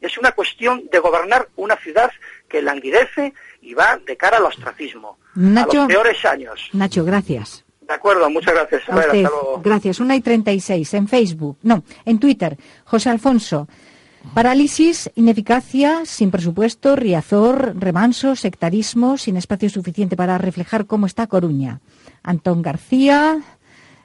Es 0.00 0.18
una 0.18 0.32
cuestión 0.32 0.84
de 0.90 0.98
gobernar 0.98 1.48
una 1.56 1.76
ciudad 1.76 2.10
que 2.48 2.60
languidece 2.60 3.32
y 3.62 3.72
va 3.74 3.96
de 3.96 4.16
cara 4.16 4.36
al 4.36 4.44
ostracismo. 4.44 5.18
a 5.34 5.66
los 5.66 5.86
peores 5.86 6.24
años. 6.24 6.68
Nacho, 6.72 7.04
gracias. 7.04 7.63
De 7.94 7.98
acuerdo, 7.98 8.28
muchas 8.28 8.54
gracias. 8.54 8.82
Gracias. 9.62 10.00
Una 10.00 10.16
y 10.16 10.20
treinta 10.20 10.50
y 10.50 10.58
seis 10.58 10.92
en 10.94 11.06
Facebook, 11.06 11.58
no, 11.62 11.84
en 12.04 12.18
Twitter. 12.18 12.58
José 12.84 13.08
Alfonso. 13.08 13.68
Parálisis, 14.34 15.10
ineficacia, 15.14 16.00
sin 16.04 16.32
presupuesto, 16.32 16.96
riazor, 16.96 17.76
remanso, 17.78 18.34
sectarismo, 18.34 19.16
sin 19.16 19.36
espacio 19.36 19.70
suficiente 19.70 20.16
para 20.16 20.38
reflejar 20.38 20.86
cómo 20.86 21.06
está 21.06 21.28
Coruña. 21.28 21.80
Antón 22.24 22.62
García, 22.62 23.38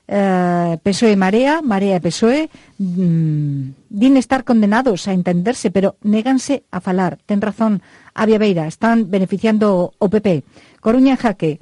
eh, 0.08 0.78
PSOE 0.84 1.16
Marea, 1.16 1.64
Marea 1.64 2.00
PSOE, 2.00 2.52
mmm, 2.78 3.70
estar 4.18 4.44
condenados 4.44 5.08
a 5.08 5.14
entenderse, 5.14 5.72
pero 5.72 5.96
néganse 6.04 6.64
a 6.70 6.80
falar. 6.80 7.18
Ten 7.26 7.42
razón, 7.42 7.82
Avia 8.14 8.38
Beira, 8.38 8.68
están 8.68 9.10
beneficiando 9.10 9.94
o 9.98 10.10
PP. 10.10 10.44
Coruña 10.80 11.14
en 11.14 11.18
jaque. 11.18 11.60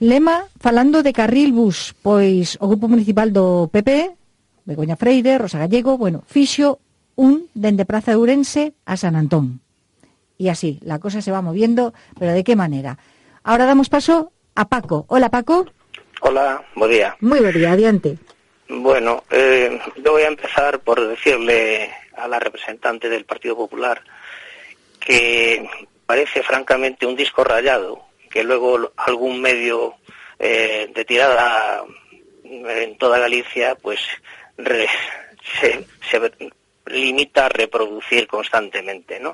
Lema 0.00 0.46
falando 0.60 1.02
de 1.02 1.12
carril 1.12 1.52
bus, 1.52 1.94
pois 2.02 2.54
o 2.62 2.70
Grupo 2.70 2.86
Municipal 2.86 3.34
do 3.34 3.66
PP, 3.66 4.14
Begoña 4.62 4.94
Freire, 4.94 5.42
Rosa 5.42 5.58
Gallego, 5.58 5.98
bueno, 5.98 6.22
fixo 6.22 6.78
un 7.18 7.50
dende 7.50 7.82
Praza 7.82 8.14
de 8.14 8.18
Ourense 8.22 8.78
a 8.86 8.94
San 8.96 9.16
Antón. 9.16 9.58
Y 10.38 10.50
así, 10.50 10.78
la 10.82 11.00
cosa 11.00 11.20
se 11.20 11.32
va 11.32 11.42
moviendo, 11.42 11.94
pero 12.16 12.30
¿de 12.30 12.44
qué 12.44 12.54
manera? 12.54 12.96
Ahora 13.42 13.66
damos 13.66 13.88
paso 13.88 14.30
a 14.54 14.68
Paco. 14.68 15.04
Hola, 15.08 15.30
Paco. 15.30 15.66
Hola, 16.20 16.62
buen 16.76 16.92
día. 16.92 17.16
Muy 17.20 17.40
buen 17.40 17.54
día, 17.54 17.72
adiante. 17.72 18.18
Bueno, 18.68 19.24
eh, 19.30 19.80
yo 20.04 20.12
voy 20.12 20.22
a 20.22 20.28
empezar 20.28 20.78
por 20.78 21.08
decirle 21.08 21.90
a 22.16 22.28
la 22.28 22.38
representante 22.38 23.08
del 23.08 23.24
Partido 23.24 23.56
Popular 23.56 24.00
que 25.00 25.68
parece 26.06 26.42
francamente 26.44 27.06
un 27.06 27.16
disco 27.16 27.42
rayado 27.42 28.07
que 28.28 28.44
luego 28.44 28.92
algún 28.96 29.40
medio 29.40 29.94
eh, 30.38 30.90
de 30.94 31.04
tirada 31.04 31.84
en 32.44 32.96
toda 32.98 33.18
Galicia 33.18 33.74
pues 33.74 34.00
se, 35.60 35.86
limita 36.88 37.46
a 37.46 37.48
reproducir 37.48 38.26
constantemente, 38.26 39.20
¿no? 39.20 39.32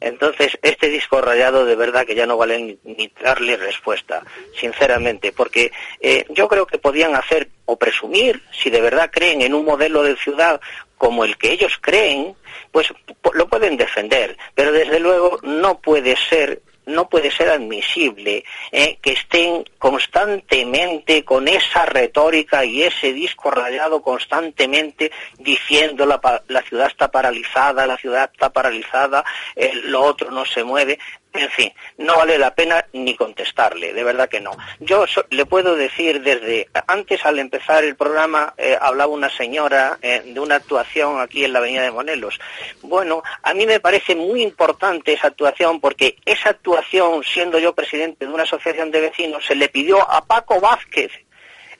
Entonces, 0.00 0.58
este 0.62 0.88
disco 0.88 1.20
rayado 1.20 1.64
de 1.64 1.76
verdad 1.76 2.06
que 2.06 2.14
ya 2.14 2.26
no 2.26 2.36
vale 2.36 2.78
ni, 2.82 3.12
darle 3.22 3.56
respuesta, 3.56 4.22
sinceramente, 4.58 5.32
porque 5.32 5.72
eh, 6.00 6.24
yo 6.30 6.48
creo 6.48 6.66
que 6.66 6.78
podían 6.78 7.14
hacer 7.14 7.48
o 7.66 7.76
presumir, 7.76 8.42
si 8.52 8.70
de 8.70 8.80
verdad 8.80 9.10
creen 9.12 9.42
en 9.42 9.54
un 9.54 9.64
modelo 9.64 10.02
de 10.02 10.16
ciudad 10.16 10.60
como 10.96 11.24
el 11.24 11.36
que 11.36 11.52
ellos 11.52 11.78
creen, 11.80 12.34
pues 12.72 12.92
lo 13.34 13.48
pueden 13.48 13.76
defender, 13.76 14.36
pero 14.54 14.72
desde 14.72 15.00
luego 15.00 15.38
no 15.42 15.78
puede 15.80 16.16
ser 16.16 16.62
no 16.86 17.08
puede 17.08 17.30
ser 17.30 17.50
admisible 17.50 18.44
eh, 18.72 18.98
que 19.00 19.12
estén 19.12 19.64
constantemente 19.78 21.24
con 21.24 21.48
esa 21.48 21.86
retórica 21.86 22.64
y 22.64 22.82
ese 22.82 23.12
disco 23.12 23.50
rayado 23.50 24.02
constantemente 24.02 25.10
diciendo 25.38 26.06
la, 26.06 26.20
la 26.48 26.62
ciudad 26.62 26.88
está 26.88 27.10
paralizada, 27.10 27.86
la 27.86 27.96
ciudad 27.96 28.30
está 28.32 28.50
paralizada, 28.50 29.24
eh, 29.56 29.72
lo 29.84 30.02
otro 30.02 30.30
no 30.30 30.44
se 30.44 30.64
mueve. 30.64 30.98
En 31.36 31.50
fin, 31.50 31.72
no 31.98 32.16
vale 32.18 32.38
la 32.38 32.54
pena 32.54 32.86
ni 32.92 33.16
contestarle, 33.16 33.92
de 33.92 34.04
verdad 34.04 34.28
que 34.28 34.40
no. 34.40 34.52
Yo 34.78 35.04
le 35.30 35.44
puedo 35.44 35.74
decir 35.74 36.22
desde 36.22 36.68
antes 36.86 37.26
al 37.26 37.40
empezar 37.40 37.82
el 37.82 37.96
programa 37.96 38.54
eh, 38.56 38.78
hablaba 38.80 39.12
una 39.12 39.28
señora 39.28 39.98
eh, 40.00 40.22
de 40.24 40.38
una 40.38 40.54
actuación 40.54 41.20
aquí 41.20 41.44
en 41.44 41.52
la 41.52 41.58
Avenida 41.58 41.82
de 41.82 41.90
Monelos. 41.90 42.38
Bueno, 42.82 43.24
a 43.42 43.52
mí 43.52 43.66
me 43.66 43.80
parece 43.80 44.14
muy 44.14 44.42
importante 44.42 45.12
esa 45.12 45.26
actuación 45.26 45.80
porque 45.80 46.16
esa 46.24 46.50
actuación, 46.50 47.24
siendo 47.24 47.58
yo 47.58 47.74
presidente 47.74 48.26
de 48.26 48.32
una 48.32 48.44
asociación 48.44 48.92
de 48.92 49.00
vecinos, 49.00 49.44
se 49.44 49.56
le 49.56 49.68
pidió 49.68 50.08
a 50.08 50.24
Paco 50.24 50.60
Vázquez, 50.60 51.10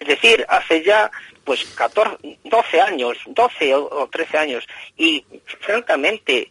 es 0.00 0.08
decir, 0.08 0.44
hace 0.48 0.82
ya 0.82 1.12
pues 1.44 1.64
14, 1.76 2.16
12 2.42 2.80
años, 2.80 3.18
12 3.26 3.74
o 3.76 4.08
13 4.10 4.36
años, 4.36 4.66
y 4.96 5.24
francamente 5.60 6.50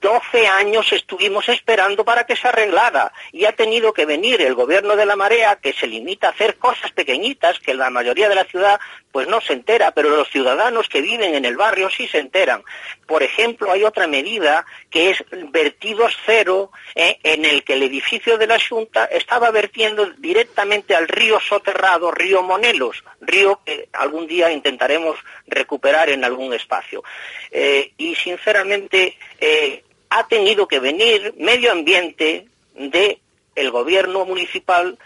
12 0.00 0.46
años 0.46 0.92
estuvimos 0.92 1.48
esperando 1.48 2.04
para 2.04 2.24
que 2.24 2.36
se 2.36 2.48
arreglara. 2.48 3.12
Y 3.32 3.44
ha 3.44 3.52
tenido 3.52 3.92
que 3.92 4.06
venir 4.06 4.40
el 4.40 4.54
gobierno 4.54 4.96
de 4.96 5.06
la 5.06 5.16
marea 5.16 5.56
que 5.56 5.72
se 5.72 5.86
limita 5.86 6.28
a 6.28 6.30
hacer 6.30 6.56
cosas 6.56 6.92
pequeñitas 6.92 7.58
que 7.58 7.74
la 7.74 7.90
mayoría 7.90 8.28
de 8.28 8.34
la 8.34 8.44
ciudad 8.44 8.80
pues 9.12 9.26
no 9.26 9.40
se 9.40 9.54
entera, 9.54 9.90
pero 9.92 10.10
los 10.10 10.28
ciudadanos 10.28 10.88
que 10.88 11.00
viven 11.00 11.34
en 11.34 11.44
el 11.44 11.56
barrio 11.56 11.90
sí 11.90 12.06
se 12.08 12.18
enteran. 12.18 12.62
Por 13.06 13.22
ejemplo, 13.22 13.72
hay 13.72 13.84
otra 13.84 14.06
medida 14.06 14.66
que 14.90 15.10
es 15.10 15.24
vertidos 15.50 16.16
cero, 16.26 16.70
eh, 16.94 17.18
en 17.22 17.44
el 17.44 17.64
que 17.64 17.74
el 17.74 17.82
edificio 17.82 18.38
de 18.38 18.46
la 18.46 18.58
Junta 18.60 19.06
estaba 19.06 19.50
vertiendo 19.50 20.06
directamente 20.18 20.94
al 20.94 21.08
río 21.08 21.40
soterrado, 21.40 22.10
río 22.10 22.42
Monelos, 22.42 23.02
río 23.20 23.60
que 23.64 23.88
algún 23.92 24.26
día 24.26 24.50
intentaremos 24.50 25.16
recuperar 25.46 26.10
en 26.10 26.24
algún 26.24 26.52
espacio. 26.52 27.02
Eh, 27.50 27.92
y 27.96 28.14
sinceramente 28.14 29.16
eh, 29.40 29.84
ha 30.10 30.26
tenido 30.26 30.68
que 30.68 30.80
venir 30.80 31.34
medio 31.38 31.72
ambiente 31.72 32.46
de 32.74 33.20
el 33.54 33.70
gobierno 33.70 34.24
municipal 34.24 34.98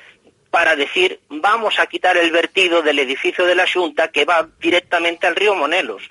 para 0.52 0.76
decir 0.76 1.18
vamos 1.30 1.78
a 1.78 1.86
quitar 1.86 2.18
el 2.18 2.30
vertido 2.30 2.82
del 2.82 2.98
edificio 2.98 3.46
de 3.46 3.54
la 3.54 3.66
Junta 3.66 4.08
que 4.08 4.26
va 4.26 4.46
directamente 4.60 5.26
al 5.26 5.34
río 5.34 5.54
Monelos. 5.54 6.02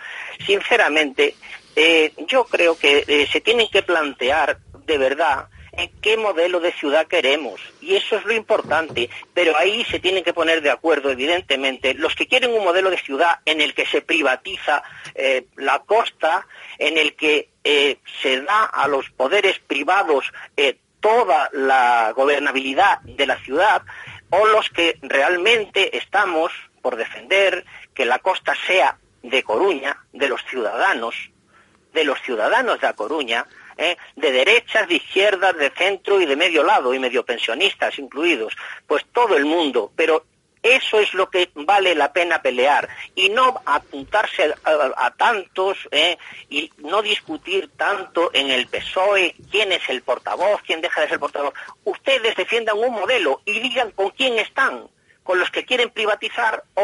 Sinceramente, 0.43 1.35
eh, 1.75 2.11
yo 2.27 2.45
creo 2.45 2.75
que 2.75 3.05
eh, 3.07 3.27
se 3.31 3.39
tienen 3.39 3.67
que 3.69 3.83
plantear 3.83 4.57
de 4.87 4.97
verdad 4.97 5.47
en 5.73 5.91
qué 6.01 6.17
modelo 6.17 6.59
de 6.59 6.71
ciudad 6.71 7.05
queremos. 7.05 7.61
Y 7.81 7.95
eso 7.95 8.15
es 8.17 8.25
lo 8.25 8.33
importante. 8.33 9.11
Pero 9.31 9.55
ahí 9.55 9.85
se 9.85 9.99
tienen 9.99 10.23
que 10.23 10.33
poner 10.33 10.63
de 10.63 10.71
acuerdo, 10.71 11.11
evidentemente, 11.11 11.93
los 11.93 12.15
que 12.15 12.27
quieren 12.27 12.51
un 12.51 12.63
modelo 12.63 12.89
de 12.89 12.97
ciudad 12.97 13.41
en 13.45 13.61
el 13.61 13.75
que 13.75 13.85
se 13.85 14.01
privatiza 14.01 14.81
eh, 15.13 15.45
la 15.57 15.79
costa, 15.85 16.47
en 16.79 16.97
el 16.97 17.15
que 17.15 17.49
se 17.63 18.41
da 18.41 18.65
a 18.65 18.87
los 18.87 19.11
poderes 19.11 19.59
privados 19.59 20.25
toda 21.01 21.49
la 21.51 22.13
gobernabilidad 22.15 23.01
de 23.01 23.25
la 23.25 23.37
ciudad, 23.37 23.81
o 24.31 24.47
los 24.47 24.69
que 24.69 24.97
realmente 25.01 25.95
estamos 25.97 26.51
por 26.81 26.95
defender 26.95 27.65
que 27.93 28.05
la 28.05 28.19
costa 28.19 28.53
sea 28.65 28.97
de 29.21 29.43
Coruña, 29.43 29.97
de 30.13 30.27
los 30.27 30.43
ciudadanos, 30.45 31.15
de 31.93 32.03
los 32.03 32.21
ciudadanos 32.21 32.81
de 32.81 32.87
A 32.87 32.93
Coruña, 32.93 33.45
¿eh? 33.77 33.97
de 34.15 34.31
derechas, 34.31 34.87
de 34.87 34.95
izquierdas, 34.95 35.55
de 35.57 35.69
centro 35.71 36.19
y 36.19 36.25
de 36.25 36.35
medio 36.35 36.63
lado, 36.63 36.93
y 36.93 36.99
medio 36.99 37.23
pensionistas 37.25 37.99
incluidos, 37.99 38.55
pues 38.87 39.05
todo 39.11 39.35
el 39.35 39.45
mundo, 39.45 39.91
pero 39.95 40.25
eso 40.63 40.99
es 40.99 41.13
lo 41.13 41.29
que 41.29 41.49
vale 41.55 41.95
la 41.95 42.13
pena 42.13 42.41
pelear 42.41 42.87
y 43.15 43.29
no 43.29 43.61
apuntarse 43.65 44.53
a, 44.63 45.11
tantos 45.11 45.77
¿eh? 45.91 46.17
y 46.49 46.71
no 46.77 47.01
discutir 47.01 47.69
tanto 47.75 48.29
en 48.33 48.51
el 48.51 48.67
PSOE 48.67 49.35
quién 49.49 49.71
es 49.71 49.89
el 49.89 50.01
portavoz, 50.01 50.61
quién 50.65 50.81
deja 50.81 51.01
de 51.01 51.09
ser 51.09 51.19
portavoz. 51.19 51.53
Ustedes 51.83 52.35
defiendan 52.35 52.77
un 52.77 52.93
modelo 52.93 53.41
y 53.45 53.59
digan 53.59 53.91
con 53.91 54.11
quién 54.11 54.37
están, 54.37 54.87
con 55.23 55.39
los 55.39 55.49
que 55.49 55.65
quieren 55.65 55.89
privatizar 55.89 56.63
o, 56.75 56.83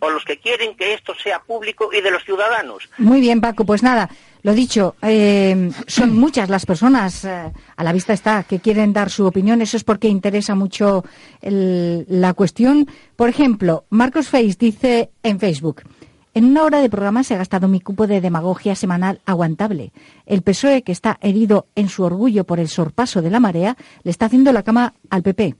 o 0.00 0.10
los 0.10 0.24
que 0.24 0.38
quieren 0.38 0.76
que 0.76 0.94
esto 0.94 1.14
sea 1.14 1.38
público 1.40 1.90
y 1.92 2.00
de 2.00 2.10
los 2.10 2.24
ciudadanos. 2.24 2.88
Muy 2.98 3.20
bien, 3.20 3.40
Paco, 3.40 3.64
pues 3.64 3.82
nada. 3.82 4.08
Lo 4.42 4.52
dicho, 4.52 4.94
eh, 5.02 5.70
son 5.88 6.16
muchas 6.16 6.48
las 6.48 6.66
personas, 6.66 7.24
eh, 7.24 7.52
a 7.76 7.84
la 7.84 7.92
vista 7.92 8.12
está, 8.12 8.42
que 8.42 8.60
quieren 8.60 8.92
dar 8.92 9.10
su 9.10 9.26
opinión. 9.26 9.62
Eso 9.62 9.76
es 9.76 9.84
porque 9.84 10.08
interesa 10.08 10.54
mucho 10.54 11.04
la 11.42 12.34
cuestión. 12.34 12.88
Por 13.16 13.28
ejemplo, 13.28 13.84
Marcos 13.90 14.28
Face 14.28 14.56
dice 14.58 15.10
en 15.22 15.38
Facebook, 15.38 15.82
en 16.34 16.44
una 16.44 16.64
hora 16.64 16.80
de 16.80 16.90
programa 16.90 17.24
se 17.24 17.34
ha 17.34 17.38
gastado 17.38 17.66
mi 17.66 17.80
cupo 17.80 18.06
de 18.06 18.20
demagogia 18.20 18.74
semanal 18.74 19.20
aguantable. 19.24 19.92
El 20.26 20.42
PSOE, 20.42 20.82
que 20.82 20.92
está 20.92 21.18
herido 21.22 21.66
en 21.74 21.88
su 21.88 22.02
orgullo 22.02 22.44
por 22.44 22.60
el 22.60 22.68
sorpaso 22.68 23.22
de 23.22 23.30
la 23.30 23.40
marea, 23.40 23.76
le 24.02 24.10
está 24.10 24.26
haciendo 24.26 24.52
la 24.52 24.62
cama 24.62 24.92
al 25.08 25.22
PP. 25.22 25.54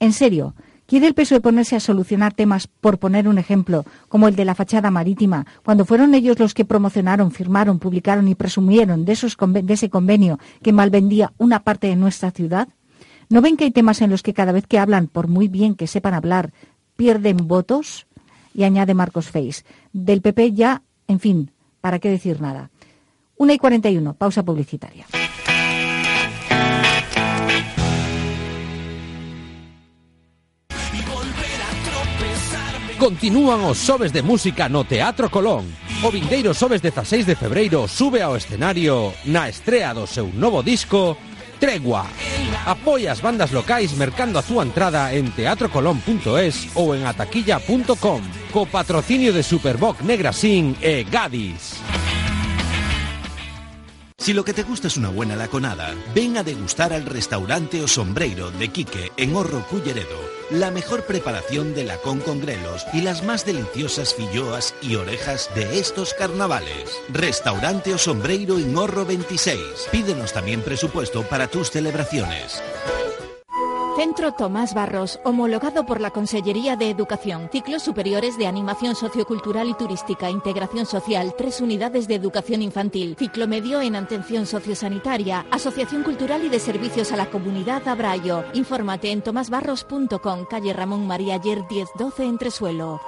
En 0.00 0.12
serio, 0.12 0.54
¿Quiere 0.86 1.06
el 1.06 1.14
PSOE 1.14 1.40
ponerse 1.40 1.76
a 1.76 1.80
solucionar 1.80 2.34
temas, 2.34 2.66
por 2.66 2.98
poner 2.98 3.28
un 3.28 3.38
ejemplo, 3.38 3.84
como 4.08 4.28
el 4.28 4.36
de 4.36 4.44
la 4.44 4.54
fachada 4.54 4.90
marítima, 4.90 5.46
cuando 5.64 5.84
fueron 5.84 6.14
ellos 6.14 6.38
los 6.38 6.54
que 6.54 6.64
promocionaron, 6.64 7.30
firmaron, 7.30 7.78
publicaron 7.78 8.28
y 8.28 8.34
presumieron 8.34 9.04
de, 9.04 9.16
de 9.62 9.72
ese 9.72 9.90
convenio 9.90 10.38
que 10.62 10.72
malvendía 10.72 11.32
una 11.38 11.60
parte 11.60 11.86
de 11.86 11.96
nuestra 11.96 12.30
ciudad? 12.30 12.68
¿No 13.30 13.40
ven 13.40 13.56
que 13.56 13.64
hay 13.64 13.70
temas 13.70 14.02
en 14.02 14.10
los 14.10 14.22
que 14.22 14.34
cada 14.34 14.52
vez 14.52 14.66
que 14.66 14.78
hablan, 14.78 15.06
por 15.06 15.28
muy 15.28 15.48
bien 15.48 15.74
que 15.74 15.86
sepan 15.86 16.12
hablar, 16.14 16.52
pierden 16.96 17.48
votos? 17.48 18.06
Y 18.54 18.64
añade 18.64 18.92
Marcos 18.92 19.30
Feis. 19.30 19.64
Del 19.94 20.20
PP 20.20 20.52
ya, 20.52 20.82
en 21.08 21.20
fin, 21.20 21.50
¿para 21.80 21.98
qué 21.98 22.10
decir 22.10 22.42
nada? 22.42 22.70
Una 23.38 23.54
y 23.54 23.58
cuarenta 23.58 23.88
y 23.88 23.96
uno, 23.96 24.12
pausa 24.12 24.42
publicitaria. 24.42 25.06
Continúan 33.02 33.66
os 33.66 33.82
Sobes 33.82 34.14
de 34.14 34.22
Música 34.22 34.70
no 34.70 34.86
Teatro 34.86 35.26
Colón. 35.26 35.66
O 36.06 36.08
vindeiro 36.14 36.54
Sobes 36.54 36.78
16 36.78 37.26
de 37.26 37.34
febreiro 37.34 37.90
sube 37.90 38.22
ao 38.22 38.38
escenario 38.38 39.10
na 39.26 39.50
estrea 39.50 39.90
do 39.90 40.06
seu 40.06 40.30
novo 40.30 40.62
disco 40.62 41.18
Tregua. 41.58 42.06
Apoia 42.62 43.10
as 43.10 43.18
bandas 43.18 43.50
locais 43.50 43.90
mercando 43.98 44.38
a 44.38 44.46
súa 44.46 44.62
entrada 44.62 45.10
en 45.10 45.34
teatrocolón.es 45.34 46.78
ou 46.78 46.94
en 46.94 47.02
ataquilla.com 47.02 48.22
co 48.54 48.70
patrocinio 48.70 49.34
de 49.34 49.42
Superboc 49.42 49.98
Negrasin 50.06 50.78
e 50.78 51.02
Gadis. 51.02 51.91
Si 54.22 54.32
lo 54.32 54.44
que 54.44 54.52
te 54.54 54.62
gusta 54.62 54.86
es 54.86 54.96
una 54.96 55.08
buena 55.08 55.34
laconada, 55.34 55.96
ven 56.14 56.36
a 56.36 56.44
degustar 56.44 56.92
al 56.92 57.06
restaurante 57.06 57.82
O 57.82 57.88
Sombreiro 57.88 58.52
de 58.52 58.68
Quique 58.68 59.10
en 59.16 59.34
Horro 59.34 59.66
Culleredo 59.66 60.32
la 60.52 60.70
mejor 60.70 61.04
preparación 61.04 61.74
de 61.74 61.84
lacón 61.84 62.20
con 62.20 62.40
grelos 62.40 62.86
y 62.92 63.00
las 63.00 63.24
más 63.24 63.46
deliciosas 63.46 64.14
filloas 64.14 64.74
y 64.82 64.96
orejas 64.96 65.50
de 65.54 65.78
estos 65.78 66.14
carnavales. 66.14 67.00
Restaurante 67.08 67.94
o 67.94 67.98
Sombreiro 67.98 68.58
en 68.58 68.76
Horro 68.76 69.06
26. 69.06 69.58
Pídenos 69.90 70.32
también 70.32 70.60
presupuesto 70.60 71.22
para 71.22 71.48
tus 71.48 71.70
celebraciones. 71.70 72.62
Centro 73.96 74.32
Tomás 74.32 74.72
Barros, 74.72 75.20
homologado 75.22 75.84
por 75.84 76.00
la 76.00 76.10
Consellería 76.10 76.76
de 76.76 76.88
Educación. 76.88 77.50
Ciclos 77.52 77.82
superiores 77.82 78.38
de 78.38 78.46
animación 78.46 78.94
sociocultural 78.94 79.68
y 79.68 79.74
turística, 79.74 80.30
integración 80.30 80.86
social, 80.86 81.34
tres 81.36 81.60
unidades 81.60 82.08
de 82.08 82.14
educación 82.14 82.62
infantil, 82.62 83.16
ciclo 83.18 83.46
medio 83.46 83.82
en 83.82 83.94
atención 83.94 84.46
sociosanitaria, 84.46 85.44
asociación 85.50 86.04
cultural 86.04 86.42
y 86.42 86.48
de 86.48 86.58
servicios 86.58 87.12
a 87.12 87.16
la 87.16 87.26
comunidad 87.26 87.86
Abrayo. 87.86 88.44
Infórmate 88.54 89.10
en 89.10 89.20
tomasbarros.com, 89.20 90.46
calle 90.48 90.72
Ramón 90.72 91.06
María 91.06 91.34
Ayer 91.34 91.62
1012 91.70 92.24
Entresuelo. 92.24 93.00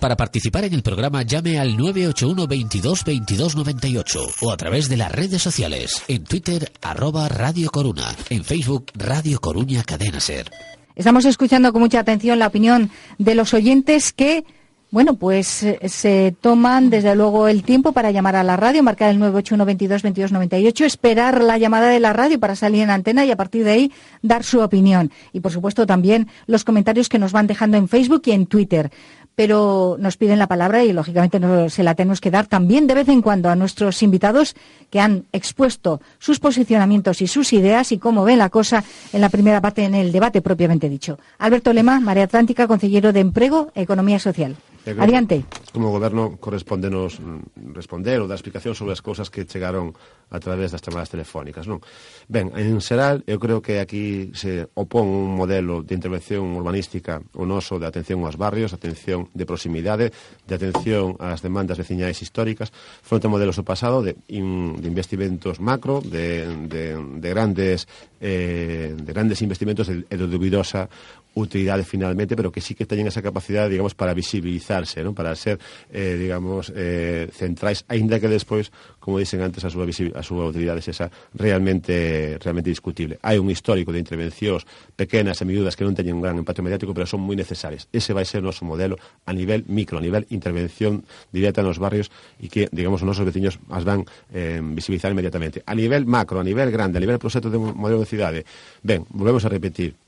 Para 0.00 0.16
participar 0.16 0.64
en 0.64 0.72
el 0.72 0.82
programa 0.82 1.22
llame 1.22 1.58
al 1.58 1.76
981 1.76 2.46
22 2.46 3.04
22 3.04 3.56
98 3.56 4.26
o 4.40 4.50
a 4.50 4.56
través 4.56 4.88
de 4.88 4.96
las 4.96 5.12
redes 5.12 5.42
sociales 5.42 6.02
en 6.08 6.24
Twitter 6.24 6.72
arroba 6.80 7.28
Radio 7.28 7.70
Coruna, 7.70 8.16
en 8.30 8.42
Facebook 8.42 8.86
Radio 8.94 9.38
Coruña 9.40 9.84
Cadena 9.84 10.18
Ser. 10.18 10.50
Estamos 10.96 11.26
escuchando 11.26 11.70
con 11.72 11.82
mucha 11.82 12.00
atención 12.00 12.38
la 12.38 12.46
opinión 12.46 12.90
de 13.18 13.34
los 13.34 13.52
oyentes 13.52 14.14
que 14.14 14.44
bueno, 14.92 15.14
pues 15.14 15.62
eh, 15.62 15.78
se 15.88 16.34
toman 16.40 16.90
desde 16.90 17.14
luego 17.14 17.46
el 17.46 17.62
tiempo 17.62 17.92
para 17.92 18.10
llamar 18.10 18.34
a 18.34 18.42
la 18.42 18.56
radio, 18.56 18.82
marcar 18.82 19.10
el 19.10 19.20
981 19.20 19.64
22 19.64 20.02
22 20.02 20.32
98, 20.32 20.84
esperar 20.84 21.42
la 21.42 21.58
llamada 21.58 21.88
de 21.90 22.00
la 22.00 22.12
radio 22.12 22.40
para 22.40 22.56
salir 22.56 22.82
en 22.82 22.90
antena 22.90 23.24
y 23.24 23.30
a 23.30 23.36
partir 23.36 23.62
de 23.62 23.70
ahí 23.70 23.92
dar 24.22 24.42
su 24.42 24.60
opinión. 24.60 25.12
Y 25.32 25.40
por 25.40 25.52
supuesto 25.52 25.86
también 25.86 26.26
los 26.46 26.64
comentarios 26.64 27.08
que 27.08 27.20
nos 27.20 27.30
van 27.30 27.46
dejando 27.46 27.76
en 27.76 27.86
Facebook 27.86 28.22
y 28.24 28.32
en 28.32 28.46
Twitter 28.46 28.90
pero 29.34 29.96
nos 29.98 30.16
piden 30.16 30.38
la 30.38 30.46
palabra 30.46 30.84
y 30.84 30.92
lógicamente 30.92 31.40
se 31.70 31.82
la 31.82 31.94
tenemos 31.94 32.20
que 32.20 32.30
dar 32.30 32.46
también 32.46 32.86
de 32.86 32.94
vez 32.94 33.08
en 33.08 33.22
cuando 33.22 33.48
a 33.48 33.56
nuestros 33.56 34.02
invitados 34.02 34.54
que 34.90 35.00
han 35.00 35.24
expuesto 35.32 36.00
sus 36.18 36.40
posicionamientos 36.40 37.22
y 37.22 37.26
sus 37.26 37.52
ideas 37.52 37.92
y 37.92 37.98
cómo 37.98 38.24
ven 38.24 38.38
la 38.38 38.50
cosa 38.50 38.84
en 39.12 39.20
la 39.20 39.28
primera 39.28 39.60
parte 39.60 39.84
en 39.84 39.94
el 39.94 40.12
debate 40.12 40.42
propiamente 40.42 40.88
dicho. 40.88 41.18
Alberto 41.38 41.72
Lema, 41.72 42.00
Marea 42.00 42.24
Atlántica, 42.24 42.66
consejero 42.66 43.12
de 43.12 43.20
Empleo, 43.20 43.70
Economía 43.74 44.18
Social. 44.18 44.56
E, 44.86 44.96
Adiante. 44.96 45.44
Como 45.72 45.92
goberno 45.92 46.40
corresponde 46.40 46.88
nos 46.88 47.20
mm, 47.20 47.76
responder 47.76 48.16
ou 48.18 48.26
dar 48.26 48.40
explicación 48.40 48.72
sobre 48.72 48.96
as 48.96 49.04
cousas 49.04 49.28
que 49.28 49.44
chegaron 49.44 49.92
a 50.30 50.38
través 50.38 50.72
das 50.72 50.80
chamadas 50.80 51.10
telefónicas, 51.10 51.66
non? 51.66 51.84
Ben, 52.30 52.54
en 52.54 52.80
xeral, 52.80 53.20
eu 53.26 53.36
creo 53.42 53.60
que 53.60 53.82
aquí 53.82 54.30
se 54.32 54.70
opón 54.78 55.10
un 55.10 55.36
modelo 55.36 55.82
de 55.82 55.92
intervención 55.92 56.56
urbanística 56.56 57.20
o 57.36 57.44
noso 57.44 57.76
de 57.76 57.86
atención 57.90 58.22
aos 58.24 58.38
barrios, 58.38 58.72
atención 58.72 59.28
de 59.34 59.44
proximidade, 59.44 60.14
de 60.46 60.54
atención 60.54 61.18
ás 61.18 61.42
demandas 61.42 61.76
veciñais 61.76 62.22
históricas, 62.22 62.72
fronte 63.02 63.26
a 63.26 63.32
modelos 63.34 63.58
do 63.58 63.66
pasado 63.66 64.00
de, 64.00 64.16
in, 64.32 64.78
de 64.78 64.86
investimentos 64.86 65.58
macro, 65.58 66.00
de, 66.00 66.46
de, 66.70 66.94
de 66.94 67.28
grandes 67.28 67.90
eh, 68.22 68.94
de 68.96 69.12
grandes 69.12 69.42
investimentos 69.42 69.90
e 69.90 70.06
de, 70.06 70.14
de 70.14 70.26
dubidosa 70.30 70.86
utilidade 71.34 71.84
finalmente, 71.84 72.34
pero 72.34 72.50
que 72.50 72.60
sí 72.60 72.74
que 72.74 72.86
teñen 72.86 73.06
esa 73.06 73.22
capacidade, 73.22 73.70
digamos, 73.70 73.94
para 73.94 74.14
visibilizar 74.14 74.69
modernizarse, 74.70 75.02
non? 75.02 75.14
para 75.14 75.34
ser, 75.34 75.58
eh, 75.90 76.16
digamos, 76.18 76.72
eh, 76.74 77.28
centrais, 77.34 77.84
aínda 77.88 78.20
que 78.20 78.28
despois, 78.28 78.70
como 79.02 79.18
dicen 79.18 79.42
antes, 79.42 79.64
a 79.64 79.70
súa, 79.70 79.86
a 79.86 80.22
súa 80.22 80.46
utilidade 80.46 80.80
esa 80.80 81.10
realmente, 81.34 82.38
realmente 82.38 82.70
discutible. 82.70 83.18
Hai 83.22 83.42
un 83.42 83.50
histórico 83.50 83.90
de 83.90 83.98
intervencións 83.98 84.64
pequenas 84.94 85.42
e 85.42 85.44
miúdas 85.44 85.74
que 85.74 85.82
non 85.82 85.98
teñen 85.98 86.16
un 86.18 86.22
gran 86.22 86.38
impacto 86.38 86.62
mediático, 86.62 86.94
pero 86.94 87.06
son 87.10 87.20
moi 87.20 87.34
necesarias. 87.34 87.90
Ese 87.90 88.14
vai 88.14 88.24
ser 88.24 88.46
o 88.46 88.46
noso 88.46 88.62
modelo 88.62 88.96
a 89.26 89.32
nivel 89.34 89.66
micro, 89.66 89.98
a 89.98 90.02
nivel 90.04 90.24
intervención 90.30 91.02
directa 91.34 91.66
nos 91.66 91.82
barrios 91.82 92.14
e 92.38 92.46
que, 92.46 92.70
digamos, 92.70 93.02
os 93.02 93.08
nosos 93.08 93.26
veciños 93.26 93.58
as 93.74 93.82
van 93.82 94.06
eh, 94.30 94.62
visibilizar 94.62 95.10
inmediatamente. 95.10 95.66
A 95.66 95.74
nivel 95.74 96.06
macro, 96.06 96.38
a 96.38 96.46
nivel 96.46 96.70
grande, 96.70 96.98
a 96.98 97.02
nivel 97.02 97.18
proxecto 97.18 97.50
de 97.50 97.58
modelo 97.58 98.00
de 98.00 98.08
cidade, 98.08 98.40
ben, 98.82 99.04
volvemos 99.10 99.42
a 99.44 99.50
repetir, 99.50 99.98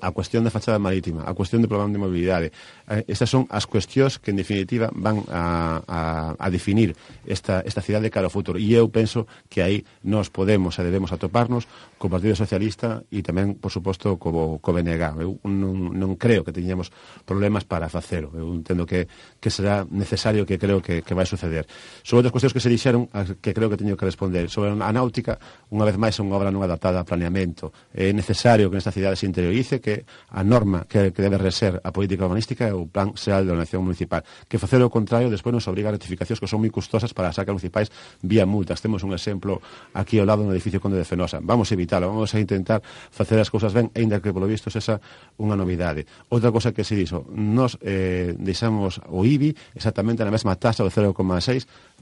a 0.00 0.10
cuestión 0.10 0.42
da 0.42 0.50
fachada 0.50 0.78
marítima, 0.78 1.22
a 1.22 1.32
cuestión 1.36 1.62
do 1.62 1.70
programa 1.70 1.92
de 1.92 2.02
mobilidade, 2.02 2.48
Eh, 2.88 3.04
estas 3.08 3.30
son 3.30 3.48
as 3.48 3.64
cuestións 3.64 4.20
que, 4.20 4.30
en 4.30 4.36
definitiva, 4.36 4.92
van 4.92 5.24
a, 5.32 5.80
a, 5.88 6.00
a 6.36 6.46
definir 6.52 6.92
esta, 7.24 7.64
esta 7.64 7.80
cidade 7.80 8.12
cara 8.12 8.28
ao 8.28 8.34
futuro. 8.34 8.60
E 8.60 8.76
eu 8.76 8.92
penso 8.92 9.24
que 9.48 9.64
aí 9.64 9.88
nos 10.04 10.28
podemos 10.28 10.76
e 10.76 10.84
debemos 10.84 11.08
atoparnos 11.12 11.64
co 11.96 12.12
Partido 12.12 12.36
Socialista 12.36 13.00
e 13.08 13.24
tamén, 13.24 13.56
por 13.56 13.72
suposto, 13.72 14.20
co, 14.20 14.60
co 14.60 14.70
BNG. 14.76 15.16
Eu 15.24 15.40
non, 15.48 15.96
non 15.96 16.20
creo 16.20 16.44
que 16.44 16.52
teñamos 16.52 16.92
problemas 17.24 17.64
para 17.64 17.88
facelo. 17.88 18.28
Eu 18.36 18.52
entendo 18.52 18.84
que, 18.84 19.08
que 19.40 19.48
será 19.48 19.88
necesario 19.88 20.44
que 20.44 20.60
creo 20.60 20.84
que, 20.84 21.00
que 21.00 21.16
vai 21.16 21.24
suceder. 21.24 21.64
Sobre 22.04 22.28
outras 22.28 22.36
cuestións 22.36 22.52
que 22.52 22.60
se 22.60 22.68
dixeron, 22.68 23.08
que 23.40 23.56
creo 23.56 23.72
que 23.72 23.80
teño 23.80 23.96
que 23.96 24.04
responder. 24.04 24.52
Sobre 24.52 24.76
a 24.76 24.92
náutica, 24.92 25.40
unha 25.72 25.88
vez 25.88 25.96
máis, 25.96 26.20
é 26.20 26.20
unha 26.20 26.36
obra 26.36 26.52
non 26.52 26.60
adaptada 26.60 27.00
a 27.00 27.08
planeamento. 27.08 27.72
É 27.96 28.12
necesario 28.12 28.68
que 28.68 28.76
nesta 28.76 28.92
cidade 28.92 29.16
se 29.16 29.24
interiorice 29.24 29.80
que 29.80 30.04
a 30.04 30.44
norma 30.44 30.84
que, 30.84 31.08
que 31.16 31.20
debe 31.24 31.40
ser 31.48 31.80
a 31.80 31.88
política 31.88 32.28
urbanística 32.28 32.73
o 32.74 32.90
Plan 32.90 33.14
Xeral 33.14 33.46
de 33.46 33.54
Ordenación 33.54 33.86
Municipal, 33.86 34.26
que 34.50 34.58
facer 34.58 34.82
o 34.82 34.90
contrario 34.90 35.30
despois 35.30 35.54
nos 35.54 35.66
obriga 35.70 35.88
a 35.88 35.94
rectificacións 35.94 36.42
que 36.42 36.50
son 36.50 36.60
moi 36.60 36.74
custosas 36.74 37.14
para 37.14 37.30
as 37.30 37.38
sacas 37.38 37.54
municipais 37.54 37.88
vía 38.20 38.44
multas. 38.44 38.82
Temos 38.82 39.06
un 39.06 39.14
exemplo 39.14 39.62
aquí 39.94 40.18
ao 40.18 40.26
lado 40.26 40.42
no 40.42 40.52
edificio 40.52 40.82
Conde 40.82 40.98
de 40.98 41.06
Fenosa. 41.06 41.38
Vamos 41.40 41.70
a 41.70 41.74
evitalo, 41.78 42.10
vamos 42.10 42.34
a 42.34 42.38
intentar 42.42 42.82
facer 43.10 43.38
as 43.38 43.48
cousas 43.48 43.72
ben, 43.72 43.88
ainda 43.94 44.18
que 44.18 44.34
polo 44.34 44.50
visto 44.50 44.68
esa 44.68 44.98
unha 45.38 45.54
novidade. 45.54 46.04
Outra 46.28 46.50
cosa 46.50 46.74
que 46.74 46.82
se 46.82 46.98
dixo, 46.98 47.24
nos 47.30 47.78
eh, 47.80 48.34
deixamos 48.36 49.00
o 49.08 49.22
IBI 49.22 49.54
exactamente 49.74 50.26
na 50.26 50.34
mesma 50.34 50.58
taxa 50.58 50.82
do 50.82 50.90
0,6 50.90 51.14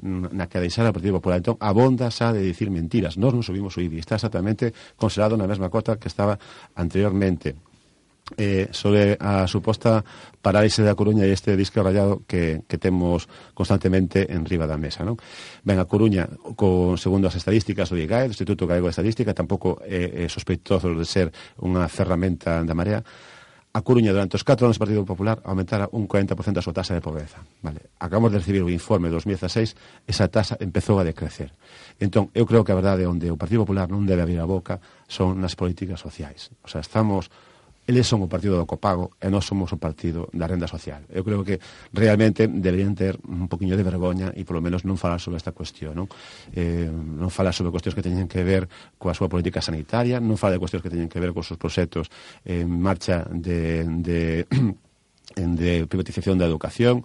mm, 0.00 0.32
na 0.32 0.48
que 0.48 0.58
deixara 0.58 0.90
o 0.90 0.96
Partido 0.96 1.20
Popular. 1.20 1.38
Entón, 1.38 1.56
abonda 1.60 2.08
xa 2.10 2.32
de 2.32 2.42
dicir 2.42 2.72
mentiras. 2.72 3.20
Nos 3.20 3.32
non 3.36 3.44
subimos 3.44 3.76
o 3.76 3.80
IBI, 3.80 4.00
está 4.00 4.16
exactamente 4.16 4.72
considerado 4.96 5.36
na 5.36 5.48
mesma 5.48 5.68
cota 5.68 5.96
que 6.00 6.08
estaba 6.08 6.38
anteriormente 6.76 7.71
eh, 8.36 8.68
sobre 8.72 9.16
a 9.20 9.46
suposta 9.46 10.04
parálise 10.40 10.82
da 10.82 10.96
Coruña 10.98 11.24
e 11.24 11.32
este 11.32 11.56
disco 11.56 11.80
rayado 11.80 12.22
que, 12.26 12.66
que 12.66 12.78
temos 12.78 13.30
constantemente 13.54 14.30
en 14.30 14.44
riba 14.44 14.66
da 14.66 14.80
mesa. 14.80 15.06
Non? 15.06 15.18
Ben, 15.62 15.78
a 15.78 15.86
Coruña, 15.86 16.28
con, 16.58 16.98
segundo 16.98 17.28
as 17.28 17.38
estadísticas 17.38 17.88
do 17.92 17.98
IGAE, 18.00 18.30
do 18.30 18.34
Instituto 18.34 18.66
Galego 18.66 18.90
de 18.90 18.94
Estadística, 18.94 19.36
tampouco 19.36 19.78
é, 19.86 20.24
é 20.24 20.26
sospeitoso 20.28 20.92
de 20.92 21.06
ser 21.06 21.30
unha 21.60 21.86
ferramenta 21.86 22.60
da 22.64 22.74
marea, 22.74 23.00
a 23.72 23.80
Coruña 23.80 24.12
durante 24.12 24.36
os 24.36 24.44
4 24.44 24.68
anos 24.68 24.76
do 24.76 24.84
Partido 24.84 25.04
Popular 25.04 25.40
aumentara 25.48 25.88
un 25.96 26.04
40% 26.04 26.60
a 26.60 26.64
súa 26.64 26.76
taxa 26.76 26.92
de 26.92 27.00
pobreza. 27.00 27.40
Vale. 27.64 27.88
Acabamos 27.96 28.28
de 28.28 28.36
recibir 28.44 28.60
o 28.60 28.68
informe 28.68 29.08
de 29.08 29.16
2016, 29.16 30.04
esa 30.04 30.28
taxa 30.28 30.60
empezou 30.60 31.00
a 31.00 31.08
decrecer. 31.08 31.56
Entón, 31.96 32.28
eu 32.36 32.44
creo 32.44 32.68
que 32.68 32.72
a 32.72 32.76
verdade 32.76 33.08
onde 33.08 33.32
o 33.32 33.40
Partido 33.40 33.64
Popular 33.64 33.88
non 33.88 34.04
debe 34.04 34.20
abrir 34.20 34.44
a 34.44 34.48
boca 34.48 34.76
son 35.08 35.40
nas 35.40 35.56
políticas 35.56 36.04
sociais. 36.04 36.52
O 36.60 36.68
sea, 36.68 36.84
estamos 36.84 37.32
eles 37.86 38.06
son 38.06 38.22
o 38.22 38.30
partido 38.30 38.54
do 38.54 38.66
copago 38.66 39.18
e 39.18 39.26
nós 39.26 39.42
somos 39.42 39.74
o 39.74 39.78
partido 39.78 40.30
da 40.30 40.46
renda 40.46 40.70
social. 40.70 41.02
Eu 41.10 41.26
creo 41.26 41.42
que 41.42 41.58
realmente 41.90 42.46
deberían 42.46 42.94
ter 42.94 43.18
un 43.26 43.50
poquinho 43.50 43.74
de 43.74 43.82
vergoña 43.82 44.30
e 44.38 44.46
polo 44.46 44.62
menos 44.62 44.86
non 44.86 44.94
falar 44.94 45.18
sobre 45.18 45.42
esta 45.42 45.50
cuestión, 45.50 45.98
non? 45.98 46.06
Eh, 46.54 46.86
non 46.86 47.30
falar 47.34 47.50
sobre 47.50 47.74
cuestións 47.74 47.98
que 47.98 48.04
teñen 48.06 48.30
que 48.30 48.46
ver 48.46 48.70
coa 49.02 49.14
súa 49.14 49.26
política 49.26 49.58
sanitaria, 49.58 50.22
non 50.22 50.38
falar 50.38 50.56
de 50.56 50.62
cuestións 50.62 50.82
que 50.86 50.92
teñen 50.94 51.10
que 51.10 51.18
ver 51.18 51.34
cos 51.34 51.50
seus 51.50 51.58
proxectos 51.58 52.06
en 52.46 52.70
marcha 52.70 53.26
de, 53.26 53.82
de 53.98 54.46
de 55.36 55.86
privatización 55.86 56.38
da 56.38 56.46
educación. 56.46 57.04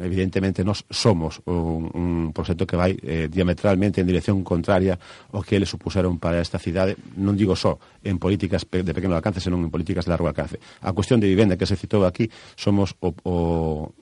Evidentemente 0.00 0.64
nós 0.64 0.86
somos 0.88 1.42
un, 1.46 1.90
un 1.92 2.32
proxecto 2.32 2.66
que 2.66 2.78
vai 2.78 2.96
eh, 3.02 3.26
diametralmente 3.30 4.00
en 4.00 4.06
dirección 4.06 4.42
contraria 4.46 4.98
ao 5.34 5.42
que 5.42 5.58
eles 5.58 5.70
supuseron 5.70 6.22
para 6.22 6.38
esta 6.38 6.62
cidade. 6.62 6.94
Non 7.18 7.34
digo 7.34 7.58
só 7.58 7.78
en 8.06 8.22
políticas 8.22 8.62
de 8.68 8.94
pequeno 8.94 9.18
alcance 9.18 9.42
senón 9.42 9.66
en 9.66 9.70
políticas 9.74 10.06
de 10.06 10.14
largo 10.14 10.30
alcance. 10.30 10.62
A 10.84 10.94
cuestión 10.94 11.18
de 11.18 11.26
vivenda 11.26 11.58
que 11.58 11.66
se 11.66 11.74
citou 11.74 12.06
aquí 12.06 12.30
somos 12.54 12.94
o, 13.00 13.14
o, 13.26 13.34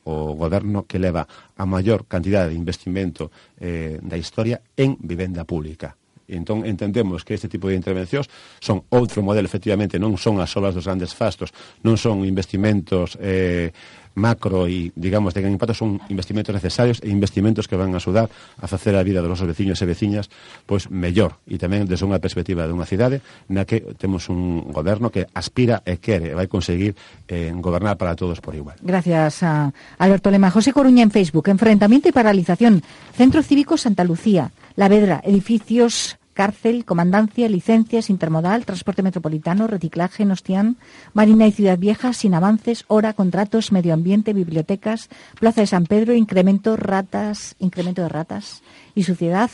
o 0.04 0.14
goberno 0.36 0.84
que 0.84 1.00
leva 1.00 1.24
a 1.56 1.64
maior 1.64 2.04
cantidad 2.04 2.48
de 2.48 2.54
investimento 2.54 3.30
eh, 3.56 3.96
da 4.02 4.20
historia 4.20 4.60
en 4.76 4.98
vivenda 5.00 5.44
pública. 5.48 5.96
Entón, 6.32 6.64
entendemos 6.64 7.24
que 7.24 7.36
este 7.36 7.48
tipo 7.48 7.68
de 7.68 7.76
intervencións 7.76 8.26
son 8.58 8.88
outro 8.88 9.20
modelo, 9.20 9.44
efectivamente, 9.44 10.00
non 10.00 10.16
son 10.16 10.40
as 10.40 10.50
obras 10.56 10.72
dos 10.72 10.88
grandes 10.88 11.12
fastos, 11.12 11.52
non 11.84 12.00
son 12.00 12.24
investimentos 12.24 13.20
eh, 13.20 13.70
macro 14.14 14.66
e, 14.66 14.92
digamos, 14.94 15.34
de 15.34 15.40
gran 15.40 15.52
impacto, 15.52 15.74
son 15.74 16.00
investimentos 16.08 16.54
necesarios 16.54 17.00
e 17.02 17.08
investimentos 17.08 17.68
que 17.68 17.76
van 17.76 17.94
a 17.94 17.98
axudar 17.98 18.28
a 18.60 18.66
facer 18.68 18.96
a 18.96 19.02
vida 19.02 19.20
dos 19.20 19.30
nosos 19.30 19.48
veciños 19.48 19.80
e 19.80 19.86
veciñas 19.88 20.28
pois 20.68 20.90
mellor, 20.92 21.40
e 21.48 21.56
tamén 21.56 21.88
desde 21.88 22.04
unha 22.04 22.20
perspectiva 22.20 22.68
dunha 22.68 22.88
cidade 22.88 23.24
na 23.48 23.64
que 23.64 23.80
temos 23.96 24.28
un 24.28 24.68
goberno 24.68 25.08
que 25.08 25.28
aspira 25.32 25.80
e 25.88 25.96
quere, 25.96 26.32
e 26.32 26.36
vai 26.36 26.48
conseguir 26.48 26.92
eh, 27.28 27.52
gobernar 27.56 27.96
para 27.96 28.16
todos 28.16 28.40
por 28.44 28.52
igual. 28.52 28.76
Gracias 28.84 29.42
a 29.42 29.72
Alberto 29.96 30.28
Lema. 30.28 30.52
José 30.52 30.72
Coruña 30.72 31.02
en 31.02 31.10
Facebook, 31.10 31.48
enfrentamiento 31.48 32.08
y 32.08 32.12
paralización, 32.12 32.82
Centro 33.16 33.42
Cívico 33.42 33.76
Santa 33.76 34.04
Lucía, 34.04 34.52
La 34.76 34.88
Vedra, 34.88 35.20
edificios 35.24 36.20
cárcel, 36.34 36.84
comandancia, 36.84 37.48
licencias, 37.48 38.10
intermodal, 38.10 38.64
transporte 38.64 39.02
metropolitano, 39.02 39.66
reciclaje, 39.66 40.24
Nostián, 40.24 40.76
Marina 41.12 41.46
y 41.46 41.52
Ciudad 41.52 41.78
Vieja, 41.78 42.12
sin 42.12 42.34
avances, 42.34 42.84
hora, 42.88 43.12
contratos, 43.12 43.72
medio 43.72 43.94
ambiente, 43.94 44.32
bibliotecas, 44.32 45.08
Plaza 45.38 45.60
de 45.60 45.66
San 45.66 45.86
Pedro, 45.86 46.14
incremento, 46.14 46.76
ratas, 46.76 47.54
incremento 47.58 48.02
de 48.02 48.08
ratas 48.08 48.62
y 48.94 49.04
suciedad, 49.04 49.50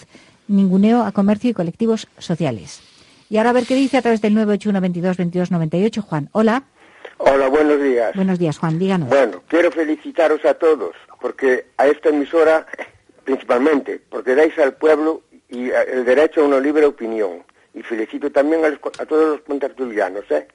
ninguneo 0.47 1.03
a 1.03 1.13
comercio 1.13 1.51
y 1.51 1.55
colectivos 1.55 2.09
sociales. 2.19 2.81
Y 3.31 3.37
ahora 3.37 3.51
a 3.51 3.55
ver 3.55 3.67
qué 3.67 3.75
dice 3.75 3.99
a 3.99 4.03
través 4.03 4.23
del 4.23 4.35
981-22-2298, 4.37 6.01
Juan. 6.01 6.29
Hola. 6.33 6.65
Hola, 7.19 7.49
buenos 7.49 7.83
días. 7.83 8.15
Buenos 8.15 8.39
días, 8.39 8.59
Juan, 8.59 8.79
díganos. 8.79 9.09
Bueno, 9.09 9.43
quiero 9.49 9.71
felicitaros 9.71 10.45
a 10.45 10.55
todos, 10.55 10.95
porque 11.21 11.67
a 11.77 11.87
esta 11.87 12.11
emisora 12.11 12.67
principalmente, 13.29 14.01
porque 14.09 14.35
dais 14.35 14.59
al 14.59 14.73
pueblo 14.73 15.21
y 15.49 15.71
el 15.71 16.05
derecho 16.05 16.43
a 16.43 16.45
una 16.45 16.61
libre 16.61 16.87
opinión. 16.87 17.45
Y 17.75 17.83
felicito 17.83 18.31
también 18.31 18.65
a, 18.65 18.69
los, 18.69 18.81
a 18.99 19.07
todos 19.07 19.29
los 19.29 19.41
contertulianos. 19.43 20.25
¿eh? 20.31 20.47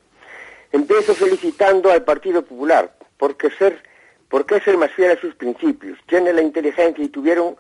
Empiezo 0.72 1.14
felicitando 1.14 1.92
al 1.92 2.04
Partido 2.04 2.42
Popular, 2.42 2.94
porque 3.18 3.50
ser, 3.52 3.82
porque 4.30 4.58
es 4.58 4.68
el 4.68 4.78
más 4.78 4.92
fiel 4.92 5.12
a 5.12 5.22
sus 5.22 5.36
principios. 5.36 5.98
Tiene 6.08 6.34
la 6.34 6.42
inteligencia 6.42 7.04
y 7.04 7.10
tuvieron, 7.10 7.56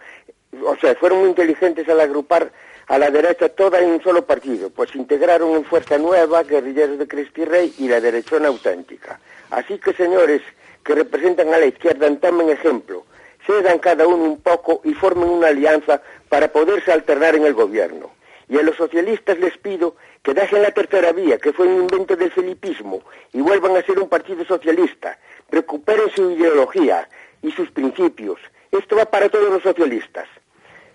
o 0.63 0.75
sea, 0.77 0.95
fueron 0.95 1.19
muy 1.19 1.29
inteligentes 1.29 1.87
al 1.87 2.01
agrupar 2.01 2.51
a 2.87 2.97
la 2.97 3.09
derecha 3.09 3.47
toda 3.49 3.79
en 3.79 3.91
un 3.91 4.03
solo 4.03 4.25
partido, 4.25 4.69
pues 4.69 4.93
integraron 4.93 5.51
en 5.55 5.63
Fuerza 5.63 5.97
Nueva, 5.97 6.43
Guerrilleros 6.43 6.99
de 6.99 7.07
Cristi 7.07 7.45
Rey 7.45 7.73
y 7.77 7.87
la 7.87 8.01
derechona 8.01 8.49
auténtica. 8.49 9.19
Así 9.51 9.79
que, 9.79 9.93
señores 9.93 10.41
que 10.83 10.95
representan 10.95 11.53
a 11.53 11.59
la 11.59 11.65
izquierda, 11.67 12.13
tomen 12.17 12.49
ejemplo 12.49 13.05
cedan 13.45 13.79
cada 13.79 14.07
uno 14.07 14.23
un 14.23 14.41
poco 14.41 14.81
y 14.83 14.93
formen 14.93 15.29
una 15.29 15.47
alianza 15.47 16.01
para 16.33 16.51
poderse 16.51 16.91
alternar 16.91 17.35
en 17.35 17.45
el 17.45 17.53
gobierno. 17.53 18.09
Y 18.49 18.57
a 18.57 18.63
los 18.63 18.75
socialistas 18.75 19.37
les 19.37 19.55
pido 19.55 19.95
que 20.23 20.33
dejen 20.33 20.63
la 20.63 20.71
tercera 20.71 21.11
vía, 21.11 21.37
que 21.37 21.53
fue 21.53 21.67
un 21.67 21.83
invento 21.83 22.15
del 22.15 22.31
filipismo, 22.31 23.03
y 23.33 23.41
vuelvan 23.41 23.77
a 23.77 23.83
ser 23.83 23.99
un 23.99 24.09
partido 24.09 24.43
socialista. 24.43 25.15
Recuperen 25.51 26.09
su 26.09 26.31
ideología 26.31 27.07
y 27.43 27.51
sus 27.51 27.69
principios. 27.69 28.39
Esto 28.71 28.95
va 28.95 29.05
para 29.05 29.29
todos 29.29 29.47
los 29.51 29.61
socialistas, 29.61 30.27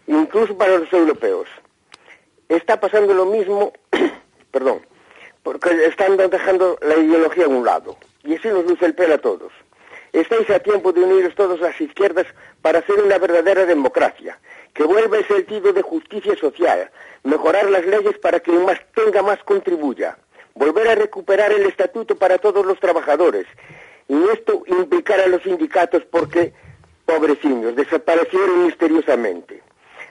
incluso 0.08 0.58
para 0.58 0.76
los 0.76 0.92
europeos. 0.92 1.46
Está 2.48 2.80
pasando 2.80 3.14
lo 3.14 3.26
mismo, 3.26 3.72
perdón, 4.50 4.80
porque 5.44 5.70
están 5.86 6.16
dejando 6.16 6.76
la 6.82 6.96
ideología 6.96 7.44
a 7.44 7.48
un 7.48 7.64
lado. 7.64 7.96
Y 8.24 8.34
así 8.34 8.48
nos 8.48 8.64
luce 8.64 8.86
el 8.86 8.96
pelo 8.96 9.14
a 9.14 9.18
todos. 9.18 9.52
Estáis 10.12 10.50
a 10.50 10.58
tiempo 10.58 10.92
de 10.92 11.02
uniros 11.02 11.36
todos 11.36 11.60
las 11.60 11.80
izquierdas 11.80 12.26
para 12.60 12.80
hacer 12.80 13.00
una 13.00 13.18
verdadera 13.18 13.66
democracia, 13.66 14.36
que 14.74 14.84
vuelva 14.84 15.18
el 15.18 15.26
sentido 15.26 15.72
de 15.72 15.82
justicia 15.82 16.36
social, 16.36 16.90
mejorar 17.24 17.70
las 17.70 17.84
leyes 17.84 18.18
para 18.18 18.40
que 18.40 18.52
más 18.52 18.78
tenga 18.94 19.22
más 19.22 19.42
contribuya, 19.44 20.16
volver 20.54 20.88
a 20.88 20.94
recuperar 20.94 21.52
el 21.52 21.66
estatuto 21.66 22.16
para 22.16 22.38
todos 22.38 22.64
los 22.64 22.78
trabajadores, 22.80 23.46
y 24.08 24.28
esto 24.28 24.62
implicar 24.66 25.20
a 25.20 25.26
los 25.26 25.42
sindicatos 25.42 26.02
porque, 26.10 26.52
pobreciños, 27.04 27.76
desaparecieron 27.76 28.66
misteriosamente. 28.66 29.62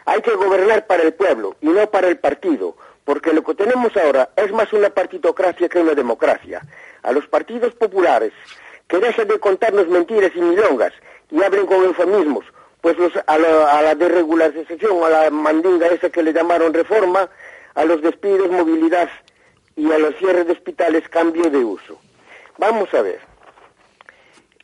Hay 0.06 0.22
que 0.22 0.36
gobernar 0.36 0.86
para 0.88 1.04
el 1.04 1.14
pueblo 1.14 1.56
y 1.62 1.68
no 1.68 1.90
para 1.90 2.08
el 2.08 2.18
partido, 2.18 2.78
porque 3.04 3.34
lo 3.34 3.44
que 3.44 3.56
tenemos 3.56 3.96
ahora 3.98 4.30
es 4.36 4.52
más 4.52 4.72
una 4.74 4.90
partitocracia 4.90 5.70
que 5.70 5.80
una 5.80 5.94
democracia. 5.94 6.62
A 7.04 7.12
los 7.12 7.28
partidos 7.28 7.74
populares 7.74 8.34
que 8.88 9.00
dejen 9.00 9.28
de 9.28 9.40
contarnos 9.40 9.88
mentiras 9.88 10.32
y 10.36 10.42
milongas, 10.42 10.94
y 11.30 11.44
hablen 11.44 11.66
con 11.66 11.84
eufemismos, 11.84 12.46
pues 12.82 12.98
los, 12.98 13.14
a, 13.26 13.38
la, 13.38 13.78
a 13.78 13.82
la 13.82 13.96
desregularización, 13.96 15.04
a 15.04 15.10
la 15.10 15.30
mandinga 15.30 15.88
esa 15.88 16.10
que 16.10 16.24
le 16.24 16.34
llamaron 16.34 16.74
reforma, 16.74 17.30
a 17.76 17.86
los 17.86 18.02
despidos, 18.02 18.50
movilidad 18.50 19.10
y 19.76 19.92
a 19.92 19.98
los 20.00 20.16
cierres 20.18 20.48
de 20.48 20.54
hospitales, 20.54 21.08
cambio 21.10 21.50
de 21.50 21.60
uso. 21.60 22.00
Vamos 22.58 22.94
a 22.94 23.02
ver. 23.02 23.20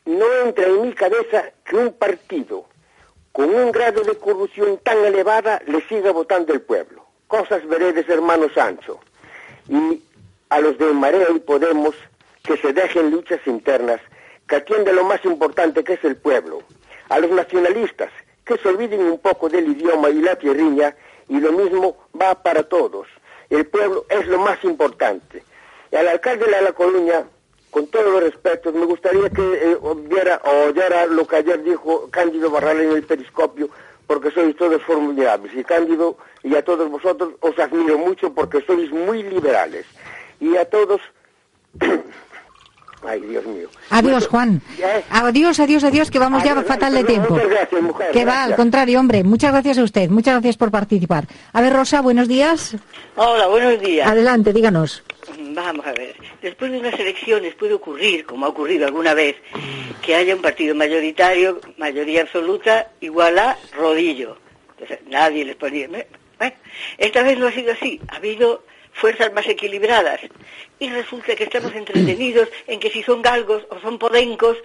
No 0.04 0.26
entra 0.44 0.66
en 0.66 0.82
mi 0.82 0.92
cabeza 0.92 1.44
que 1.64 1.76
un 1.76 1.92
partido 1.92 2.66
con 3.32 3.54
un 3.54 3.72
grado 3.72 4.02
de 4.02 4.16
corrupción 4.16 4.78
tan 4.82 4.98
elevada 5.04 5.60
le 5.66 5.80
siga 5.88 6.12
votando 6.12 6.52
el 6.52 6.60
pueblo. 6.60 7.04
Cosas 7.26 7.66
veredes, 7.66 8.08
hermano 8.08 8.48
Sancho. 8.54 9.00
Y 9.68 10.02
a 10.50 10.60
los 10.60 10.78
de 10.78 10.92
Marea 10.92 11.26
y 11.34 11.40
Podemos 11.40 11.94
que 12.44 12.56
se 12.58 12.72
dejen 12.72 13.10
luchas 13.10 13.40
internas, 13.46 14.00
que 14.46 14.56
atienden 14.56 14.96
lo 14.96 15.04
más 15.04 15.24
importante 15.24 15.82
que 15.82 15.94
es 15.94 16.04
el 16.04 16.16
pueblo. 16.16 16.62
A 17.08 17.18
los 17.18 17.30
nacionalistas 17.30 18.10
que 18.44 18.58
se 18.58 18.68
olviden 18.68 19.00
un 19.00 19.18
poco 19.18 19.48
del 19.48 19.68
idioma 19.68 20.10
y 20.10 20.20
la 20.20 20.36
tierriña 20.36 20.94
y 21.28 21.40
lo 21.40 21.52
mismo 21.52 21.96
va 22.20 22.34
para 22.34 22.62
todos. 22.62 23.06
El 23.50 23.66
pueblo 23.66 24.04
es 24.08 24.26
lo 24.26 24.38
más 24.38 24.62
importante. 24.64 25.42
Y 25.90 25.96
al 25.96 26.08
alcalde 26.08 26.46
de 26.46 26.62
La 26.62 26.72
Coruña, 26.72 27.24
con 27.70 27.86
todos 27.86 28.06
los 28.06 28.22
respetos, 28.22 28.74
me 28.74 28.84
gustaría 28.84 29.30
que 29.30 29.42
eh, 29.42 29.76
oyera 29.80 31.06
lo 31.06 31.26
que 31.26 31.36
ayer 31.36 31.62
dijo 31.62 32.08
Cándido 32.10 32.50
Barral 32.50 32.80
en 32.80 32.92
el 32.92 33.02
periscopio, 33.04 33.68
porque 34.06 34.30
sois 34.30 34.56
todos 34.56 34.82
formidables. 34.82 35.54
Y 35.54 35.64
Cándido 35.64 36.16
y 36.42 36.54
a 36.56 36.64
todos 36.64 36.90
vosotros 36.90 37.34
os 37.40 37.58
admiro 37.58 37.98
mucho 37.98 38.32
porque 38.32 38.60
sois 38.62 38.90
muy 38.90 39.22
liberales. 39.22 39.86
Y 40.40 40.56
a 40.56 40.64
todos 40.64 41.00
Ay, 43.06 43.20
Dios 43.20 43.44
mío. 43.46 43.68
Adiós, 43.90 44.26
Juan. 44.28 44.60
Adiós, 45.10 45.60
adiós, 45.60 45.84
adiós, 45.84 46.10
que 46.10 46.18
vamos 46.18 46.42
ya 46.42 46.62
fatal 46.62 46.94
de 46.94 47.04
tiempo. 47.04 47.34
Gracias, 47.34 47.82
mujer, 47.82 48.10
que 48.12 48.24
va, 48.24 48.44
al 48.44 48.56
contrario, 48.56 48.98
hombre. 48.98 49.24
Muchas 49.24 49.52
gracias 49.52 49.78
a 49.78 49.82
usted. 49.82 50.08
Muchas 50.08 50.34
gracias 50.34 50.56
por 50.56 50.70
participar. 50.70 51.26
A 51.52 51.60
ver, 51.60 51.72
Rosa, 51.72 52.00
buenos 52.00 52.28
días. 52.28 52.76
Hola, 53.16 53.46
buenos 53.46 53.80
días. 53.80 54.08
Adelante, 54.08 54.52
díganos. 54.52 55.02
Vamos 55.38 55.86
a 55.86 55.92
ver. 55.92 56.16
Después 56.42 56.72
de 56.72 56.78
unas 56.78 56.98
elecciones 56.98 57.54
puede 57.54 57.74
ocurrir, 57.74 58.24
como 58.26 58.46
ha 58.46 58.48
ocurrido 58.48 58.86
alguna 58.86 59.14
vez, 59.14 59.36
que 60.02 60.14
haya 60.14 60.34
un 60.34 60.42
partido 60.42 60.74
mayoritario, 60.74 61.60
mayoría 61.76 62.22
absoluta, 62.22 62.88
igual 63.00 63.38
a 63.38 63.56
rodillo. 63.76 64.36
Entonces, 64.72 64.98
nadie 65.08 65.44
les 65.44 65.56
ponía... 65.56 65.88
Bueno, 66.44 66.56
esta 66.98 67.22
vez 67.22 67.38
no 67.38 67.46
ha 67.46 67.52
sido 67.52 67.72
así. 67.72 68.00
Ha 68.08 68.16
habido 68.16 68.64
fuerzas 68.92 69.32
más 69.32 69.46
equilibradas. 69.46 70.20
Y 70.78 70.90
resulta 70.90 71.34
que 71.34 71.44
estamos 71.44 71.74
entretenidos 71.74 72.48
en 72.66 72.80
que 72.80 72.90
si 72.90 73.02
son 73.02 73.22
galgos 73.22 73.66
o 73.70 73.80
son 73.80 73.98
podencos 73.98 74.58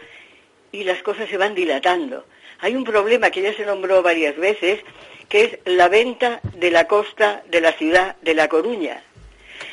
y 0.74 0.84
las 0.84 1.02
cosas 1.02 1.30
se 1.30 1.38
van 1.38 1.56
dilatando. 1.56 2.26
Hay 2.60 2.76
un 2.76 2.84
problema 2.84 3.30
que 3.30 3.42
ya 3.42 3.54
se 3.54 3.66
nombró 3.66 4.04
varias 4.04 4.36
veces, 4.36 4.82
que 5.30 5.44
es 5.44 5.60
la 5.64 5.88
venta 5.88 6.42
de 6.44 6.70
la 6.70 6.86
costa 6.86 7.44
de 7.48 7.62
la 7.62 7.72
ciudad 7.72 8.18
de 8.22 8.34
La 8.34 8.50
Coruña, 8.50 9.02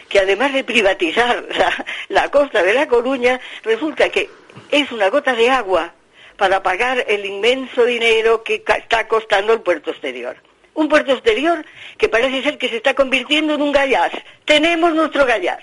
que 0.09 0.21
además 0.21 0.53
de 0.53 0.63
privatizar 0.63 1.45
la, 1.59 1.87
la 2.09 2.31
costa 2.31 2.63
de 2.63 2.75
La 2.75 2.87
Coruña, 2.87 3.41
resulta 3.65 4.11
que 4.11 4.31
es 4.71 4.93
una 4.93 5.11
gota 5.11 5.35
de 5.35 5.51
agua 5.51 5.93
para 6.37 6.63
pagar 6.63 7.05
el 7.09 7.27
inmenso 7.27 7.85
dinero 7.85 8.45
que 8.45 8.63
está 8.65 9.09
costando 9.09 9.53
el 9.53 9.63
puerto 9.63 9.91
exterior 9.91 10.37
un 10.77 10.89
puerto 10.89 11.13
exterior 11.13 11.65
que 11.99 12.09
parece 12.09 12.43
ser 12.43 12.59
que 12.59 12.69
se 12.69 12.77
está 12.77 12.95
convirtiendo 12.95 13.55
en 13.55 13.63
un 13.63 13.73
gallas. 13.73 14.13
Tenemos 14.45 14.95
nuestro 14.95 15.27
gallas. 15.27 15.63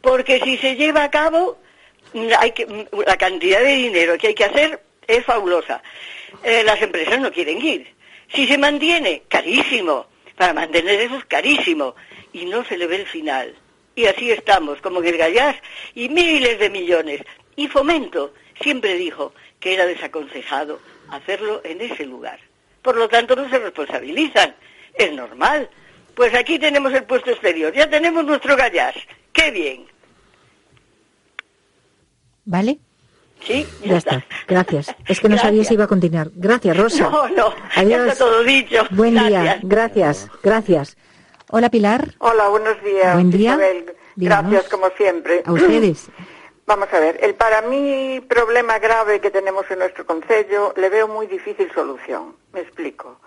Porque 0.00 0.40
si 0.40 0.56
se 0.56 0.74
lleva 0.74 1.04
a 1.04 1.10
cabo, 1.10 1.58
hay 2.38 2.50
que, 2.52 2.88
la 3.06 3.16
cantidad 3.16 3.60
de 3.60 3.76
dinero 3.76 4.18
que 4.18 4.28
hay 4.28 4.34
que 4.34 4.44
hacer 4.44 4.82
es 5.06 5.24
fabulosa. 5.24 5.82
Eh, 6.42 6.62
las 6.64 6.80
empresas 6.82 7.20
no 7.20 7.30
quieren 7.30 7.64
ir. 7.64 7.94
Si 8.34 8.46
se 8.46 8.58
mantiene, 8.58 9.22
carísimo. 9.28 10.06
Para 10.36 10.54
mantener 10.54 11.00
eso 11.02 11.18
es 11.18 11.24
carísimo. 11.26 11.94
Y 12.32 12.46
no 12.46 12.64
se 12.64 12.78
le 12.78 12.86
ve 12.86 12.96
el 12.96 13.06
final. 13.06 13.54
Y 13.94 14.06
así 14.06 14.30
estamos, 14.30 14.80
como 14.80 15.00
en 15.00 15.08
el 15.08 15.18
gallas, 15.18 15.56
y 15.94 16.08
miles 16.08 16.58
de 16.58 16.70
millones. 16.70 17.20
Y 17.54 17.68
Fomento 17.68 18.32
siempre 18.62 18.94
dijo 18.94 19.34
que 19.60 19.74
era 19.74 19.84
desaconsejado 19.84 20.80
hacerlo 21.10 21.60
en 21.64 21.82
ese 21.82 22.06
lugar 22.06 22.40
por 22.82 22.96
lo 22.96 23.08
tanto 23.08 23.36
no 23.36 23.48
se 23.48 23.58
responsabilizan. 23.58 24.54
Es 24.94 25.12
normal. 25.12 25.70
Pues 26.14 26.34
aquí 26.34 26.58
tenemos 26.58 26.92
el 26.92 27.04
puesto 27.04 27.30
exterior, 27.30 27.72
ya 27.72 27.88
tenemos 27.88 28.24
nuestro 28.24 28.56
gallas. 28.56 28.94
¡Qué 29.32 29.50
bien! 29.50 29.86
¿Vale? 32.44 32.78
Sí, 33.40 33.66
ya, 33.84 33.96
está. 33.96 34.24
Gracias. 34.46 34.94
Es 35.06 35.20
que 35.20 35.28
no 35.28 35.38
sabía 35.38 35.64
si 35.64 35.74
iba 35.74 35.84
a 35.84 35.88
continuar. 35.88 36.30
Gracias, 36.34 36.76
Rosa. 36.76 37.08
No, 37.08 37.28
no. 37.28 37.54
Adiós. 37.74 37.90
Ya 37.90 38.12
está 38.12 38.24
todo 38.24 38.42
dicho. 38.44 38.86
Buen 38.90 39.14
día. 39.14 39.58
Gracias. 39.62 40.28
Gracias. 40.42 40.96
Hola, 41.50 41.68
Pilar. 41.70 42.14
Hola, 42.18 42.48
buenos 42.48 42.82
días. 42.84 43.14
Buen 43.14 43.30
día. 43.30 43.50
Isabel. 43.50 43.92
Gracias, 44.16 44.68
como 44.68 44.90
siempre. 44.96 45.42
A 45.44 45.52
ustedes. 45.52 46.08
Vamos 46.64 46.92
a 46.92 47.00
ver, 47.00 47.18
el 47.20 47.34
para 47.34 47.60
mí 47.62 48.20
problema 48.20 48.78
grave 48.78 49.20
que 49.20 49.32
tenemos 49.32 49.68
en 49.70 49.80
nuestro 49.80 50.06
Concello 50.06 50.72
le 50.76 50.88
veo 50.90 51.08
muy 51.08 51.26
difícil 51.26 51.70
solución. 51.72 52.36
Me 52.52 52.60
explico. 52.60 53.18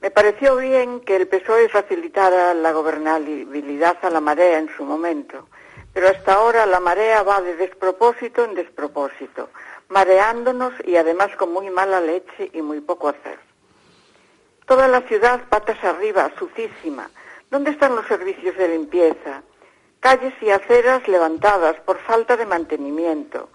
Me 0.00 0.10
pareció 0.12 0.56
bien 0.56 1.00
que 1.00 1.16
el 1.16 1.26
PSOE 1.26 1.68
facilitara 1.68 2.54
la 2.54 2.72
gobernabilidad 2.72 3.98
a 4.02 4.10
la 4.10 4.20
marea 4.20 4.58
en 4.58 4.70
su 4.76 4.84
momento, 4.84 5.48
pero 5.92 6.08
hasta 6.08 6.34
ahora 6.34 6.64
la 6.64 6.78
marea 6.78 7.24
va 7.24 7.42
de 7.42 7.56
despropósito 7.56 8.44
en 8.44 8.54
despropósito, 8.54 9.50
mareándonos 9.88 10.72
y 10.84 10.96
además 10.96 11.34
con 11.36 11.52
muy 11.52 11.68
mala 11.70 12.00
leche 12.00 12.50
y 12.52 12.62
muy 12.62 12.80
poco 12.80 13.08
hacer. 13.08 13.38
Toda 14.64 14.86
la 14.86 15.00
ciudad 15.02 15.40
patas 15.48 15.82
arriba, 15.82 16.30
sucísima. 16.38 17.10
¿Dónde 17.50 17.72
están 17.72 17.96
los 17.96 18.06
servicios 18.06 18.56
de 18.56 18.68
limpieza? 18.68 19.42
Calles 20.00 20.34
y 20.40 20.50
aceras 20.50 21.06
levantadas 21.06 21.76
por 21.80 21.98
falta 21.98 22.36
de 22.36 22.46
mantenimiento, 22.46 23.50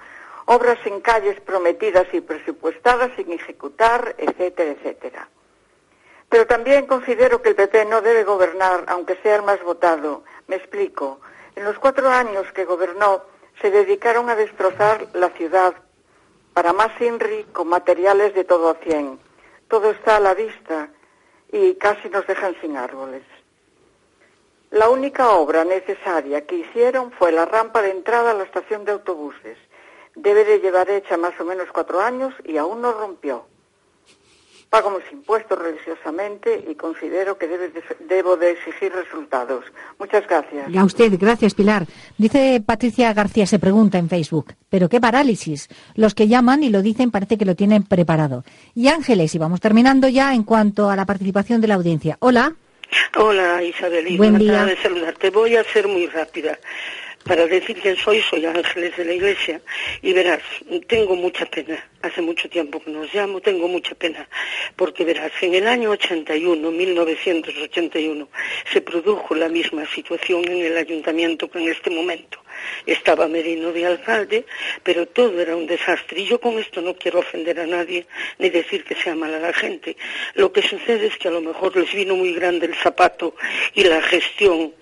obras 0.46 0.78
en 0.86 1.02
calles 1.02 1.40
prometidas 1.42 2.08
y 2.14 2.22
presupuestadas 2.22 3.12
sin 3.16 3.32
ejecutar, 3.32 4.16
etcétera, 4.18 4.72
etcétera. 4.72 5.28
Pero 6.30 6.48
también 6.48 6.86
considero 6.86 7.42
que 7.42 7.50
el 7.50 7.56
PP 7.56 7.86
no 7.86 8.02
debe 8.02 8.24
gobernar, 8.24 8.86
aunque 8.88 9.16
sea 9.18 9.38
el 9.38 9.44
más 9.44 9.62
votado. 9.64 10.24
Me 10.48 10.56
explico. 10.56 11.20
En 11.56 11.64
los 11.64 11.80
cuatro 11.80 12.10
años 12.10 12.52
que 12.54 12.66
gobernó, 12.66 13.24
se 13.62 13.72
dedicaron 13.72 14.30
a 14.30 14.36
destrozar 14.36 15.08
la 15.14 15.30
ciudad 15.30 15.74
para 16.54 16.74
más 16.74 16.90
INRI 17.00 17.46
con 17.54 17.68
materiales 17.68 18.34
de 18.34 18.44
todo 18.44 18.70
a 18.70 18.76
cien. 18.76 19.20
Todo 19.68 19.92
está 19.92 20.18
a 20.18 20.20
la 20.20 20.34
vista 20.34 20.90
y 21.52 21.76
casi 21.76 22.10
nos 22.10 22.28
dejan 22.28 22.56
sin 22.62 22.76
árboles. 22.76 23.24
La 24.76 24.90
única 24.90 25.30
obra 25.30 25.64
necesaria 25.64 26.46
que 26.46 26.58
hicieron 26.58 27.10
fue 27.14 27.32
la 27.32 27.46
rampa 27.46 27.82
de 27.82 27.92
entrada 27.92 28.32
a 28.32 28.34
la 28.34 28.44
estación 28.44 28.84
de 28.84 28.92
autobuses. 28.92 29.58
Debe 30.18 30.44
de 30.44 30.60
llevar 30.60 30.90
hecha 30.90 31.16
más 31.16 31.32
o 31.40 31.46
menos 31.46 31.68
cuatro 31.74 32.02
años 32.02 32.34
y 32.44 32.58
aún 32.58 32.82
no 32.82 32.92
rompió. 32.92 33.46
Pago 34.70 34.90
mis 34.90 35.10
impuestos 35.14 35.58
religiosamente 35.58 36.66
y 36.70 36.76
considero 36.76 37.38
que 37.38 37.48
debo 38.02 38.36
de 38.36 38.52
exigir 38.52 38.92
resultados. 38.92 39.64
Muchas 39.98 40.28
gracias. 40.28 40.76
A 40.76 40.84
usted, 40.84 41.18
gracias 41.18 41.54
Pilar. 41.54 41.88
Dice 42.18 42.62
Patricia 42.66 43.14
García, 43.14 43.48
se 43.48 43.60
pregunta 43.60 43.98
en 43.98 44.10
Facebook, 44.10 44.56
¿pero 44.70 44.90
qué 44.90 45.00
parálisis? 45.00 45.70
Los 45.94 46.14
que 46.14 46.28
llaman 46.28 46.64
y 46.64 46.70
lo 46.70 46.82
dicen 46.82 47.12
parece 47.12 47.38
que 47.38 47.46
lo 47.46 47.56
tienen 47.56 47.84
preparado. 47.84 48.44
Y 48.74 48.90
Ángeles, 48.90 49.34
y 49.36 49.38
vamos 49.38 49.62
terminando 49.62 50.10
ya 50.10 50.34
en 50.34 50.44
cuanto 50.44 50.90
a 50.90 50.98
la 50.98 51.06
participación 51.06 51.62
de 51.62 51.70
la 51.70 51.76
audiencia. 51.76 52.18
Hola. 52.20 52.56
Hola 53.18 53.64
Isabel, 53.64 54.18
Buen 54.18 54.38
día. 54.38 54.66
de 54.66 54.76
saludarte. 54.78 55.30
Voy 55.30 55.56
a 55.56 55.64
ser 55.64 55.88
muy 55.88 56.08
rápida. 56.08 56.58
Para 57.24 57.48
decir 57.48 57.80
quién 57.82 57.98
soy, 57.98 58.22
soy 58.22 58.46
Ángeles 58.46 58.96
de 58.98 59.06
la 59.06 59.14
Iglesia. 59.14 59.60
Y 60.04 60.14
verás, 60.14 60.42
tengo 60.88 61.16
mucha 61.16 61.46
pena. 61.48 61.84
Hace 62.04 62.22
mucho 62.22 62.48
tiempo 62.50 62.80
que 62.80 62.92
nos 62.92 63.12
llamo, 63.16 63.42
tengo 63.42 63.68
mucha 63.68 63.96
pena. 63.96 64.28
Porque 64.76 65.04
verás, 65.04 65.32
en 65.42 65.56
el 65.56 65.68
año 65.68 65.90
81, 65.90 66.70
1981, 66.70 68.30
se 68.72 68.82
produjo 68.82 69.34
la 69.34 69.50
misma 69.50 69.88
situación 69.88 70.48
en 70.48 70.66
el 70.66 70.78
ayuntamiento 70.78 71.50
que 71.50 71.60
en 71.60 71.70
este 71.70 71.90
momento. 71.90 72.40
Estaba 72.86 73.28
Merino 73.28 73.72
de 73.72 73.86
alcalde, 73.86 74.46
pero 74.84 75.08
todo 75.08 75.40
era 75.40 75.56
un 75.56 75.68
desastre. 75.68 76.22
Y 76.22 76.26
yo 76.26 76.40
con 76.40 76.58
esto 76.60 76.82
no 76.82 76.96
quiero 76.96 77.20
ofender 77.20 77.60
a 77.60 77.66
nadie 77.66 78.06
ni 78.40 78.50
decir 78.50 78.84
que 78.84 78.96
sea 78.96 79.16
mala 79.16 79.40
la 79.40 79.54
gente. 79.54 79.96
Lo 80.36 80.52
que 80.52 80.62
sucede 80.62 81.08
es 81.08 81.18
que 81.18 81.28
a 81.28 81.32
lo 81.32 81.42
mejor 81.42 81.76
les 81.76 81.92
vino 81.94 82.16
muy 82.16 82.34
grande 82.34 82.66
el 82.66 82.76
zapato 82.76 83.36
y 83.74 83.84
la 83.84 84.02
gestión 84.02 84.74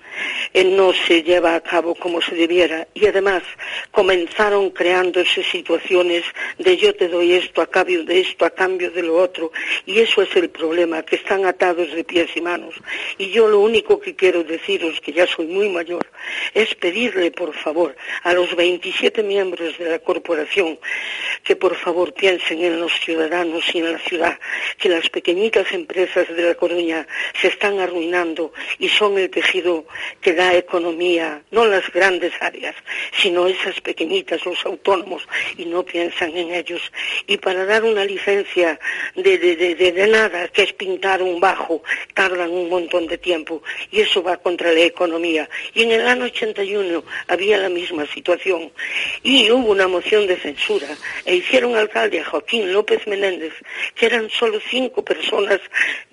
no 0.66 0.93
se 0.93 1.24
lleva 1.24 1.55
a 1.55 1.61
cabo 1.61 1.95
como 1.95 2.22
se 2.22 2.36
debiera 2.36 2.88
y 2.93 3.05
además 3.05 3.43
comenzaron 3.91 4.70
creándose 4.72 5.43
situaciones 5.43 6.24
de 6.57 6.78
yo 6.78 6.95
te 6.95 7.07
doy 7.07 7.34
esto 7.34 7.61
a 7.61 7.68
cambio 7.68 8.03
de 8.03 8.22
esto, 8.22 8.45
a 8.45 8.49
cambio 8.49 8.91
de 8.91 9.03
lo 9.03 9.16
otro 9.18 9.51
y 9.86 9.99
eso 9.99 10.22
es 10.22 10.36
el 10.36 10.49
problema, 10.49 11.03
que 11.03 11.16
están 11.16 11.45
atados 11.45 11.91
de 11.93 12.03
pies 12.03 12.30
y 12.36 12.41
manos. 12.41 12.76
Y 13.18 13.30
yo 13.32 13.47
lo 13.47 13.59
único 13.59 13.99
que 13.99 14.16
quiero 14.16 14.43
deciros, 14.43 14.99
que 15.01 15.14
ya 15.14 15.28
soy 15.28 15.47
muy 15.47 15.70
mayor, 15.70 16.05
es 16.53 16.74
pedirle 16.76 17.32
por 17.32 17.53
favor 17.53 17.95
a 18.24 18.34
los 18.34 18.55
27 18.55 19.24
miembros 19.24 19.78
de 19.78 19.89
la 19.89 19.99
corporación 19.99 20.80
que 21.43 21.55
por 21.55 21.76
favor 21.76 22.14
piensen 22.14 22.64
en 22.64 22.80
los 22.80 22.93
ciudadanos 22.99 23.64
y 23.74 23.80
en 23.80 23.91
la 23.91 23.99
ciudad, 23.99 24.39
que 24.78 24.89
las 24.89 25.09
pequeñitas 25.09 25.72
empresas 25.74 26.28
de 26.28 26.43
La 26.43 26.55
Coruña 26.55 27.05
se 27.39 27.47
están 27.47 27.80
arruinando 27.80 28.53
y 28.80 28.89
son 28.89 29.18
el 29.18 29.30
tejido 29.30 29.86
que 30.22 30.34
da 30.34 30.56
economía, 30.56 31.41
no 31.51 31.66
las 31.66 31.89
grandes 31.91 32.34
áreas, 32.39 32.76
sino 33.18 33.47
esas 33.47 33.80
pequeñitas, 33.82 34.45
los 34.45 34.66
autónomos, 34.66 35.28
y 35.58 35.66
no 35.66 35.84
piensan 35.84 36.36
en 36.36 36.54
ellos. 36.54 36.82
Y 37.28 37.38
para 37.38 37.66
dar 37.66 37.84
una 37.84 38.06
licencia 38.06 38.80
de, 39.16 39.38
de, 39.38 39.56
de, 39.56 39.91
de 39.91 40.08
nada, 40.08 40.47
que 40.49 40.64
es 40.64 40.74
pintar 40.74 41.22
un 41.22 41.39
bajo, 41.39 41.84
tardan 42.14 42.51
un 42.51 42.70
montón 42.70 43.08
de 43.08 43.18
tiempo, 43.18 43.62
y 43.91 44.01
eso 44.01 44.24
va 44.24 44.38
contra 44.38 44.72
la 44.72 44.82
economía. 44.82 45.49
Y 45.74 45.84
en 45.84 45.91
el 45.91 46.08
año 46.08 46.26
81 46.26 47.04
había 47.28 47.58
la 47.58 47.70
misma 47.70 48.06
situación, 48.08 48.72
y 49.24 49.49
hubo 49.51 49.72
una 49.72 49.88
moción 49.88 50.28
de 50.28 50.38
censura, 50.38 50.88
e 51.26 51.36
hicieron 51.36 51.76
alcalde 51.76 52.20
a 52.20 52.26
Joaquín 52.26 52.72
López 52.72 53.06
Menéndez, 53.08 53.54
que 53.95 54.06
eran 54.06 54.30
solo 54.30 54.60
cinco 54.70 55.04
personas 55.04 55.60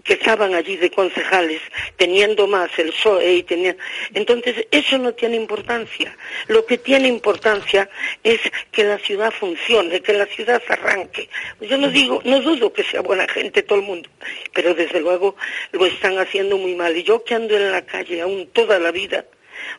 que 0.04 0.14
estaban 0.14 0.54
allí 0.54 0.76
de 0.76 0.90
concejales, 0.90 1.60
teniendo 1.96 2.46
más 2.46 2.70
el 2.78 2.90
PSOE 2.90 3.34
y 3.34 3.42
tenían... 3.42 3.76
Entonces, 4.14 4.66
eso 4.70 4.98
no 4.98 5.12
tiene 5.12 5.36
importancia. 5.36 6.16
Lo 6.48 6.66
que 6.66 6.78
tiene 6.78 7.08
importancia 7.08 7.88
es 8.22 8.40
que 8.70 8.84
la 8.84 8.98
ciudad 8.98 9.30
funcione, 9.32 10.00
que 10.00 10.12
la 10.12 10.26
ciudad 10.26 10.62
arranque. 10.68 11.28
Yo 11.60 11.78
no 11.78 11.88
digo, 11.88 12.20
no 12.24 12.40
dudo 12.40 12.72
que 12.72 12.84
sea 12.84 13.00
buena 13.00 13.26
gente 13.28 13.62
todo 13.62 13.78
el 13.78 13.84
mundo, 13.84 14.08
pero 14.52 14.74
desde 14.74 15.00
luego 15.00 15.36
lo 15.72 15.86
están 15.86 16.18
haciendo 16.18 16.58
muy 16.58 16.74
mal. 16.74 16.96
Y 16.96 17.02
yo 17.02 17.24
que 17.24 17.34
ando 17.34 17.56
en 17.56 17.70
la 17.70 17.82
calle 17.82 18.20
aún 18.20 18.48
toda 18.52 18.78
la 18.78 18.90
vida, 18.90 19.24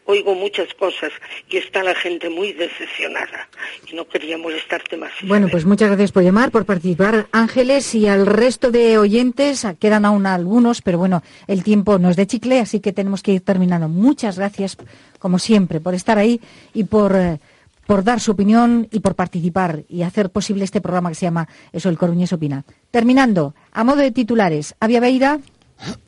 oigo 0.06 0.36
muchas 0.36 0.74
cosas 0.74 1.12
y 1.50 1.58
está 1.58 1.84
la 1.84 1.96
gente 1.96 2.30
muy 2.30 2.54
decepcionada 2.54 3.48
y 3.92 3.96
no 3.96 4.08
quería 4.08 4.38
molestarte 4.38 4.98
más. 4.98 5.12
Bueno, 5.24 5.48
pues 5.50 5.66
muchas 5.66 5.90
gracias 5.90 6.12
por 6.12 6.24
llamar, 6.24 6.52
por 6.52 6.66
participar, 6.66 7.28
Ángeles, 7.32 7.94
y 7.96 8.08
al 8.08 8.26
resto 8.26 8.72
de 8.72 8.98
oyentes, 8.98 9.66
quedan 9.80 10.06
aún 10.06 10.26
algunos, 10.26 10.82
pero 10.82 10.98
bueno, 10.98 11.24
el 11.48 11.64
tiempo 11.64 12.00
nos 12.00 12.16
de 12.16 12.28
chicle, 12.28 12.60
así 12.60 12.80
que 12.80 12.94
tenemos 12.94 13.24
que 13.24 13.34
ir 13.34 13.42
terminando. 13.42 13.88
Muchas 13.88 14.38
gracias, 14.38 14.78
como 15.20 15.40
siempre, 15.40 15.80
por 15.80 15.94
estar 15.94 16.18
ahí 16.18 16.42
y 16.74 16.86
por... 16.86 17.16
Eh, 17.16 17.40
por 17.88 18.06
dar 18.06 18.22
su 18.22 18.32
opinión 18.32 18.88
y 18.90 19.02
por 19.02 19.16
participar 19.16 19.84
y 19.90 20.04
hacer 20.04 20.30
posible 20.30 20.64
este 20.64 20.80
programa 20.80 21.10
que 21.10 21.16
se 21.16 21.26
llama 21.26 21.50
Eso, 21.74 21.90
el 21.90 21.98
Coruñés 21.98 22.32
Opina. 22.32 22.64
Terminando, 22.90 23.54
a 23.74 23.84
modo 23.84 23.98
de 23.98 24.12
titulares, 24.12 24.76
Avia 24.80 25.02
Beira, 25.02 25.40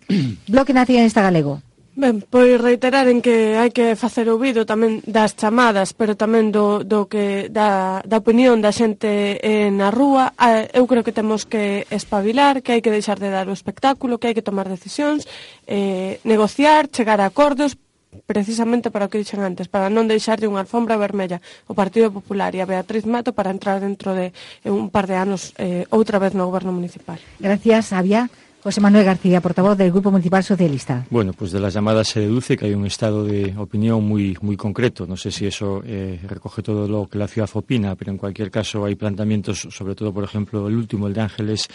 Bloque 0.47 0.73
Nacionalista 0.73 1.21
Galego. 1.21 1.61
Ben, 1.95 2.25
pois 2.25 2.57
reiterar 2.57 3.05
en 3.05 3.21
que 3.21 3.53
hai 3.53 3.69
que 3.69 3.93
facer 3.93 4.25
ouvido 4.25 4.65
tamén 4.65 5.05
das 5.05 5.37
chamadas, 5.37 5.93
pero 5.93 6.17
tamén 6.17 6.49
do, 6.49 6.81
do 6.81 7.05
que 7.05 7.53
da, 7.53 8.01
da 8.01 8.17
opinión 8.17 8.65
da 8.65 8.73
xente 8.73 9.37
eh, 9.37 9.69
na 9.69 9.93
rúa. 9.93 10.33
Eu 10.73 10.89
creo 10.89 11.05
que 11.05 11.13
temos 11.13 11.45
que 11.45 11.85
espabilar, 11.93 12.65
que 12.65 12.73
hai 12.73 12.81
que 12.81 12.89
deixar 12.89 13.21
de 13.21 13.29
dar 13.29 13.45
o 13.45 13.53
espectáculo, 13.53 14.17
que 14.17 14.25
hai 14.25 14.33
que 14.33 14.41
tomar 14.41 14.65
decisións, 14.73 15.29
eh, 15.69 16.17
negociar, 16.25 16.89
chegar 16.89 17.21
a 17.21 17.29
acordos, 17.29 17.77
precisamente 18.25 18.89
para 18.89 19.05
o 19.05 19.09
que 19.13 19.21
dixen 19.21 19.45
antes, 19.45 19.69
para 19.69 19.93
non 19.93 20.09
deixarlle 20.09 20.49
unha 20.49 20.65
alfombra 20.65 20.97
vermella 20.97 21.45
ao 21.69 21.77
Partido 21.77 22.09
Popular 22.09 22.57
e 22.57 22.61
a 22.61 22.69
Beatriz 22.69 23.05
Mato 23.05 23.37
para 23.37 23.53
entrar 23.53 23.77
dentro 23.77 24.17
de 24.17 24.33
un 24.65 24.89
par 24.89 25.05
de 25.05 25.13
anos 25.13 25.53
eh, 25.61 25.85
outra 25.93 26.17
vez 26.17 26.33
no 26.33 26.49
goberno 26.49 26.73
municipal. 26.73 27.21
Gracias, 27.37 27.93
Sabia. 27.93 28.33
José 28.63 28.79
Manuel 28.79 29.03
García, 29.03 29.41
portavoz 29.41 29.77
del 29.77 29.91
Grupo 29.91 30.09
Municipal 30.09 30.41
Socialista. 30.41 31.05
Bueno, 31.09 31.33
pues 31.33 31.51
de 31.51 31.59
las 31.59 31.73
llamadas 31.73 32.07
se 32.07 32.21
deduce 32.21 32.55
que 32.55 32.67
hay 32.67 32.73
un 32.73 32.85
estado 32.85 33.25
de 33.25 33.53
opinión 33.57 34.01
muy, 34.05 34.37
muy 34.39 34.55
concreto. 34.55 35.05
No 35.05 35.17
sé 35.17 35.31
si 35.31 35.45
eso 35.45 35.83
eh, 35.85 36.17
recoge 36.25 36.61
todo 36.63 36.87
lo 36.87 37.07
que 37.07 37.17
la 37.17 37.27
ciudad 37.27 37.49
opina, 37.55 37.93
pero 37.95 38.11
en 38.11 38.17
cualquier 38.17 38.49
caso 38.49 38.85
hay 38.85 38.95
planteamientos, 38.95 39.67
sobre 39.69 39.95
todo, 39.95 40.13
por 40.13 40.23
ejemplo, 40.23 40.65
el 40.69 40.77
último, 40.77 41.07
el 41.07 41.13
de 41.13 41.19
Ángeles, 41.19 41.67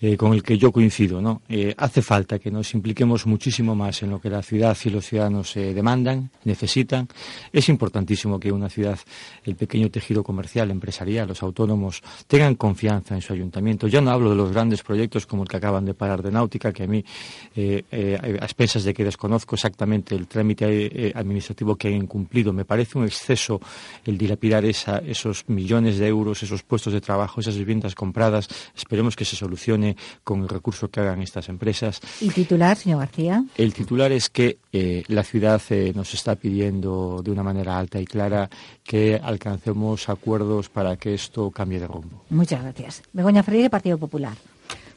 eh, 0.00 0.16
con 0.16 0.34
el 0.34 0.42
que 0.42 0.58
yo 0.58 0.72
coincido. 0.72 1.20
¿no? 1.22 1.42
Eh, 1.48 1.74
hace 1.78 2.02
falta 2.02 2.38
que 2.38 2.50
nos 2.50 2.74
impliquemos 2.74 3.26
muchísimo 3.26 3.74
más 3.74 4.02
en 4.02 4.10
lo 4.10 4.20
que 4.20 4.28
la 4.28 4.42
ciudad 4.42 4.76
y 4.84 4.90
los 4.90 5.06
ciudadanos 5.06 5.56
eh, 5.56 5.72
demandan, 5.72 6.30
necesitan. 6.44 7.08
Es 7.52 7.68
importantísimo 7.68 8.38
que 8.40 8.52
una 8.52 8.68
ciudad, 8.68 8.98
el 9.44 9.56
pequeño 9.56 9.90
tejido 9.90 10.22
comercial, 10.24 10.70
empresarial, 10.70 11.28
los 11.28 11.42
autónomos, 11.42 12.02
tengan 12.26 12.56
confianza 12.56 13.14
en 13.14 13.22
su 13.22 13.32
ayuntamiento. 13.32 13.86
Ya 13.86 14.00
no 14.00 14.10
hablo 14.10 14.30
de 14.30 14.36
los 14.36 14.52
grandes 14.52 14.82
proyectos 14.82 15.26
como 15.26 15.44
el 15.44 15.48
que 15.48 15.56
acaban 15.56 15.84
de 15.84 15.94
parar 15.94 16.22
de 16.22 16.30
náutica, 16.30 16.72
que 16.72 16.84
a 16.84 16.86
mí, 16.86 17.04
a 17.56 18.44
expensas 18.44 18.84
de 18.84 18.92
que 18.92 19.04
desconozco 19.04 19.54
exactamente 19.54 20.14
el 20.14 20.26
trámite 20.26 21.12
administrativo 21.14 21.76
que 21.76 21.88
han 21.88 21.94
incumplido, 21.94 22.52
me 22.52 22.64
parece 22.64 22.98
un 22.98 23.04
exceso 23.04 23.60
el 24.04 24.18
dilapidar 24.18 24.64
esos 24.64 25.48
millones 25.48 25.98
de 25.98 26.08
euros, 26.08 26.42
esos 26.42 26.62
puestos 26.62 26.92
de 26.92 27.00
trabajo, 27.00 27.40
esas 27.40 27.56
viviendas 27.56 27.94
compradas. 27.94 28.48
Esperemos 28.76 29.16
que 29.16 29.24
se 29.24 29.36
solucione 29.36 29.83
con 30.22 30.42
el 30.42 30.48
recurso 30.48 30.88
que 30.88 31.00
hagan 31.00 31.22
estas 31.22 31.48
empresas. 31.48 32.00
¿Y 32.20 32.30
titular, 32.30 32.76
señor 32.76 33.00
García? 33.00 33.44
El 33.56 33.72
titular 33.72 34.12
es 34.12 34.30
que 34.30 34.58
eh, 34.72 35.04
la 35.08 35.22
ciudad 35.22 35.60
eh, 35.70 35.92
nos 35.94 36.14
está 36.14 36.36
pidiendo 36.36 37.20
de 37.22 37.30
una 37.30 37.42
manera 37.42 37.78
alta 37.78 38.00
y 38.00 38.04
clara 38.04 38.48
que 38.82 39.20
alcancemos 39.22 40.08
acuerdos 40.08 40.68
para 40.68 40.96
que 40.96 41.14
esto 41.14 41.50
cambie 41.50 41.80
de 41.80 41.86
rumbo. 41.86 42.24
Muchas 42.30 42.62
gracias. 42.62 43.02
Begoña 43.12 43.42
Freire, 43.42 43.70
Partido 43.70 43.98
Popular. 43.98 44.36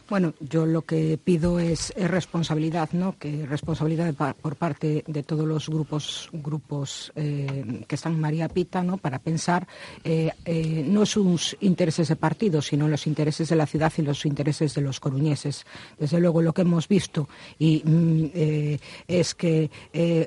Bueno, 0.09 0.33
yo 0.39 0.65
lo 0.65 0.83
que 0.83 1.19
pido 1.21 1.59
es, 1.59 1.91
es 1.97 2.09
responsabilidad, 2.09 2.89
¿no? 2.93 3.17
Que 3.19 3.45
responsabilidad 3.45 4.13
por 4.41 4.55
parte 4.55 5.03
de 5.05 5.23
todos 5.23 5.45
los 5.45 5.67
grupos, 5.67 6.29
grupos 6.31 7.11
eh, 7.15 7.83
que 7.85 7.95
están 7.95 8.13
en 8.13 8.21
María 8.21 8.47
Pita, 8.47 8.83
¿no? 8.83 8.97
Para 8.97 9.19
pensar 9.19 9.67
eh, 10.05 10.31
eh, 10.45 10.85
no 10.87 11.05
sus 11.05 11.57
intereses 11.59 12.07
de 12.07 12.15
partido, 12.15 12.61
sino 12.61 12.87
los 12.87 13.05
intereses 13.05 13.49
de 13.49 13.57
la 13.57 13.65
ciudad 13.65 13.91
y 13.97 14.01
los 14.01 14.25
intereses 14.25 14.73
de 14.75 14.81
los 14.81 15.01
coruñeses. 15.01 15.65
Desde 15.99 16.21
luego, 16.21 16.41
lo 16.41 16.53
que 16.53 16.61
hemos 16.61 16.87
visto 16.87 17.27
y 17.59 17.81
mm, 17.83 18.25
eh, 18.33 18.79
es 19.09 19.35
que 19.35 19.69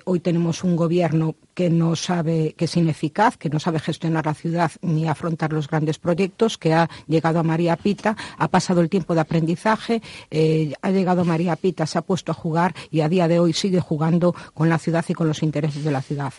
hoy 0.04 0.20
tenemos 0.20 0.62
un 0.62 0.76
gobierno 0.76 1.36
que 1.60 1.68
no 1.68 1.94
sabe, 1.94 2.54
que 2.56 2.64
es 2.64 2.74
ineficaz, 2.78 3.36
que 3.36 3.50
no 3.50 3.60
sabe 3.60 3.80
gestionar 3.80 4.24
la 4.24 4.32
ciudad 4.32 4.72
ni 4.80 5.06
afrontar 5.06 5.52
los 5.52 5.68
grandes 5.68 5.98
proyectos, 5.98 6.56
que 6.56 6.72
ha 6.72 6.88
llegado 7.06 7.38
a 7.38 7.42
María 7.42 7.76
Pita, 7.76 8.16
ha 8.38 8.48
pasado 8.48 8.80
el 8.80 8.88
tiempo 8.88 9.14
de 9.14 9.20
aprendizaje, 9.20 10.00
eh, 10.30 10.72
ha 10.80 10.90
llegado 10.90 11.20
a 11.20 11.24
María 11.24 11.56
Pita, 11.56 11.84
se 11.84 11.98
ha 11.98 12.00
puesto 12.00 12.32
a 12.32 12.34
jugar 12.34 12.74
y 12.90 13.02
a 13.02 13.10
día 13.10 13.28
de 13.28 13.40
hoy 13.40 13.52
sigue 13.52 13.78
jugando 13.78 14.34
con 14.54 14.70
la 14.70 14.78
ciudad 14.78 15.04
y 15.06 15.12
con 15.12 15.28
los 15.28 15.42
intereses 15.42 15.84
de 15.84 15.90
la 15.90 16.00
ciudad. 16.00 16.32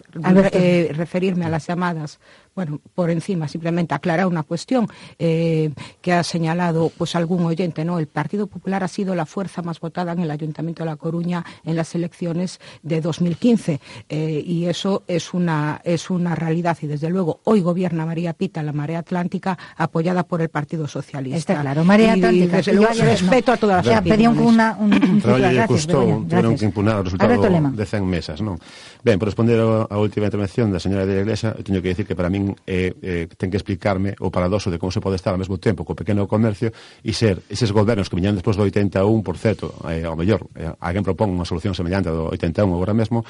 Eh, 0.53 0.89
referirme 0.91 1.45
a 1.45 1.49
las 1.49 1.67
llamadas 1.67 2.19
bueno, 2.55 2.79
por 2.95 3.09
encima, 3.09 3.47
simplemente 3.47 3.93
aclarar 3.93 4.27
una 4.27 4.43
cuestión 4.43 4.87
eh, 5.19 5.71
que 6.01 6.13
ha 6.13 6.23
señalado 6.23 6.91
pues 6.97 7.15
algún 7.15 7.45
oyente, 7.45 7.85
¿no? 7.85 7.99
El 7.99 8.07
Partido 8.07 8.47
Popular 8.47 8.83
ha 8.83 8.87
sido 8.87 9.15
la 9.15 9.25
fuerza 9.25 9.61
más 9.61 9.79
votada 9.79 10.11
en 10.11 10.19
el 10.19 10.31
Ayuntamiento 10.31 10.83
de 10.83 10.89
La 10.89 10.95
Coruña 10.95 11.45
en 11.63 11.75
las 11.75 11.95
elecciones 11.95 12.59
de 12.83 13.01
2015 13.01 13.79
eh, 14.09 14.43
y 14.45 14.65
eso 14.65 15.03
es 15.07 15.33
una, 15.33 15.81
es 15.83 16.09
una 16.09 16.35
realidad 16.35 16.77
y 16.81 16.87
desde 16.87 17.09
luego 17.09 17.39
hoy 17.45 17.61
gobierna 17.61 18.05
María 18.05 18.33
Pita, 18.33 18.61
la 18.63 18.73
Marea 18.73 18.99
Atlántica, 18.99 19.57
apoyada 19.77 20.23
por 20.23 20.41
el 20.41 20.49
Partido 20.49 20.87
Socialista. 20.87 21.37
Está 21.37 21.61
claro, 21.61 21.83
Marea 21.83 22.13
Atlántica. 22.13 22.45
Y, 22.45 22.47
desde 22.47 22.73
luego, 22.73 22.93
no, 22.93 23.03
respeto 23.05 23.51
a 23.51 23.57
todas 23.57 23.85
las 23.85 23.99
opiniones. 23.99 24.41
Una, 24.41 24.75
un, 24.79 24.93
un 24.93 25.21
Traballo 25.21 25.67
custou, 25.67 26.25
tiveron 26.27 26.57
que 26.57 26.65
impugnar 26.65 26.99
o 26.99 27.03
resultado 27.03 27.31
de 27.31 27.85
100 27.85 28.05
mesas, 28.05 28.41
non? 28.41 28.59
Ben, 29.03 29.17
por 29.17 29.27
responder 29.31 29.59
a 29.61 29.97
última 29.97 30.27
intervención 30.27 30.69
da 30.69 30.79
señora 30.79 31.05
de 31.05 31.15
la 31.15 31.21
Iglesia, 31.25 31.53
teño 31.57 31.81
que 31.81 31.93
decir 31.93 32.05
que 32.05 32.15
para 32.15 32.29
min 32.29 32.40
ten, 32.41 32.55
eh, 32.65 32.93
eh, 33.01 33.27
ten 33.37 33.49
que 33.49 33.57
explicarme 33.57 34.15
o 34.19 34.33
paradoxo 34.33 34.73
de 34.73 34.79
como 34.81 34.91
se 34.91 34.99
pode 34.99 35.15
estar 35.15 35.33
ao 35.33 35.39
mesmo 35.41 35.61
tempo 35.61 35.85
co 35.85 35.93
pequeno 35.93 36.25
comercio 36.25 36.73
e 37.05 37.13
ser 37.13 37.45
eses 37.47 37.69
gobernos 37.69 38.09
que 38.09 38.17
viñan 38.17 38.33
despois 38.33 38.57
do 38.57 38.65
81, 38.65 39.21
por 39.21 39.37
certo, 39.37 39.73
eh, 39.85 40.03
ao 40.03 40.17
mellor, 40.17 40.49
eh, 40.57 40.73
alguén 40.81 41.05
propón 41.05 41.29
unha 41.31 41.45
solución 41.45 41.77
semellante 41.77 42.09
do 42.09 42.33
81 42.33 42.73
agora 42.73 42.97
mesmo, 42.97 43.21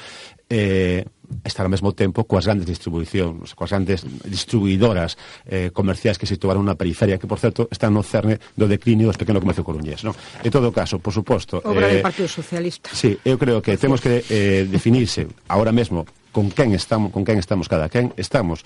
eh, 0.48 1.04
estar 1.44 1.64
ao 1.64 1.72
mesmo 1.72 1.92
tempo 1.92 2.24
coas 2.24 2.48
grandes 2.48 2.68
distribucións, 2.68 3.52
coas 3.56 3.72
grandes 3.72 4.04
distribuidoras 4.24 5.16
eh, 5.44 5.70
comerciais 5.72 6.16
que 6.16 6.28
se 6.28 6.36
situaron 6.36 6.64
na 6.64 6.76
periferia, 6.76 7.16
que, 7.20 7.28
por 7.28 7.40
certo, 7.40 7.68
están 7.68 7.92
no 7.92 8.04
cerne 8.04 8.40
do 8.56 8.68
declinio 8.68 9.08
dos 9.08 9.20
pequeno 9.20 9.40
comercio 9.40 9.64
coruñés. 9.64 10.04
No? 10.04 10.16
En 10.44 10.50
todo 10.52 10.72
caso, 10.72 11.00
por 11.00 11.12
suposto... 11.12 11.60
Obra 11.64 11.88
eh, 11.88 12.00
do 12.00 12.04
Partido 12.04 12.28
Socialista. 12.28 12.92
Sí, 12.92 13.16
eu 13.24 13.36
creo 13.40 13.60
que 13.64 13.76
temos 13.76 14.00
que 14.00 14.24
eh, 14.28 14.68
definirse 14.68 15.28
agora 15.48 15.72
mesmo 15.72 16.04
con 16.32 16.48
quen 16.50 16.72
estamos, 16.72 17.12
con 17.12 17.24
quen 17.24 17.38
estamos 17.38 17.68
cada 17.68 17.88
quen. 17.88 18.12
Estamos 18.16 18.64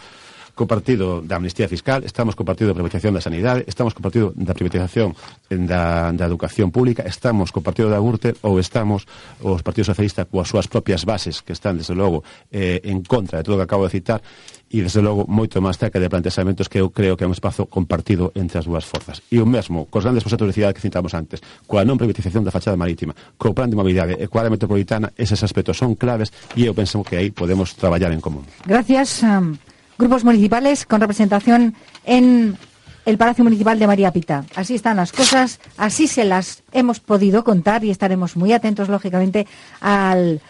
co 0.57 0.65
partido 0.65 1.21
da 1.21 1.37
amnistía 1.37 1.69
fiscal, 1.69 2.01
estamos 2.09 2.33
co 2.33 2.41
partido 2.41 2.73
da 2.73 2.77
privatización 2.81 3.13
da 3.13 3.21
sanidade, 3.21 3.69
estamos 3.69 3.93
co 3.93 4.01
partido 4.01 4.33
da 4.33 4.57
privatización 4.57 5.13
eh, 5.53 5.61
da, 5.61 6.17
da 6.17 6.25
educación 6.25 6.73
pública, 6.73 7.05
estamos 7.05 7.53
co 7.53 7.61
partido 7.61 7.93
da 7.93 8.01
Gürtel 8.01 8.41
ou 8.41 8.57
estamos 8.57 9.05
os 9.45 9.61
partidos 9.61 9.93
socialistas 9.93 10.25
coas 10.33 10.49
súas 10.49 10.65
propias 10.65 11.05
bases 11.05 11.45
que 11.45 11.53
están, 11.53 11.77
desde 11.77 11.93
logo, 11.93 12.25
eh, 12.49 12.81
en 12.89 13.05
contra 13.05 13.39
de 13.39 13.45
todo 13.45 13.55
o 13.55 13.59
que 13.61 13.69
acabo 13.69 13.85
de 13.85 13.93
citar 13.93 14.25
e, 14.73 14.81
desde 14.81 15.05
logo, 15.05 15.29
moito 15.29 15.61
máis 15.61 15.77
cerca 15.77 16.01
de 16.01 16.09
planteamentos 16.09 16.73
que 16.73 16.81
eu 16.81 16.89
creo 16.89 17.21
que 17.21 17.23
é 17.23 17.29
un 17.29 17.37
espazo 17.37 17.69
compartido 17.69 18.33
entre 18.33 18.57
as 18.57 18.65
dúas 18.65 18.89
forzas. 18.89 19.21
E 19.29 19.37
o 19.37 19.45
mesmo, 19.45 19.85
cos 19.93 20.09
grandes 20.09 20.25
proxectos 20.25 20.49
de 20.49 20.57
cidade 20.57 20.73
que 20.73 20.81
citamos 20.81 21.13
antes, 21.13 21.45
coa 21.69 21.85
non 21.85 22.01
privatización 22.01 22.49
da 22.49 22.51
fachada 22.51 22.81
marítima, 22.81 23.13
co 23.37 23.53
plan 23.53 23.69
de 23.69 23.77
mobilidade 23.77 24.17
e 24.17 24.25
coa 24.25 24.49
área 24.49 24.57
metropolitana, 24.57 25.13
eses 25.21 25.45
aspectos 25.45 25.77
son 25.77 26.01
claves 26.01 26.33
e 26.57 26.65
eu 26.65 26.73
penso 26.73 27.05
que 27.05 27.21
aí 27.21 27.29
podemos 27.29 27.77
traballar 27.77 28.09
en 28.17 28.25
común. 28.25 28.49
Gracias. 28.65 29.21
Um... 29.21 29.76
grupos 29.99 30.25
municipales 30.25 30.87
con 30.87 31.01
representación 31.01 31.75
en 32.05 32.57
el 33.05 33.19
Palacio 33.19 33.45
Municipal 33.45 33.79
de 33.79 33.87
María 33.87 34.13
Pita. 34.13 34.45
Así 34.55 34.75
están 34.75 34.97
las 34.97 35.13
cosas, 35.13 35.61
así 35.77 36.09
se 36.09 36.25
las 36.25 36.63
hemos 36.73 37.01
podido 37.01 37.45
contar 37.45 37.85
y 37.85 37.91
estaremos 37.91 38.37
muy 38.37 38.53
atentos, 38.53 38.89
lógicamente, 38.89 39.47
al 39.81 40.41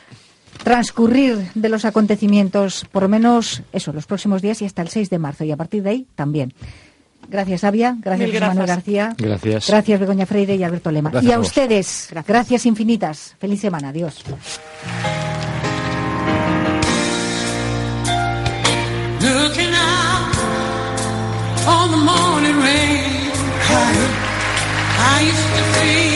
transcurrir 0.64 1.50
de 1.54 1.68
los 1.68 1.84
acontecimientos, 1.84 2.86
por 2.90 3.02
lo 3.02 3.08
menos 3.08 3.62
eso, 3.72 3.92
los 3.92 4.06
próximos 4.06 4.40
días 4.40 4.62
y 4.62 4.64
hasta 4.64 4.82
el 4.82 4.88
6 4.88 5.10
de 5.10 5.18
marzo. 5.18 5.44
Y 5.44 5.52
a 5.52 5.56
partir 5.56 5.82
de 5.82 5.90
ahí 5.90 6.06
también. 6.14 6.54
Gracias, 7.28 7.64
Avia. 7.64 7.96
Gracias, 8.00 8.30
José 8.30 8.40
Manuel 8.40 8.66
García. 8.66 9.14
Gracias. 9.18 9.68
Gracias, 9.68 10.00
Begoña 10.00 10.26
Freire 10.26 10.54
y 10.54 10.62
Alberto 10.62 10.90
Lema. 10.90 11.10
Gracias 11.10 11.30
y 11.30 11.32
a, 11.32 11.36
a 11.36 11.40
ustedes, 11.40 12.08
gracias 12.26 12.66
infinitas. 12.66 13.34
Feliz 13.38 13.60
semana. 13.60 13.88
Adiós. 13.88 14.22
Looking 19.26 19.74
out 19.74 20.30
on 21.66 21.90
the 21.90 21.96
morning 21.96 22.56
rain. 22.62 23.32
I 24.98 25.20
used 25.26 25.50
to 25.56 25.62
feel 25.74 26.15